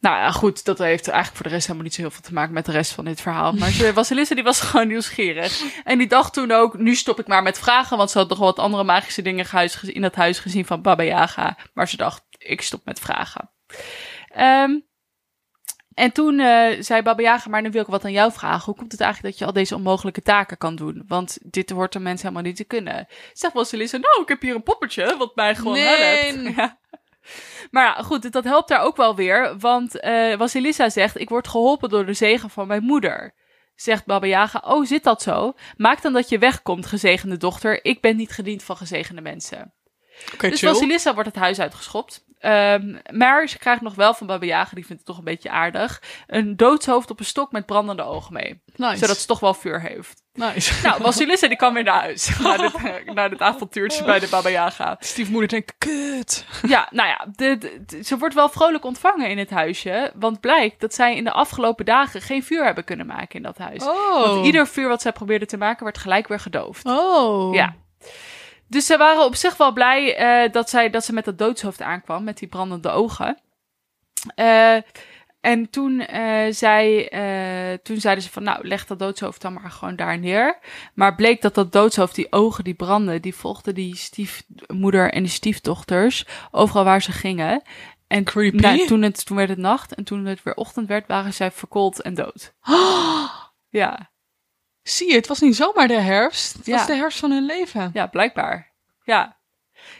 Nou 0.00 0.16
ja, 0.16 0.30
goed, 0.30 0.64
dat 0.64 0.78
heeft 0.78 1.08
eigenlijk 1.08 1.36
voor 1.36 1.46
de 1.46 1.52
rest 1.52 1.66
helemaal 1.66 1.86
niet 1.86 1.94
zo 1.94 2.00
heel 2.00 2.10
veel 2.10 2.20
te 2.22 2.32
maken 2.32 2.52
met 2.52 2.66
de 2.66 2.72
rest 2.72 2.92
van 2.92 3.04
dit 3.04 3.20
verhaal. 3.20 3.52
Maar 3.52 3.70
Vasilissa 3.70 4.34
die 4.34 4.44
was 4.44 4.60
gewoon 4.70 4.88
nieuwsgierig. 4.88 5.62
En 5.84 5.98
die 5.98 6.06
dacht 6.06 6.32
toen 6.32 6.50
ook, 6.50 6.78
nu 6.78 6.94
stop 6.94 7.18
ik 7.20 7.26
maar 7.26 7.42
met 7.42 7.58
vragen, 7.58 7.96
want 7.96 8.10
ze 8.10 8.18
had 8.18 8.28
nog 8.28 8.38
wat 8.38 8.58
andere 8.58 8.84
magische 8.84 9.22
dingen 9.22 9.46
in 9.82 10.02
dat 10.02 10.14
huis 10.14 10.38
gezien 10.38 10.66
van 10.66 10.82
Baba 10.82 11.02
Yaga. 11.02 11.56
Maar 11.74 11.88
ze 11.88 11.96
dacht, 11.96 12.24
ik 12.38 12.62
stop 12.62 12.84
met 12.84 13.00
vragen. 13.00 13.50
Ehm 14.28 14.70
en 15.98 16.12
toen 16.12 16.40
eh, 16.40 16.76
zei 16.82 17.02
Baba 17.02 17.22
Yaga, 17.22 17.48
maar 17.50 17.62
nu 17.62 17.70
wil 17.70 17.82
ik 17.82 17.86
wat 17.86 18.04
aan 18.04 18.12
jou 18.12 18.32
vragen. 18.32 18.64
Hoe 18.64 18.74
komt 18.74 18.92
het 18.92 19.00
eigenlijk 19.00 19.30
dat 19.32 19.40
je 19.42 19.46
al 19.46 19.58
deze 19.58 19.74
onmogelijke 19.74 20.22
taken 20.22 20.58
kan 20.58 20.76
doen? 20.76 21.02
Want 21.06 21.38
dit 21.42 21.70
hoort 21.70 21.92
de 21.92 21.98
mensen 21.98 22.26
helemaal 22.28 22.46
niet 22.48 22.56
te 22.56 22.64
kunnen. 22.64 23.06
Zegt 23.32 23.52
Vasilissa, 23.52 23.96
nou, 23.96 24.22
ik 24.22 24.28
heb 24.28 24.40
hier 24.40 24.54
een 24.54 24.62
poppetje, 24.62 25.16
wat 25.18 25.36
mij 25.36 25.54
gewoon 25.54 25.72
Nee. 25.72 26.32
helpt. 26.32 26.56
Ja. 26.56 26.78
Maar 27.70 27.84
ja, 27.84 28.02
goed, 28.02 28.32
dat 28.32 28.44
helpt 28.44 28.68
daar 28.68 28.80
ook 28.80 28.96
wel 28.96 29.16
weer. 29.16 29.58
Want 29.58 29.92
Vasilissa 30.38 30.88
zegt, 30.88 31.20
ik 31.20 31.28
word 31.28 31.48
geholpen 31.48 31.88
door 31.88 32.06
de 32.06 32.12
zegen 32.12 32.50
van 32.50 32.66
mijn 32.66 32.82
moeder. 32.82 33.34
Zegt 33.74 34.06
Baba 34.06 34.26
Yaga, 34.26 34.62
oh, 34.64 34.86
zit 34.86 35.04
dat 35.04 35.22
zo? 35.22 35.54
Maak 35.76 36.02
dan 36.02 36.12
dat 36.12 36.28
je 36.28 36.38
wegkomt, 36.38 36.86
gezegende 36.86 37.36
dochter. 37.36 37.84
Ik 37.84 38.00
ben 38.00 38.16
niet 38.16 38.30
gediend 38.30 38.62
van 38.62 38.76
gezegende 38.76 39.20
mensen. 39.20 39.72
Dus 40.38 40.60
chill. 40.60 41.12
Wordt 41.14 41.28
het 41.28 41.36
huis 41.36 41.60
uitgeschopt. 41.60 42.24
Ehm, 42.38 42.96
maar 43.12 43.48
ze 43.48 43.58
krijgt 43.58 43.80
nog 43.82 43.94
wel 43.94 44.14
van 44.14 44.26
Baba 44.26 44.46
Yaga, 44.46 44.74
die 44.74 44.86
vindt 44.86 45.02
het 45.02 45.04
toch 45.06 45.18
een 45.18 45.24
beetje 45.24 45.50
aardig, 45.50 46.02
een 46.26 46.56
doodshoofd 46.56 47.10
op 47.10 47.18
een 47.18 47.24
stok 47.24 47.52
met 47.52 47.66
brandende 47.66 48.02
ogen 48.02 48.32
mee. 48.32 48.62
Nice. 48.76 48.96
Zodat 48.96 49.16
ze 49.16 49.26
toch 49.26 49.40
wel 49.40 49.54
vuur 49.54 49.80
heeft. 49.80 50.22
nice. 50.32 50.86
Nou, 50.86 51.02
Vasilissa 51.02 51.48
die 51.48 51.56
kan 51.56 51.74
weer 51.74 51.82
naar 51.82 52.00
huis. 52.00 52.38
naar, 52.38 52.58
dit, 52.58 53.30
dit 53.30 53.40
avontuurtje 53.42 54.04
bij 54.04 54.18
de 54.18 54.28
Baba 54.28 54.48
Yaga. 54.48 54.96
Stiefmoeder 54.98 55.48
denkt, 55.48 55.74
kut. 55.78 56.46
Ja, 56.66 56.88
nou 56.90 57.08
ja, 57.08 57.26
de, 57.36 57.58
de- 57.58 57.82
de- 57.86 58.02
ze 58.04 58.18
wordt 58.18 58.34
wel 58.34 58.48
vrolijk 58.48 58.84
ontvangen 58.84 59.30
in 59.30 59.38
het 59.38 59.50
huisje. 59.50 60.12
Want 60.14 60.40
blijkt 60.40 60.80
dat 60.80 60.94
zij 60.94 61.16
in 61.16 61.24
de 61.24 61.32
afgelopen 61.32 61.84
dagen 61.84 62.20
geen 62.22 62.42
vuur 62.44 62.64
hebben 62.64 62.84
kunnen 62.84 63.06
maken 63.06 63.36
in 63.36 63.42
dat 63.42 63.58
huis. 63.58 63.84
Oh. 63.84 64.22
Want 64.26 64.46
ieder 64.46 64.66
vuur 64.66 64.88
wat 64.88 65.02
zij 65.02 65.12
probeerde 65.12 65.46
te 65.46 65.56
maken, 65.56 65.84
werd 65.84 65.98
gelijk 65.98 66.28
weer 66.28 66.40
gedoofd. 66.40 66.84
Oh. 66.84 67.54
Ja. 67.54 67.74
Dus 68.68 68.86
ze 68.86 68.96
waren 68.96 69.24
op 69.24 69.34
zich 69.34 69.56
wel 69.56 69.72
blij 69.72 70.16
eh, 70.16 70.52
dat, 70.52 70.70
zij, 70.70 70.90
dat 70.90 71.04
ze 71.04 71.12
met 71.12 71.24
dat 71.24 71.38
doodshoofd 71.38 71.82
aankwam, 71.82 72.24
met 72.24 72.38
die 72.38 72.48
brandende 72.48 72.90
ogen. 72.90 73.38
Eh, 74.34 74.76
en 75.40 75.70
toen, 75.70 76.00
eh, 76.00 76.52
zei, 76.52 77.04
eh, 77.04 77.78
toen 77.82 78.00
zeiden 78.00 78.24
ze 78.24 78.30
van, 78.30 78.42
nou, 78.42 78.68
leg 78.68 78.86
dat 78.86 78.98
doodshoofd 78.98 79.42
dan 79.42 79.52
maar 79.52 79.70
gewoon 79.70 79.96
daar 79.96 80.18
neer. 80.18 80.58
Maar 80.94 81.14
bleek 81.14 81.42
dat 81.42 81.54
dat 81.54 81.72
doodshoofd, 81.72 82.14
die 82.14 82.32
ogen 82.32 82.64
die 82.64 82.74
brandden, 82.74 83.22
die 83.22 83.34
volgden 83.34 83.74
die 83.74 83.96
stiefmoeder 83.96 85.12
en 85.12 85.22
die 85.22 85.32
stiefdochters 85.32 86.26
overal 86.50 86.84
waar 86.84 87.02
ze 87.02 87.12
gingen. 87.12 87.62
En 88.06 88.24
Creepy. 88.24 88.56
nou, 88.56 88.86
toen, 88.86 89.02
het, 89.02 89.26
toen 89.26 89.36
werd 89.36 89.48
het 89.48 89.58
nacht 89.58 89.94
en 89.94 90.04
toen 90.04 90.24
het 90.24 90.42
weer 90.42 90.54
ochtend 90.54 90.88
werd, 90.88 91.06
waren 91.06 91.34
zij 91.34 91.50
verkoold 91.50 92.02
en 92.02 92.14
dood. 92.14 92.52
Ja, 93.70 94.10
Zie 94.90 95.08
je, 95.08 95.14
het 95.14 95.26
was 95.26 95.40
niet 95.40 95.56
zomaar 95.56 95.88
de 95.88 96.00
herfst. 96.00 96.52
Het 96.52 96.66
Ja. 96.66 96.76
was 96.76 96.86
de 96.86 96.94
herfst 96.94 97.18
van 97.18 97.30
hun 97.30 97.44
leven. 97.46 97.90
Ja, 97.92 98.06
blijkbaar. 98.06 98.70
Ja. 99.04 99.36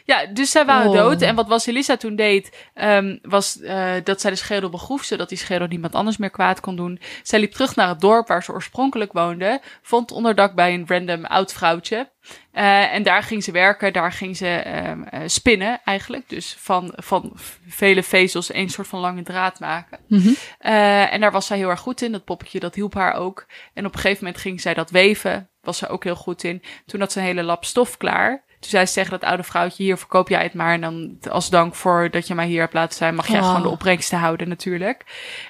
Ja, 0.03 0.25
dus 0.25 0.51
zij 0.51 0.65
waren 0.65 0.87
Oh. 0.89 0.95
dood. 0.95 1.21
En 1.21 1.35
wat 1.35 1.47
Vasilisa 1.47 1.97
toen 1.97 2.15
deed, 2.15 2.67
ehm, 2.73 3.17
was 3.21 3.59
eh, 3.59 3.91
dat 4.03 4.21
zij 4.21 4.31
de 4.31 4.37
schedel 4.37 4.69
begroef, 4.69 5.03
zodat 5.03 5.29
die 5.29 5.37
schedel 5.37 5.67
niemand 5.67 5.95
anders 5.95 6.17
meer 6.17 6.29
kwaad 6.29 6.59
kon 6.59 6.75
doen. 6.75 6.99
Zij 7.23 7.39
liep 7.39 7.51
terug 7.51 7.75
naar 7.75 7.87
het 7.87 7.99
dorp 7.99 8.27
waar 8.27 8.43
ze 8.43 8.51
oorspronkelijk 8.51 9.13
woonde, 9.13 9.61
vond 9.81 10.11
onderdak 10.11 10.53
bij 10.55 10.73
een 10.73 10.85
random 10.87 11.25
oud 11.25 11.53
vrouwtje. 11.53 12.09
Eh, 12.51 12.93
en 12.93 13.03
daar 13.03 13.23
ging 13.23 13.43
ze 13.43 13.51
werken, 13.51 13.93
daar 13.93 14.11
ging 14.11 14.37
ze 14.37 14.47
ehm, 14.47 15.03
eh, 15.03 15.21
spinnen 15.25 15.81
eigenlijk. 15.83 16.29
Dus 16.29 16.55
van, 16.59 16.93
van 16.95 17.31
vele 17.67 18.03
vezels 18.03 18.51
één 18.51 18.69
soort 18.69 18.87
van 18.87 18.99
lange 18.99 19.23
draad 19.23 19.59
maken. 19.59 19.99
Mhm. 20.07 20.29
En 20.59 21.21
daar 21.21 21.31
was 21.31 21.45
zij 21.45 21.57
heel 21.57 21.69
erg 21.69 21.79
goed 21.79 22.01
in. 22.01 22.11
Dat 22.11 22.23
poppetje, 22.23 22.59
dat 22.59 22.75
hielp 22.75 22.93
haar 22.93 23.13
ook. 23.13 23.45
En 23.73 23.85
op 23.85 23.93
een 23.93 23.99
gegeven 23.99 24.23
moment 24.23 24.41
ging 24.41 24.61
zij 24.61 24.73
dat 24.73 24.89
weven. 24.89 25.49
Was 25.61 25.77
ze 25.77 25.87
ook 25.87 26.03
heel 26.03 26.15
goed 26.15 26.43
in. 26.43 26.63
Toen 26.85 26.99
had 26.99 27.11
ze 27.11 27.19
een 27.19 27.25
hele 27.25 27.43
lap 27.43 27.65
stof 27.65 27.97
klaar. 27.97 28.43
Toen 28.59 28.69
zei 28.69 28.85
ze 28.85 28.93
tegen 28.93 29.11
dat 29.11 29.23
oude 29.23 29.43
vrouwtje, 29.43 29.83
hier 29.83 29.97
verkoop 29.97 30.29
jij 30.29 30.43
het 30.43 30.53
maar. 30.53 30.73
En 30.73 30.81
dan 30.81 31.17
als 31.29 31.49
dank 31.49 31.75
voor 31.75 32.09
dat 32.11 32.27
je 32.27 32.35
mij 32.35 32.47
hier 32.47 32.61
hebt 32.61 32.73
laten 32.73 32.97
zijn, 32.97 33.15
mag 33.15 33.27
jij 33.27 33.39
Oh. 33.39 33.45
gewoon 33.47 33.61
de 33.61 33.69
opbrengsten 33.69 34.17
houden 34.19 34.47
natuurlijk. 34.49 35.05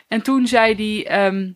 En 0.07 0.21
toen 0.21 0.47
zei 0.47 0.75
die, 0.75 1.05
ehm 1.07 1.51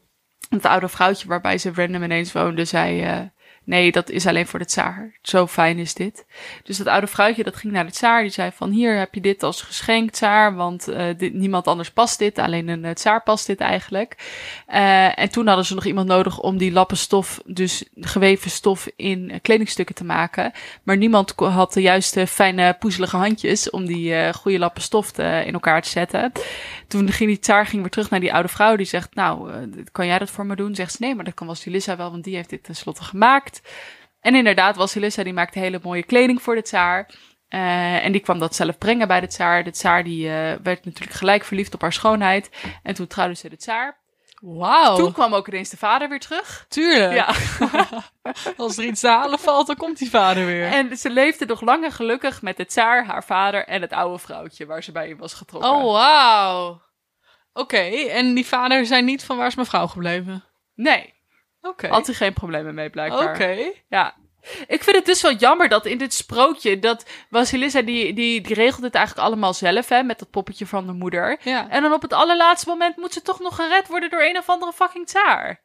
het 0.49 0.65
oude 0.65 0.87
vrouwtje 0.87 1.27
waarbij 1.27 1.57
ze 1.57 1.71
random 1.75 2.03
ineens 2.03 2.31
woonde, 2.31 2.65
zei... 2.65 3.01
eh, 3.01 3.19
Nee, 3.65 3.91
dat 3.91 4.09
is 4.09 4.27
alleen 4.27 4.47
voor 4.47 4.59
de 4.59 4.65
tsaar. 4.65 5.11
Zo 5.21 5.47
fijn 5.47 5.77
is 5.77 5.93
dit. 5.93 6.25
Dus 6.63 6.77
dat 6.77 6.87
oude 6.87 7.07
vrouwtje 7.07 7.43
dat 7.43 7.55
ging 7.55 7.73
naar 7.73 7.85
de 7.85 7.91
tsaar. 7.91 8.21
Die 8.21 8.31
zei 8.31 8.51
van 8.53 8.71
hier 8.71 8.97
heb 8.97 9.13
je 9.13 9.21
dit 9.21 9.43
als 9.43 9.61
geschenk, 9.61 10.11
tsaar. 10.11 10.55
Want 10.55 10.87
eh, 10.87 11.05
dit, 11.17 11.33
niemand 11.33 11.67
anders 11.67 11.91
past 11.91 12.19
dit. 12.19 12.37
Alleen 12.37 12.67
een 12.67 12.85
eh, 12.85 12.91
tsaar 12.91 13.23
past 13.23 13.47
dit 13.47 13.59
eigenlijk. 13.59 14.15
Eh, 14.67 15.19
en 15.19 15.29
toen 15.29 15.47
hadden 15.47 15.65
ze 15.65 15.73
nog 15.73 15.85
iemand 15.85 16.07
nodig 16.07 16.39
om 16.39 16.57
die 16.57 16.71
lappen 16.71 16.97
stof, 16.97 17.41
dus 17.45 17.83
geweven 17.95 18.51
stof, 18.51 18.87
in 18.95 19.39
kledingstukken 19.41 19.95
te 19.95 20.03
maken. 20.03 20.51
Maar 20.83 20.97
niemand 20.97 21.33
had 21.35 21.73
de 21.73 21.81
juiste 21.81 22.27
fijne 22.27 22.75
poezelige 22.79 23.17
handjes 23.17 23.69
om 23.69 23.85
die 23.85 24.15
eh, 24.15 24.33
goede 24.33 24.59
lappen 24.59 24.81
stof 24.81 25.11
te, 25.11 25.43
in 25.45 25.53
elkaar 25.53 25.81
te 25.81 25.89
zetten. 25.89 26.31
Toen 26.87 27.11
ging 27.11 27.29
die 27.29 27.39
tsaar 27.39 27.65
ging 27.65 27.81
weer 27.81 27.91
terug 27.91 28.09
naar 28.09 28.19
die 28.19 28.33
oude 28.33 28.49
vrouw. 28.49 28.75
Die 28.75 28.85
zegt, 28.85 29.15
nou, 29.15 29.51
kan 29.91 30.07
jij 30.07 30.19
dat 30.19 30.29
voor 30.29 30.45
me 30.45 30.55
doen? 30.55 30.75
Zegt 30.75 30.91
ze, 30.91 30.97
nee, 30.99 31.15
maar 31.15 31.25
dat 31.25 31.33
kan 31.33 31.47
Vasilissa 31.47 31.97
wel, 31.97 32.11
want 32.11 32.23
die 32.23 32.35
heeft 32.35 32.49
dit 32.49 32.63
tenslotte 32.63 33.03
gemaakt. 33.03 33.52
En 34.19 34.35
inderdaad, 34.35 34.75
Vasilissa 34.75 35.23
die 35.23 35.33
maakte 35.33 35.59
hele 35.59 35.79
mooie 35.83 36.03
kleding 36.03 36.41
voor 36.41 36.55
de 36.55 36.61
tsaar. 36.61 37.09
Eh, 37.47 38.05
en 38.05 38.11
die 38.11 38.21
kwam 38.21 38.39
dat 38.39 38.55
zelf 38.55 38.77
brengen 38.77 39.07
bij 39.07 39.19
de 39.19 39.27
tsaar. 39.27 39.63
De 39.63 39.71
tsaar 39.71 40.03
die 40.03 40.27
eh, 40.27 40.33
werd 40.63 40.85
natuurlijk 40.85 41.17
gelijk 41.17 41.43
verliefd 41.43 41.73
op 41.73 41.81
haar 41.81 41.93
schoonheid. 41.93 42.49
En 42.83 42.93
toen 42.93 43.07
trouwde 43.07 43.35
ze 43.35 43.49
de 43.49 43.57
tsaar. 43.57 44.01
Wauw. 44.41 44.95
Toen 44.95 45.13
kwam 45.13 45.33
ook 45.33 45.47
ineens 45.47 45.69
de 45.69 45.77
vader 45.77 46.09
weer 46.09 46.19
terug. 46.19 46.65
Tuurlijk. 46.67 47.13
Ja. 47.13 47.35
Als 48.57 48.77
er 48.77 48.83
iets 48.83 48.99
te 48.99 49.07
halen 49.07 49.39
valt, 49.39 49.67
dan 49.67 49.75
komt 49.75 49.97
die 49.97 50.09
vader 50.09 50.45
weer. 50.45 50.65
En 50.65 50.97
ze 50.97 51.09
leefde 51.09 51.45
nog 51.45 51.61
lang 51.61 51.83
en 51.83 51.91
gelukkig 51.91 52.41
met 52.41 52.57
de 52.57 52.65
tsaar, 52.65 53.05
haar 53.05 53.23
vader 53.23 53.65
en 53.65 53.81
het 53.81 53.93
oude 53.93 54.19
vrouwtje 54.19 54.65
waar 54.65 54.83
ze 54.83 54.91
bij 54.91 55.09
in 55.09 55.17
was 55.17 55.33
getrokken. 55.33 55.71
Oh, 55.71 55.91
wauw. 55.91 56.81
Oké, 57.53 57.77
en 58.09 58.33
die 58.33 58.45
vader 58.45 58.85
zei 58.85 59.01
niet 59.01 59.23
van 59.23 59.37
waar 59.37 59.47
is 59.47 59.55
mijn 59.55 59.67
vrouw 59.67 59.87
gebleven? 59.87 60.43
Nee, 60.75 61.12
Oké. 61.63 61.87
had 61.87 62.05
hij 62.05 62.15
geen 62.15 62.33
problemen 62.33 62.75
mee 62.75 62.89
blijkbaar. 62.89 63.33
Oké. 63.33 63.71
Ja. 63.89 64.15
Ik 64.67 64.83
vind 64.83 64.95
het 64.95 65.05
dus 65.05 65.21
wel 65.21 65.33
jammer 65.33 65.69
dat 65.69 65.85
in 65.85 65.97
dit 65.97 66.13
sprookje, 66.13 66.79
dat 66.79 67.05
Vasilissa, 67.29 67.81
die, 67.81 68.13
die, 68.13 68.41
die 68.41 68.55
regelt 68.55 68.83
het 68.83 68.95
eigenlijk 68.95 69.27
allemaal 69.27 69.53
zelf, 69.53 69.89
hè, 69.89 70.03
met 70.03 70.19
dat 70.19 70.29
poppetje 70.29 70.65
van 70.65 70.85
de 70.85 70.93
moeder. 70.93 71.39
Ja. 71.43 71.69
En 71.69 71.81
dan 71.81 71.93
op 71.93 72.01
het 72.01 72.13
allerlaatste 72.13 72.69
moment 72.69 72.97
moet 72.97 73.13
ze 73.13 73.21
toch 73.21 73.39
nog 73.39 73.55
gered 73.55 73.87
worden 73.87 74.09
door 74.09 74.21
een 74.21 74.37
of 74.37 74.49
andere 74.49 74.73
fucking 74.73 75.05
tsaar. 75.07 75.63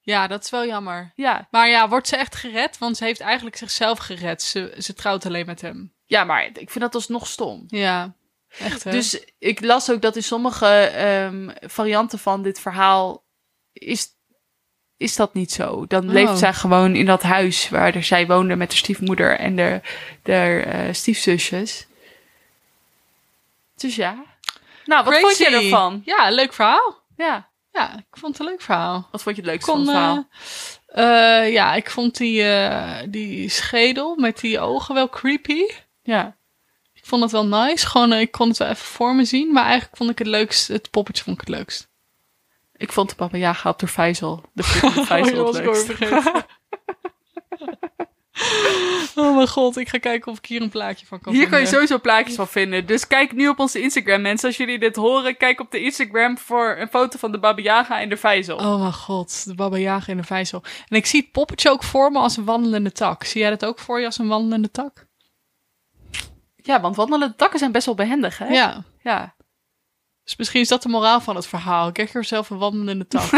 ja, 0.00 0.26
dat 0.26 0.42
is 0.44 0.50
wel 0.50 0.66
jammer. 0.66 1.12
Ja. 1.14 1.48
Maar 1.50 1.68
ja, 1.68 1.88
wordt 1.88 2.08
ze 2.08 2.16
echt 2.16 2.36
gered? 2.36 2.78
Want 2.78 2.96
ze 2.96 3.04
heeft 3.04 3.20
eigenlijk 3.20 3.56
zichzelf 3.56 3.98
gered. 3.98 4.42
Ze, 4.42 4.74
ze 4.78 4.94
trouwt 4.94 5.26
alleen 5.26 5.46
met 5.46 5.60
hem. 5.60 5.94
ja, 6.04 6.24
maar 6.24 6.44
ik 6.44 6.70
vind 6.70 6.80
dat 6.80 6.94
alsnog 6.94 7.26
stom. 7.26 7.64
Ja, 7.66 8.14
echt 8.58 8.84
hè? 8.84 8.90
Dus 8.90 9.24
ik 9.38 9.60
las 9.60 9.90
ook 9.90 10.02
dat 10.02 10.16
in 10.16 10.22
sommige 10.22 10.66
ehm, 10.66 11.50
varianten 11.60 12.18
van 12.18 12.42
dit 12.42 12.60
verhaal 12.60 13.24
is, 13.72 14.08
is 14.96 15.16
dat 15.16 15.34
niet 15.34 15.52
zo. 15.52 15.86
Dan 15.86 16.04
Oh. 16.06 16.12
leeft 16.12 16.38
zij 16.38 16.52
gewoon 16.54 16.94
in 16.94 17.06
dat 17.06 17.22
huis 17.22 17.68
waar 17.68 17.94
er, 17.94 18.02
zij 18.02 18.26
woonde 18.26 18.56
met 18.56 18.68
haar 18.68 18.76
stiefmoeder 18.78 19.38
en 19.38 19.56
de, 19.56 19.80
de 20.22 20.62
eh, 20.66 20.92
stiefzusjes. 20.92 21.86
Dus 23.76 23.96
ja. 23.96 24.24
Nou, 24.84 25.04
wat 25.04 25.18
vond 25.20 25.36
je 25.38 25.46
ervan? 25.50 26.02
Ja, 26.04 26.30
leuk 26.30 26.52
verhaal. 26.52 27.02
Ja. 27.16 27.48
Ja, 27.72 27.96
ik 27.96 28.04
vond 28.18 28.38
het 28.38 28.46
een 28.46 28.52
leuk 28.52 28.62
verhaal. 28.62 29.08
Wat 29.10 29.22
vond 29.22 29.36
je 29.36 29.42
het 29.42 29.50
leukste 29.50 29.70
Kon, 29.70 29.84
van 29.84 29.94
het 29.94 29.96
verhaal? 29.96 30.28
eh, 30.86 31.44
eh, 31.46 31.52
ja, 31.52 31.74
ik 31.74 31.90
vond 31.90 32.16
die, 32.16 32.44
die 33.08 33.48
schedel 33.48 34.16
met 34.16 34.40
die 34.40 34.60
ogen 34.60 34.94
wel 34.94 35.08
creepy. 35.08 35.60
ja. 36.02 36.36
Ik 36.92 37.04
vond 37.12 37.22
het 37.22 37.32
wel 37.32 37.46
nice. 37.46 37.86
Gewoon, 37.86 38.12
ik 38.12 38.30
kon 38.30 38.48
het 38.48 38.56
wel 38.56 38.68
even 38.68 38.84
voor 38.86 39.14
me 39.14 39.24
zien. 39.24 39.52
Maar 39.52 39.64
eigenlijk 39.64 39.96
vond 39.96 40.10
ik 40.10 40.18
het 40.18 40.26
leukst, 40.28 40.68
het 40.68 40.90
poppetje 40.90 41.22
vond 41.24 41.40
ik 41.40 41.46
het 41.46 41.56
leukst. 41.56 41.88
Ik 42.76 42.92
vond 42.92 43.08
de 43.08 43.14
Papa 43.14 43.36
Jaga 43.36 43.70
op 43.70 43.78
de 43.78 43.86
vijzel. 43.86 44.42
De 44.52 44.62
vijzel 44.62 45.46
Oh, 45.46 45.52
was 45.52 45.84
oh 49.14 49.34
mijn 49.34 49.48
god, 49.48 49.76
ik 49.76 49.88
ga 49.88 49.98
kijken 49.98 50.32
of 50.32 50.38
ik 50.38 50.46
hier 50.46 50.62
een 50.62 50.68
plaatje 50.68 51.06
van 51.06 51.20
kan 51.20 51.32
Hier 51.32 51.48
kan 51.48 51.60
je 51.60 51.66
sowieso 51.66 51.98
plaatjes 51.98 52.36
van 52.36 52.48
vinden. 52.48 52.86
Dus 52.86 53.06
kijk 53.06 53.32
nu 53.32 53.48
op 53.48 53.58
onze 53.58 53.80
Instagram, 53.80 54.20
mensen. 54.20 54.48
Als 54.48 54.56
jullie 54.56 54.78
dit 54.78 54.96
horen, 54.96 55.36
kijk 55.36 55.60
op 55.60 55.70
de 55.70 55.80
Instagram 55.80 56.38
voor 56.38 56.76
een 56.78 56.88
foto 56.88 57.18
van 57.18 57.32
de 57.32 57.38
Baba 57.38 57.62
Yaga 57.62 58.00
en 58.00 58.08
de 58.08 58.16
vijzel. 58.16 58.56
Oh 58.56 58.80
mijn 58.80 58.92
god, 58.92 59.44
de 59.44 59.54
Baba 59.54 59.76
Yaga 59.76 60.12
in 60.12 60.16
de 60.16 60.24
vijzel. 60.24 60.62
En 60.88 60.96
ik 60.96 61.06
zie 61.06 61.20
het 61.20 61.30
poppetje 61.30 61.70
ook 61.70 61.82
voor 61.82 62.10
me 62.10 62.18
als 62.18 62.36
een 62.36 62.44
wandelende 62.44 62.92
tak. 62.92 63.24
Zie 63.24 63.40
jij 63.40 63.50
dat 63.50 63.64
ook 63.64 63.78
voor 63.78 64.00
je 64.00 64.06
als 64.06 64.18
een 64.18 64.28
wandelende 64.28 64.70
tak? 64.70 65.06
Ja, 66.56 66.80
want 66.80 66.96
wandelende 66.96 67.36
takken 67.36 67.58
zijn 67.58 67.72
best 67.72 67.86
wel 67.86 67.94
behendig, 67.94 68.38
hè? 68.38 68.48
Ja. 68.48 68.84
Ja. 69.02 69.35
Dus 70.26 70.36
misschien 70.36 70.60
is 70.60 70.68
dat 70.68 70.82
de 70.82 70.88
moraal 70.88 71.20
van 71.20 71.36
het 71.36 71.46
verhaal. 71.46 71.92
Kijk 71.92 72.12
jezelf 72.12 72.50
een 72.50 72.58
wandelende 72.58 73.06
tak. 73.06 73.22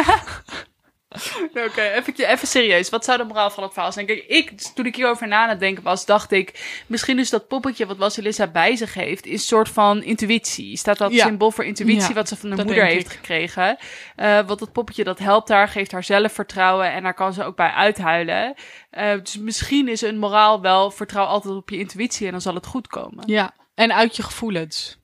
Oké, 1.66 1.81
even, 1.83 2.14
even 2.29 2.48
serieus. 2.48 2.88
Wat 2.88 3.05
zou 3.05 3.18
de 3.18 3.24
moraal 3.24 3.51
van 3.51 3.62
het 3.62 3.72
verhaal 3.72 3.92
zijn? 3.92 4.07
Kijk, 4.07 4.24
ik, 4.27 4.51
toen 4.74 4.87
ik 4.87 4.96
hierover 4.96 5.29
na 5.29 5.42
aan 5.42 5.48
het 5.48 5.61
denken 5.61 5.83
was, 5.83 6.07
dacht 6.07 6.33
ik... 6.33 6.81
Misschien 6.87 7.18
is 7.18 7.31
dat 7.31 7.48
poppetje 7.48 7.87
wat 7.87 7.96
Vasilissa 7.96 8.46
bij 8.46 8.77
zich 8.77 8.94
heeft... 8.94 9.27
is 9.27 9.33
een 9.33 9.38
soort 9.38 9.68
van 9.68 10.03
intuïtie. 10.03 10.77
Staat 10.77 10.98
dat 10.98 11.12
Ja. 11.12 11.24
symbool 11.27 11.51
voor 11.51 11.64
intuïtie 11.64 12.09
Ja, 12.09 12.12
wat 12.14 12.29
ze 12.29 12.37
van 12.37 12.51
haar 12.53 12.64
moeder 12.64 12.85
heeft 12.87 13.07
ik. 13.07 13.12
gekregen. 13.12 13.77
Eh 14.16 14.40
want 14.46 14.59
dat 14.59 14.72
poppetje 14.72 15.05
dat 15.05 15.18
helpt 15.18 15.48
haar, 15.48 15.68
geeft 15.68 15.92
haar 15.92 16.05
zelfvertrouwen... 16.05 16.92
en 16.92 17.03
daar 17.03 17.14
kan 17.14 17.33
ze 17.33 17.44
ook 17.44 17.57
bij 17.57 17.70
uithuilen. 17.70 18.55
Eh, 18.90 19.18
dus 19.22 19.38
misschien 19.38 19.88
is 19.88 20.01
een 20.01 20.18
moraal 20.18 20.61
wel... 20.61 20.90
vertrouw 20.90 21.24
altijd 21.24 21.55
op 21.55 21.70
je 21.70 21.79
intuïtie 21.79 22.27
en 22.27 22.33
dan 22.33 22.40
zal 22.40 22.55
het 22.55 22.66
goed 22.66 22.87
komen. 22.87 23.24
ja, 23.27 23.55
en 23.74 23.94
uit 23.94 24.16
je 24.16 24.22
gevoelens. 24.22 24.97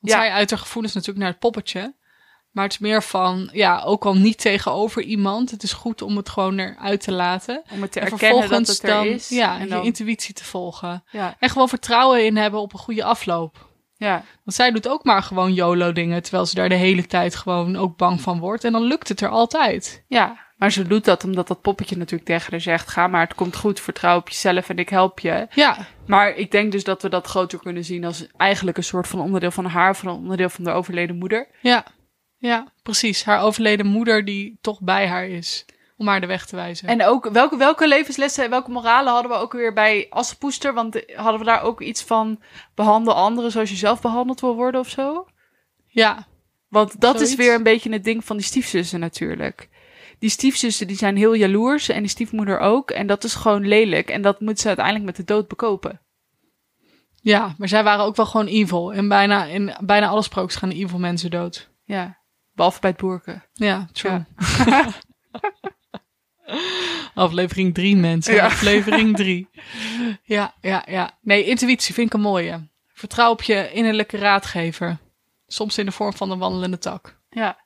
Want 0.00 0.12
zij 0.12 0.30
uit 0.30 0.50
haar 0.50 0.58
gevoelens 0.58 0.94
natuurlijk 0.94 1.20
naar 1.20 1.30
het 1.30 1.38
poppetje. 1.38 1.98
Maar 2.50 2.64
het 2.64 2.72
is 2.72 2.78
meer 2.78 3.02
van, 3.02 3.48
ja, 3.52 3.82
ook 3.82 4.04
al 4.06 4.14
niet 4.14 4.38
tegenover 4.38 5.02
iemand. 5.02 5.50
Het 5.50 5.62
is 5.62 5.72
goed 5.72 6.02
om 6.02 6.16
het 6.16 6.28
gewoon 6.28 6.58
eruit 6.58 7.00
te 7.00 7.12
laten. 7.12 7.62
Om 7.72 7.82
het 7.82 7.92
te 7.92 8.00
en 8.00 8.10
erkennen 8.10 8.40
dat 8.40 8.48
vervolgens 8.48 8.68
het 8.68 8.82
er 8.82 8.88
dan, 8.88 9.06
is. 9.06 9.28
ja, 9.28 9.54
en 9.54 9.60
je 9.60 9.68
dan, 9.68 9.84
intuïtie 9.84 10.34
te 10.34 10.44
volgen. 10.44 11.04
ja, 11.10 11.36
En 11.38 11.50
gewoon 11.50 11.68
vertrouwen 11.68 12.24
in 12.24 12.36
hebben 12.36 12.60
op 12.60 12.72
een 12.72 12.78
goede 12.78 13.04
afloop. 13.04 13.68
ja. 13.96 14.24
Want 14.44 14.56
zij 14.56 14.70
doet 14.70 14.88
ook 14.88 15.04
maar 15.04 15.22
gewoon 15.22 15.54
YOLO 15.54 15.92
dingen, 15.92 16.22
terwijl 16.22 16.46
ze 16.46 16.54
daar 16.54 16.68
de 16.68 16.74
hele 16.74 17.06
tijd 17.06 17.36
gewoon 17.36 17.76
ook 17.76 17.96
bang 17.96 18.20
van 18.20 18.38
wordt. 18.38 18.64
En 18.64 18.72
dan 18.72 18.82
lukt 18.82 19.08
het 19.08 19.20
er 19.20 19.28
altijd. 19.28 20.04
Ja, 20.08 20.36
Maar 20.60 20.72
ze 20.72 20.86
doet 20.86 21.04
dat 21.04 21.24
omdat 21.24 21.48
dat 21.48 21.60
poppetje 21.60 21.96
natuurlijk 21.96 22.28
tegen 22.30 22.50
haar 22.50 22.60
zegt: 22.60 22.88
ga 22.88 23.06
maar, 23.06 23.20
het 23.20 23.34
komt 23.34 23.56
goed, 23.56 23.80
vertrouw 23.80 24.16
op 24.16 24.28
jezelf 24.28 24.68
en 24.68 24.76
ik 24.78 24.88
help 24.88 25.18
je. 25.18 25.46
Ja, 25.54 25.76
Maar 26.06 26.34
ik 26.34 26.50
denk 26.50 26.72
dus 26.72 26.84
dat 26.84 27.02
we 27.02 27.08
dat 27.08 27.26
groter 27.26 27.58
kunnen 27.58 27.84
zien 27.84 28.04
als 28.04 28.26
eigenlijk 28.36 28.76
een 28.76 28.84
soort 28.84 29.06
van 29.08 29.20
onderdeel 29.20 29.50
van 29.50 29.64
haar, 29.64 29.96
van 29.96 30.08
een 30.08 30.14
onderdeel 30.16 30.48
van 30.48 30.64
de 30.64 30.70
overleden 30.70 31.16
moeder. 31.16 31.48
ja, 31.60 31.84
ja, 32.36 32.72
precies. 32.82 33.24
Haar 33.24 33.40
overleden 33.42 33.86
moeder 33.86 34.24
die 34.24 34.58
toch 34.60 34.80
bij 34.80 35.06
haar 35.08 35.28
is. 35.28 35.64
Om 35.96 36.08
haar 36.08 36.20
de 36.20 36.26
weg 36.26 36.46
te 36.46 36.56
wijzen. 36.56 36.88
En 36.88 37.04
ook 37.04 37.30
welke, 37.30 37.56
welke 37.56 37.88
levenslessen 37.88 38.44
en 38.44 38.50
welke 38.50 38.70
moralen 38.70 39.12
hadden 39.12 39.30
we 39.30 39.36
ook 39.36 39.52
weer 39.52 39.72
bij 39.72 40.06
Assepoester? 40.10 40.74
Want 40.74 41.02
hadden 41.14 41.38
we 41.38 41.44
daar 41.46 41.62
ook 41.62 41.80
iets 41.80 42.02
van 42.02 42.42
behandel 42.74 43.14
anderen 43.14 43.50
zoals 43.50 43.70
je 43.70 43.76
zelf 43.76 44.00
behandeld 44.00 44.40
wil 44.40 44.54
worden 44.54 44.80
of 44.80 44.88
zo? 44.88 45.26
ja, 45.86 46.26
Want 46.68 47.00
dat 47.00 47.12
Zoiets. 47.14 47.30
is 47.30 47.36
weer 47.36 47.54
een 47.54 47.62
beetje 47.62 47.92
het 47.92 48.04
ding 48.04 48.24
van 48.24 48.36
die 48.36 48.46
stiefzussen 48.46 49.00
natuurlijk. 49.00 49.68
Die 50.20 50.30
stiefzussen 50.30 50.86
die 50.86 50.96
zijn 50.96 51.16
heel 51.16 51.34
jaloers 51.34 51.88
en 51.88 52.00
die 52.00 52.10
stiefmoeder 52.10 52.58
ook. 52.58 52.90
En 52.90 53.06
dat 53.06 53.24
is 53.24 53.34
gewoon 53.34 53.66
lelijk. 53.66 54.10
En 54.10 54.22
dat 54.22 54.40
moet 54.40 54.60
ze 54.60 54.66
uiteindelijk 54.66 55.04
met 55.04 55.16
de 55.16 55.24
dood 55.24 55.48
bekopen. 55.48 56.00
ja, 57.22 57.54
maar 57.58 57.68
zij 57.68 57.84
waren 57.84 58.04
ook 58.04 58.16
wel 58.16 58.26
gewoon 58.26 58.46
evil. 58.46 58.92
En 58.92 59.08
bijna, 59.08 59.44
in 59.44 59.74
bijna 59.80 60.08
alle 60.08 60.22
sprookjes 60.22 60.60
gaan 60.60 60.70
evil 60.70 60.98
mensen 60.98 61.30
dood. 61.30 61.70
Ja, 61.84 62.18
behalve 62.52 62.80
bij 62.80 62.90
het 62.90 62.98
boerken. 62.98 63.44
Ja, 63.52 63.88
true. 63.92 64.24
Ja. 64.66 64.88
Aflevering 67.14 67.74
3, 67.74 67.96
mensen. 67.96 68.34
Ja. 68.34 68.44
Aflevering 68.44 69.16
3. 69.16 69.48
Ja, 70.22 70.54
ja, 70.60 70.84
ja. 70.86 71.18
Nee, 71.20 71.44
intuïtie 71.44 71.94
vind 71.94 72.06
ik 72.06 72.14
een 72.14 72.20
mooie. 72.20 72.68
Vertrouw 72.86 73.30
op 73.30 73.42
je 73.42 73.72
innerlijke 73.72 74.16
raadgever. 74.16 74.98
Soms 75.46 75.78
in 75.78 75.84
de 75.84 75.92
vorm 75.92 76.12
van 76.12 76.30
een 76.30 76.38
wandelende 76.38 76.78
tak. 76.78 77.20
Ja. 77.30 77.64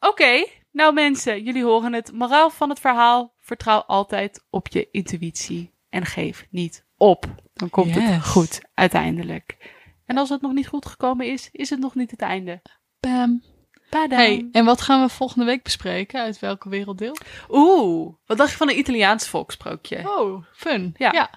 Oké, 0.00 0.46
nou 0.76 0.92
mensen, 0.94 1.42
jullie 1.42 1.64
horen 1.64 1.92
het. 1.92 2.12
Moraal 2.12 2.50
van 2.50 2.68
het 2.68 2.80
verhaal: 2.80 3.34
vertrouw 3.40 3.80
altijd 3.80 4.44
op 4.50 4.68
je 4.68 4.88
intuïtie 4.90 5.72
en 5.88 6.06
geef 6.06 6.46
niet 6.50 6.84
op. 6.96 7.26
Dan 7.54 7.70
komt 7.70 7.94
het 7.94 8.24
goed 8.24 8.60
uiteindelijk. 8.74 9.74
En 10.06 10.16
als 10.16 10.28
het 10.28 10.40
nog 10.40 10.52
niet 10.52 10.68
goed 10.68 10.86
gekomen 10.86 11.26
is, 11.26 11.48
is 11.52 11.70
het 11.70 11.78
nog 11.78 11.94
niet 11.94 12.10
het 12.10 12.20
einde. 12.22 12.62
Bam. 13.00 13.42
Padam. 13.90 14.18
Hey, 14.18 14.48
en 14.52 14.64
wat 14.64 14.80
gaan 14.80 15.02
we 15.02 15.08
volgende 15.08 15.44
week 15.44 15.62
bespreken? 15.62 16.20
Uit 16.20 16.38
welke 16.38 16.68
werelddeel? 16.68 17.16
Oeh, 17.48 18.14
wat 18.26 18.36
dacht 18.36 18.50
je 18.50 18.56
van 18.56 18.68
een 18.68 18.78
Italiaans 18.78 19.28
volksprookje? 19.28 20.18
Oh, 20.18 20.44
fun. 20.52 20.94
Ja. 20.96 21.12
ja. 21.12 21.30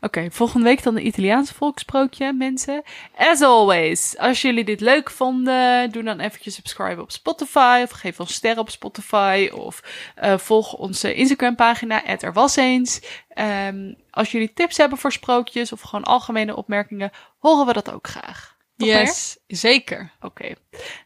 Oké, 0.00 0.26
volgende 0.30 0.66
week 0.66 0.82
dan 0.82 0.96
een 0.96 1.06
Italiaans 1.06 1.50
volksprookje, 1.50 2.32
mensen. 2.32 2.82
As 3.16 3.40
always, 3.40 4.14
als 4.18 4.42
jullie 4.42 4.64
dit 4.64 4.80
leuk 4.80 5.10
vonden, 5.10 5.90
doe 5.90 6.02
dan 6.02 6.20
eventjes 6.20 6.54
subscribe 6.54 7.00
op 7.00 7.10
Spotify 7.10 7.80
of 7.82 7.90
geef 7.90 8.20
ons 8.20 8.34
sterren 8.34 8.60
op 8.60 8.70
Spotify 8.70 9.50
of 9.54 9.82
eh, 10.14 10.38
volg 10.38 10.72
onze 10.72 11.14
Instagram 11.14 11.54
pagina 11.54 12.04
er 12.04 12.32
was 12.32 12.56
eens. 12.56 13.00
Ehm, 13.28 13.92
als 14.10 14.32
jullie 14.32 14.52
tips 14.52 14.76
hebben 14.76 14.98
voor 14.98 15.12
sprookjes 15.12 15.72
of 15.72 15.80
gewoon 15.80 16.04
algemene 16.04 16.56
opmerkingen, 16.56 17.10
horen 17.38 17.66
we 17.66 17.72
dat 17.72 17.92
ook 17.92 18.08
graag. 18.08 18.58
Yes, 18.76 19.38
zeker. 19.46 20.12
Oké. 20.20 20.54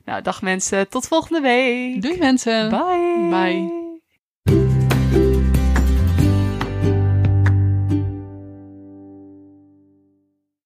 Nou, 0.04 0.22
dag 0.22 0.42
mensen, 0.42 0.88
tot 0.88 1.06
volgende 1.06 1.40
week. 1.40 2.02
Doei 2.02 2.18
mensen. 2.18 2.68
Bye. 2.68 3.28
Bye. 3.30 4.83